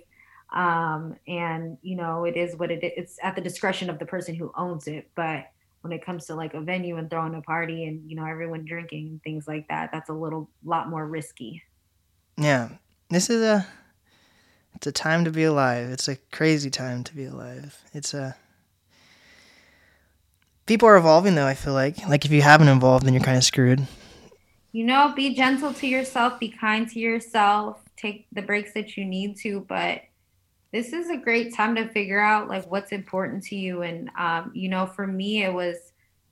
um, 0.53 1.17
and 1.27 1.77
you 1.83 1.97
know 1.97 2.25
it 2.25 2.37
is 2.37 2.57
what 2.57 2.71
it 2.71 2.83
is 2.83 2.93
it's 2.97 3.19
at 3.23 3.35
the 3.35 3.41
discretion 3.41 3.91
of 3.91 3.99
the 3.99 4.07
person 4.07 4.35
who 4.35 4.51
owns 4.57 4.87
it 4.87 5.11
but 5.15 5.45
when 5.83 5.93
it 5.93 6.05
comes 6.05 6.27
to 6.27 6.35
like 6.35 6.55
a 6.55 6.61
venue 6.61 6.97
and 6.97 7.11
throwing 7.11 7.35
a 7.35 7.43
party 7.43 7.85
and 7.85 8.09
you 8.09 8.17
know 8.17 8.25
everyone 8.25 8.65
drinking 8.65 9.09
and 9.09 9.23
things 9.23 9.47
like 9.47 9.67
that 9.69 9.91
that's 9.93 10.09
a 10.09 10.13
little 10.13 10.49
lot 10.65 10.89
more 10.89 11.07
risky 11.07 11.63
yeah 12.37 12.71
this 13.11 13.29
is 13.29 13.43
a 13.43 13.67
it's 14.79 14.87
a 14.87 14.93
time 14.93 15.25
to 15.25 15.33
be 15.33 15.43
alive. 15.43 15.91
It's 15.91 16.07
a 16.07 16.15
crazy 16.31 16.71
time 16.71 17.03
to 17.03 17.13
be 17.17 17.25
alive. 17.25 17.83
It's 17.93 18.15
a 18.15 18.37
people 20.67 20.89
are 20.89 20.97
evolving 20.97 21.35
though 21.35 21.49
i 21.49 21.55
feel 21.55 21.73
like. 21.73 22.07
Like 22.07 22.25
if 22.25 22.31
you 22.31 22.43
haven't 22.43 22.69
evolved 22.69 23.05
then 23.05 23.13
you're 23.13 23.21
kind 23.21 23.37
of 23.37 23.43
screwed. 23.43 23.89
You 24.71 24.85
know 24.85 25.13
be 25.17 25.35
gentle 25.35 25.73
to 25.75 25.89
yourself 25.89 26.39
be 26.39 26.49
kind 26.49 26.89
to 26.91 27.01
yourself 27.01 27.81
take 27.97 28.29
the 28.31 28.41
breaks 28.41 28.73
that 28.75 28.97
you 28.97 29.05
need 29.05 29.37
to 29.39 29.67
but 29.69 30.03
this 30.73 30.93
is 30.93 31.11
a 31.11 31.17
great 31.17 31.57
time 31.57 31.75
to 31.75 31.89
figure 31.89 32.21
out 32.21 32.47
like 32.47 32.71
what's 32.71 32.93
important 32.93 33.43
to 33.45 33.57
you. 33.57 33.83
And 33.83 34.13
um, 34.17 34.53
you 34.55 34.69
know 34.69 34.87
for 34.87 35.09
me 35.09 35.43
it 35.43 35.53
was 35.53 35.77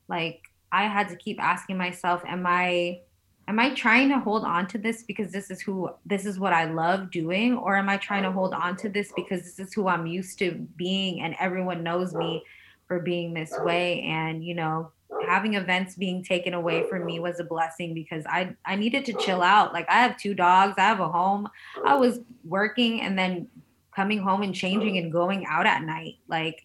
like 0.07 0.41
i 0.71 0.85
had 0.85 1.09
to 1.09 1.17
keep 1.17 1.43
asking 1.43 1.77
myself 1.77 2.23
am 2.25 2.47
i 2.47 3.01
am 3.49 3.59
i 3.59 3.71
trying 3.75 4.09
to 4.09 4.19
hold 4.19 4.45
on 4.45 4.67
to 4.67 4.79
this 4.79 5.03
because 5.03 5.33
this 5.33 5.51
is 5.51 5.61
who 5.61 5.89
this 6.05 6.27
is 6.27 6.39
what 6.39 6.53
i 6.53 6.65
love 6.65 7.11
doing 7.11 7.57
or 7.57 7.77
am 7.77 7.89
i 7.89 7.97
trying 7.97 8.23
to 8.23 8.33
hold 8.33 8.55
on 8.55 8.77
to 8.77 8.89
this 8.89 9.13
because 9.17 9.43
this 9.43 9.59
is 9.59 9.73
who 9.73 9.89
i'm 9.89 10.07
used 10.07 10.39
to 10.39 10.53
being 10.77 11.21
and 11.21 11.35
everyone 11.39 11.83
knows 11.83 12.15
me 12.15 12.43
for 12.87 13.01
being 13.01 13.35
this 13.35 13.53
way 13.63 14.03
and 14.03 14.45
you 14.45 14.55
know 14.55 14.91
having 15.27 15.55
events 15.55 15.95
being 15.95 16.23
taken 16.23 16.55
away 16.55 16.89
from 16.89 17.05
me 17.05 17.21
was 17.21 17.41
a 17.41 17.45
blessing 17.45 17.95
because 17.95 18.25
I 18.27 18.55
I 18.65 18.77
needed 18.77 19.05
to 19.07 19.13
chill 19.15 19.43
out. 19.43 19.73
Like 19.73 19.89
I 19.89 19.95
have 19.95 20.17
two 20.17 20.35
dogs, 20.35 20.75
I 20.79 20.83
have 20.83 21.01
a 21.01 21.09
home. 21.09 21.49
I 21.85 21.95
was 21.95 22.21
working 22.45 23.01
and 23.01 23.19
then 23.19 23.49
coming 23.95 24.19
home 24.19 24.43
and 24.43 24.55
changing 24.55 24.99
and 24.99 25.11
going 25.13 25.47
out 25.47 25.67
at 25.67 25.83
night. 25.83 26.17
Like 26.29 26.65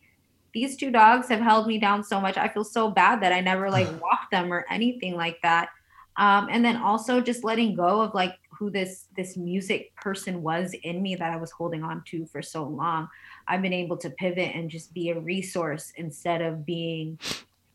these 0.53 0.75
two 0.75 0.91
dogs 0.91 1.29
have 1.29 1.39
held 1.39 1.67
me 1.67 1.79
down 1.79 2.03
so 2.03 2.19
much. 2.19 2.37
I 2.37 2.47
feel 2.47 2.63
so 2.63 2.89
bad 2.89 3.21
that 3.21 3.31
I 3.31 3.41
never 3.41 3.69
like 3.69 3.87
walked 4.01 4.31
them 4.31 4.51
or 4.51 4.65
anything 4.69 5.15
like 5.15 5.41
that. 5.41 5.69
Um, 6.17 6.47
and 6.51 6.63
then 6.63 6.77
also 6.77 7.21
just 7.21 7.43
letting 7.43 7.75
go 7.75 8.01
of 8.01 8.13
like 8.13 8.35
who 8.49 8.69
this 8.69 9.07
this 9.15 9.37
music 9.37 9.95
person 9.95 10.41
was 10.41 10.75
in 10.83 11.01
me 11.01 11.15
that 11.15 11.31
I 11.31 11.37
was 11.37 11.51
holding 11.51 11.83
on 11.83 12.03
to 12.07 12.25
for 12.25 12.41
so 12.41 12.63
long. 12.63 13.07
I've 13.47 13.61
been 13.61 13.73
able 13.73 13.97
to 13.97 14.09
pivot 14.09 14.55
and 14.55 14.69
just 14.69 14.93
be 14.93 15.09
a 15.09 15.19
resource 15.19 15.91
instead 15.95 16.41
of 16.41 16.65
being 16.65 17.19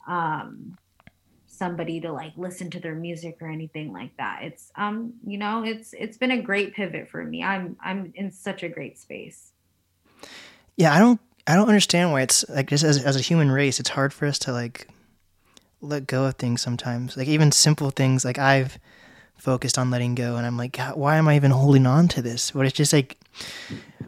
um 0.07 0.77
somebody 1.57 2.01
to 2.01 2.13
like 2.13 2.33
listen 2.37 2.71
to 2.71 2.81
their 2.81 2.95
music 2.95 3.39
or 3.41 3.49
anything 3.49 3.93
like 3.93 4.17
that. 4.19 4.41
It's 4.43 4.71
um, 4.77 5.15
you 5.27 5.39
know, 5.39 5.65
it's 5.65 5.95
it's 5.95 6.17
been 6.17 6.31
a 6.31 6.41
great 6.41 6.75
pivot 6.75 7.09
for 7.09 7.25
me. 7.25 7.43
I'm 7.43 7.77
I'm 7.83 8.13
in 8.15 8.31
such 8.31 8.63
a 8.63 8.69
great 8.69 8.99
space. 8.99 9.53
Yeah, 10.77 10.95
I 10.95 10.99
don't 10.99 11.21
I 11.47 11.55
don't 11.55 11.69
understand 11.69 12.13
why 12.13 12.23
it's 12.23 12.49
like 12.49 12.69
just 12.69 12.85
as 12.85 13.03
as 13.03 13.17
a 13.17 13.21
human 13.21 13.51
race, 13.51 13.81
it's 13.81 13.91
hard 13.91 14.13
for 14.13 14.27
us 14.27 14.39
to 14.41 14.53
like 14.53 14.89
let 15.89 16.07
go 16.07 16.25
of 16.25 16.35
things 16.35 16.63
sometimes. 16.63 17.17
Like 17.17 17.29
even 17.29 17.53
simple 17.53 17.91
things 17.91 18.25
like 18.25 18.39
I've 18.39 18.79
focused 19.37 19.79
on 19.79 19.91
letting 19.91 20.15
go 20.15 20.37
and 20.37 20.47
I'm 20.47 20.57
like, 20.57 20.73
God, 20.73 20.97
why 20.97 21.17
am 21.17 21.29
I 21.29 21.37
even 21.37 21.51
holding 21.51 21.87
on 21.87 22.09
to 22.09 22.23
this? 22.23 22.51
But 22.51 22.67
it's 22.67 22.75
just 22.77 22.93
like 22.93 23.19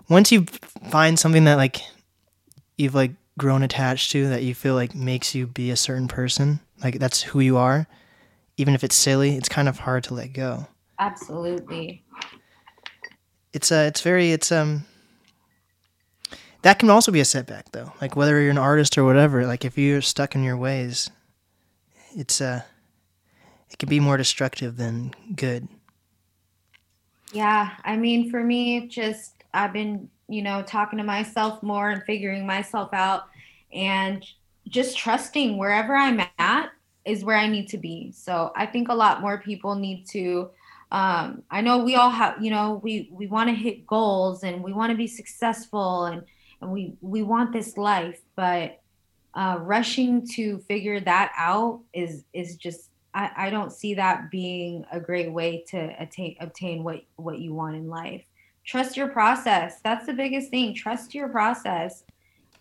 once 0.08 0.32
you 0.32 0.46
find 0.90 1.18
something 1.18 1.44
that 1.44 1.56
like 1.56 1.80
you've 2.76 2.94
like 2.94 3.12
grown 3.38 3.62
attached 3.62 4.10
to 4.12 4.28
that 4.28 4.42
you 4.42 4.54
feel 4.54 4.74
like 4.74 4.94
makes 4.94 5.34
you 5.34 5.46
be 5.46 5.70
a 5.70 5.76
certain 5.76 6.08
person, 6.08 6.60
like 6.82 6.98
that's 6.98 7.22
who 7.22 7.40
you 7.40 7.56
are, 7.56 7.86
even 8.56 8.74
if 8.74 8.82
it's 8.82 8.96
silly, 8.96 9.36
it's 9.36 9.48
kind 9.48 9.68
of 9.68 9.80
hard 9.80 10.04
to 10.04 10.14
let 10.14 10.32
go. 10.32 10.66
Absolutely. 10.98 12.02
It's 13.52 13.70
uh 13.70 13.86
it's 13.88 14.00
very 14.00 14.32
it's 14.32 14.50
um 14.50 14.84
that 16.62 16.78
can 16.78 16.90
also 16.90 17.12
be 17.12 17.20
a 17.20 17.24
setback 17.24 17.70
though. 17.72 17.92
Like 18.00 18.16
whether 18.16 18.40
you're 18.40 18.50
an 18.50 18.58
artist 18.58 18.98
or 18.98 19.04
whatever, 19.04 19.46
like 19.46 19.64
if 19.64 19.78
you're 19.78 20.02
stuck 20.02 20.34
in 20.34 20.42
your 20.42 20.56
ways, 20.56 21.10
it's 22.18 22.40
uh 22.40 22.62
it 23.70 23.78
can 23.78 23.88
be 23.88 24.00
more 24.00 24.16
destructive 24.16 24.76
than 24.76 25.14
good. 25.36 25.68
Yeah, 27.32 27.70
I 27.84 27.96
mean 27.96 28.30
for 28.30 28.42
me 28.42 28.88
just 28.88 29.44
I've 29.54 29.72
been, 29.72 30.10
you 30.28 30.42
know, 30.42 30.62
talking 30.62 30.98
to 30.98 31.04
myself 31.04 31.62
more 31.62 31.90
and 31.90 32.02
figuring 32.02 32.46
myself 32.46 32.92
out 32.92 33.28
and 33.72 34.26
just 34.68 34.98
trusting 34.98 35.56
wherever 35.56 35.94
I'm 35.94 36.20
at 36.38 36.70
is 37.04 37.24
where 37.24 37.36
I 37.36 37.46
need 37.46 37.68
to 37.68 37.78
be. 37.78 38.12
So 38.12 38.52
I 38.56 38.66
think 38.66 38.88
a 38.88 38.94
lot 38.94 39.20
more 39.20 39.38
people 39.38 39.76
need 39.76 40.06
to 40.08 40.50
um, 40.90 41.42
I 41.50 41.60
know 41.60 41.84
we 41.84 41.96
all 41.96 42.10
have, 42.10 42.42
you 42.42 42.50
know, 42.50 42.80
we 42.82 43.10
we 43.12 43.26
want 43.26 43.48
to 43.50 43.54
hit 43.54 43.86
goals 43.86 44.42
and 44.42 44.64
we 44.64 44.72
want 44.72 44.90
to 44.90 44.96
be 44.96 45.06
successful 45.06 46.06
and 46.06 46.22
and 46.60 46.72
we 46.72 46.94
we 47.00 47.22
want 47.22 47.52
this 47.52 47.76
life, 47.76 48.20
but 48.34 48.80
uh, 49.38 49.56
rushing 49.60 50.26
to 50.26 50.58
figure 50.58 50.98
that 50.98 51.32
out 51.38 51.80
is 51.94 52.24
is 52.32 52.56
just 52.56 52.90
I, 53.14 53.30
I 53.36 53.50
don't 53.50 53.72
see 53.72 53.94
that 53.94 54.32
being 54.32 54.84
a 54.90 54.98
great 54.98 55.32
way 55.32 55.64
to 55.68 55.94
attain 56.02 56.34
obtain 56.40 56.82
what 56.82 57.04
what 57.14 57.38
you 57.38 57.54
want 57.54 57.76
in 57.76 57.88
life. 57.88 58.24
Trust 58.64 58.96
your 58.96 59.08
process. 59.08 59.80
That's 59.84 60.06
the 60.06 60.12
biggest 60.12 60.50
thing. 60.50 60.74
Trust 60.74 61.14
your 61.14 61.28
process. 61.28 62.02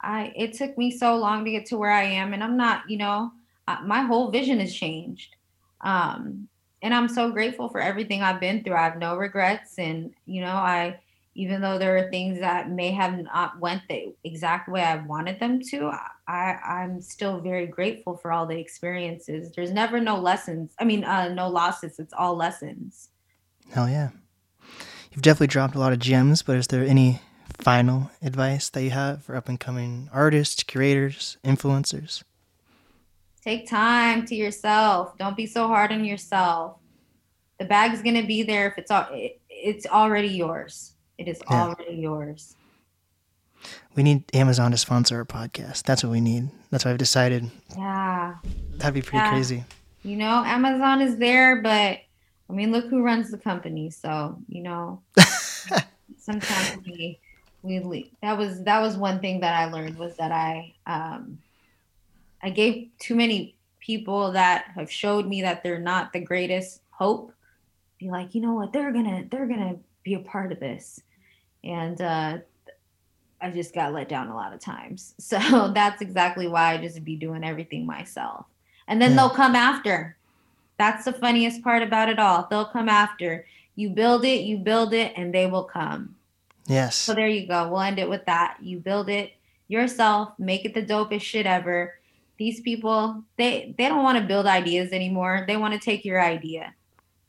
I 0.02 0.32
it 0.36 0.54
took 0.54 0.78
me 0.78 0.92
so 0.92 1.16
long 1.18 1.44
to 1.46 1.52
get 1.52 1.66
to 1.68 1.80
where 1.80 1.92
I 1.92 2.04
am, 2.04 2.34
and 2.34 2.44
I'm 2.44 2.56
not, 2.56 2.88
you 2.88 2.98
know, 3.00 3.32
uh, 3.68 3.78
my 3.84 4.02
whole 4.04 4.30
vision 4.30 4.60
has 4.60 4.72
changed. 4.72 5.36
Um, 5.82 6.48
and 6.84 6.94
I'm 6.94 7.08
so 7.08 7.32
grateful 7.32 7.70
for 7.70 7.82
everything 7.82 8.22
I've 8.22 8.40
been 8.40 8.64
through. 8.64 8.76
I 8.76 8.84
have 8.84 9.00
no 9.00 9.16
regrets, 9.18 9.80
and 9.80 10.14
you 10.28 10.42
know, 10.42 10.56
I 10.56 11.00
even 11.38 11.62
though 11.62 11.78
there 11.78 11.96
are 11.96 12.10
things 12.10 12.40
that 12.40 12.72
may 12.72 12.92
have 12.92 13.16
not 13.20 13.60
went 13.60 13.84
the 13.88 14.12
exact 14.24 14.68
way 14.68 14.82
I 14.82 14.96
wanted 14.96 15.40
them 15.40 15.62
to, 15.70 15.92
I 16.28 16.58
I'm 16.66 17.00
still 17.00 17.40
very 17.40 17.68
grateful 17.68 18.18
for 18.18 18.32
all 18.32 18.48
the 18.48 18.58
experiences. 18.58 19.52
There's 19.56 19.72
never 19.72 20.00
no 20.00 20.18
lessons. 20.18 20.74
I 20.80 20.84
mean, 20.84 21.04
uh, 21.04 21.30
no 21.30 21.48
losses. 21.48 22.00
It's 22.00 22.12
all 22.12 22.36
lessons. 22.36 23.10
Hell 23.72 23.88
yeah. 23.88 24.10
You've 25.12 25.22
definitely 25.22 25.48
dropped 25.48 25.76
a 25.76 25.80
lot 25.80 25.94
of 25.94 26.00
gems, 26.00 26.42
but 26.42 26.58
is 26.58 26.68
there 26.68 26.84
any 26.84 27.22
final 27.60 28.10
advice 28.24 28.70
that 28.72 28.82
you 28.82 28.90
have 28.90 29.24
for 29.24 29.36
up 29.36 29.48
and 29.48 29.60
coming 29.60 30.10
artists, 30.12 30.64
curators, 30.64 31.38
influencers? 31.44 32.24
Take 33.44 33.70
time 33.70 34.26
to 34.26 34.36
yourself. 34.36 35.16
Don't 35.20 35.38
be 35.38 35.46
so 35.46 35.68
hard 35.68 35.92
on 35.92 36.04
yourself. 36.04 36.78
The 37.60 37.66
bag's 37.66 38.02
gonna 38.02 38.26
be 38.26 38.42
there 38.42 38.68
if 38.68 38.80
it's 38.80 38.90
all, 38.90 39.08
it's 39.50 39.86
already 39.86 40.30
yours. 40.30 40.96
It 41.18 41.28
is 41.28 41.40
yeah. 41.50 41.64
already 41.64 41.96
yours. 41.96 42.56
We 43.96 44.04
need 44.04 44.24
Amazon 44.36 44.72
to 44.72 44.78
sponsor 44.78 45.18
our 45.18 45.26
podcast. 45.26 45.84
That's 45.84 46.04
what 46.04 46.12
we 46.12 46.22
need. 46.22 46.50
That's 46.70 46.86
what 46.86 46.92
I've 46.92 46.98
decided. 46.98 47.50
Yeah. 47.76 48.36
That'd 48.76 48.94
be 48.94 49.02
pretty 49.02 49.18
yeah. 49.18 49.30
crazy. 49.30 49.64
You 50.04 50.16
know, 50.16 50.44
Amazon 50.46 51.02
is 51.02 51.18
there, 51.18 51.62
but 51.62 52.00
I 52.50 52.54
mean, 52.54 52.72
look 52.72 52.86
who 52.86 53.02
runs 53.02 53.32
the 53.32 53.38
company. 53.38 53.90
So, 53.90 54.38
you 54.48 54.62
know, 54.62 55.02
sometimes 56.18 56.78
we 56.86 57.20
we 57.64 58.12
that 58.22 58.38
was 58.38 58.64
that 58.64 58.80
was 58.80 58.96
one 58.96 59.20
thing 59.20 59.42
that 59.42 59.54
I 59.54 59.72
learned 59.72 59.98
was 59.98 60.16
that 60.18 60.32
I 60.32 60.74
um 60.86 61.40
I 62.42 62.52
gave 62.52 62.90
too 63.00 63.16
many 63.16 63.56
people 63.80 64.32
that 64.34 64.66
have 64.76 64.92
showed 64.92 65.26
me 65.26 65.42
that 65.42 65.64
they're 65.64 65.80
not 65.80 66.14
the 66.14 66.20
greatest 66.20 66.82
hope 66.92 67.34
be 68.00 68.10
like, 68.10 68.36
you 68.36 68.42
know 68.42 68.54
what, 68.54 68.74
they're 68.74 68.92
gonna 68.92 69.26
they're 69.30 69.48
gonna 69.48 69.78
be 70.04 70.14
a 70.14 70.20
part 70.20 70.52
of 70.52 70.60
this. 70.60 71.02
And 71.68 72.02
uh 72.02 72.38
I 73.40 73.52
just 73.52 73.76
got 73.76 73.94
let 73.94 74.10
down 74.10 74.30
a 74.30 74.36
lot 74.36 74.54
of 74.54 74.60
times. 74.60 75.14
So 75.20 75.72
that's 75.74 76.02
exactly 76.02 76.48
why 76.48 76.74
I 76.74 76.78
just 76.78 77.04
be 77.04 77.16
doing 77.16 77.44
everything 77.44 77.86
myself. 77.86 78.46
And 78.88 79.02
then 79.02 79.12
yeah. 79.12 79.18
they'll 79.18 79.30
come 79.30 79.56
after. 79.56 80.18
That's 80.78 81.06
the 81.06 81.14
funniest 81.14 81.64
part 81.64 81.84
about 81.84 82.10
it 82.10 82.20
all. 82.20 82.48
They'll 82.50 82.66
come 82.66 82.88
after. 82.90 83.46
You 83.76 83.90
build 83.90 84.26
it, 84.26 84.42
you 84.42 84.58
build 84.58 84.94
it, 84.94 85.14
and 85.16 85.34
they 85.34 85.46
will 85.46 85.64
come. 85.64 86.16
Yes. 86.68 86.96
So 86.96 87.14
there 87.14 87.28
you 87.28 87.48
go. 87.48 87.70
We'll 87.70 87.82
end 87.82 88.00
it 88.00 88.10
with 88.10 88.26
that. 88.26 88.58
You 88.62 88.80
build 88.80 89.10
it 89.10 89.34
yourself, 89.68 90.34
make 90.38 90.66
it 90.66 90.74
the 90.74 90.84
dopest 90.84 91.22
shit 91.22 91.46
ever. 91.46 91.96
These 92.38 92.62
people, 92.62 93.24
they 93.38 93.74
they 93.78 93.90
don't 93.90 94.04
want 94.04 94.20
to 94.20 94.24
build 94.24 94.46
ideas 94.46 94.92
anymore. 94.92 95.46
They 95.48 95.58
want 95.58 95.74
to 95.74 95.80
take 95.80 96.06
your 96.06 96.22
idea. 96.22 96.74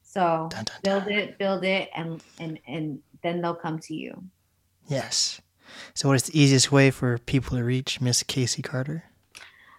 So 0.03 0.49
dun, 0.51 0.65
dun, 0.65 0.77
build 0.83 1.07
it, 1.09 1.39
build 1.39 1.65
it, 1.65 1.91
and 1.95 2.23
and 2.39 2.59
and 2.67 3.01
then 3.23 3.41
they'll 3.41 3.55
come 3.55 3.79
to 3.81 3.95
you. 3.95 4.25
Yes. 4.87 5.41
So 5.95 6.09
what 6.09 6.15
is 6.15 6.25
the 6.25 6.39
easiest 6.39 6.73
way 6.73 6.91
for 6.91 7.19
people 7.19 7.57
to 7.57 7.65
reach 7.65 8.01
Miss 8.01 8.23
Casey 8.23 8.63
Carter? 8.63 9.05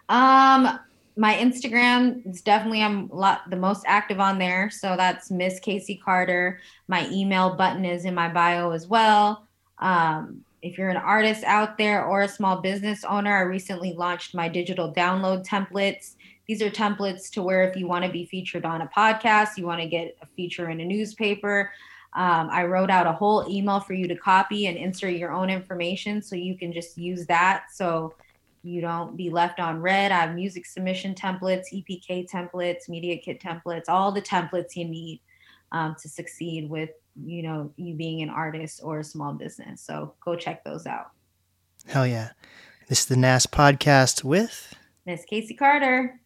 Um, 0.08 0.80
my 1.18 1.36
Instagram 1.36 2.26
is 2.30 2.42
definitely 2.42 2.82
I'm 2.82 3.10
a 3.10 3.16
lot 3.16 3.50
the 3.50 3.56
most 3.56 3.84
active 3.86 4.20
on 4.20 4.40
there. 4.40 4.70
So 4.70 4.96
that's 4.96 5.30
Miss 5.30 5.60
Casey 5.60 5.96
Carter. 5.96 6.60
My 6.88 7.10
email 7.10 7.56
button 7.56 7.86
is 7.86 8.06
in 8.06 8.16
my 8.16 8.30
bio 8.30 8.72
as 8.72 8.88
well. 8.88 9.46
Um, 9.80 10.46
if 10.62 10.78
you're 10.78 10.90
an 10.90 10.98
artist 10.98 11.44
out 11.44 11.78
there 11.78 12.06
or 12.06 12.22
a 12.22 12.28
small 12.28 12.62
business 12.62 13.04
owner, 13.04 13.36
I 13.36 13.42
recently 13.42 13.94
launched 13.94 14.36
my 14.36 14.50
digital 14.50 14.94
download 14.94 15.46
templates. 15.46 16.16
These 16.48 16.62
are 16.62 16.70
templates 16.70 17.30
to 17.32 17.44
where 17.44 17.64
if 17.64 17.76
you 17.76 17.88
want 17.88 18.06
to 18.06 18.12
be 18.12 18.26
featured 18.26 18.66
on 18.66 18.82
a 18.82 18.88
podcast, 18.88 19.58
you 19.58 19.66
want 19.66 19.82
to 19.82 19.88
get 19.88 20.18
a 20.22 20.26
feature 20.26 20.70
in 20.70 20.80
a 20.80 20.86
newspaper. 20.86 21.72
Um, 22.14 22.50
I 22.52 22.66
wrote 22.66 22.90
out 22.90 23.06
a 23.06 23.12
whole 23.12 23.46
email 23.50 23.80
for 23.80 23.94
you 23.94 24.08
to 24.08 24.16
copy 24.16 24.66
and 24.68 24.78
insert 24.78 25.16
your 25.16 25.32
own 25.32 25.50
information 25.50 26.22
so 26.22 26.36
you 26.36 26.58
can 26.58 26.74
just 26.74 26.98
use 26.98 27.26
that. 27.28 27.66
So 27.72 28.16
you 28.64 28.82
don't 28.82 29.16
be 29.16 29.30
left 29.30 29.60
on 29.60 29.82
red. 29.82 30.12
I 30.12 30.22
have 30.22 30.36
music 30.36 30.66
submission 30.66 31.14
templates, 31.14 31.72
EPK 31.74 32.30
templates, 32.30 32.90
media 32.90 33.18
kit 33.18 33.40
templates, 33.40 33.86
all 33.88 34.12
the 34.12 34.22
templates 34.22 34.76
you 34.76 34.86
need 34.86 35.22
um, 35.72 35.96
to 36.02 36.10
succeed 36.10 36.70
with 36.70 36.90
you 37.26 37.44
know 37.44 37.72
you 37.76 37.96
being 37.96 38.22
an 38.22 38.30
artist 38.30 38.82
or 38.84 39.00
a 39.00 39.04
small 39.04 39.34
business. 39.34 39.82
So 39.82 40.14
go 40.24 40.36
check 40.36 40.64
those 40.64 40.86
out. 40.86 41.12
Hell 41.88 42.08
yeah! 42.08 42.32
This 42.88 43.02
is 43.02 43.06
the 43.06 43.16
NAS 43.16 43.46
podcast 43.46 44.24
with 44.24 44.74
Miss 45.06 45.26
Casey 45.26 45.54
Carter. 45.54 46.20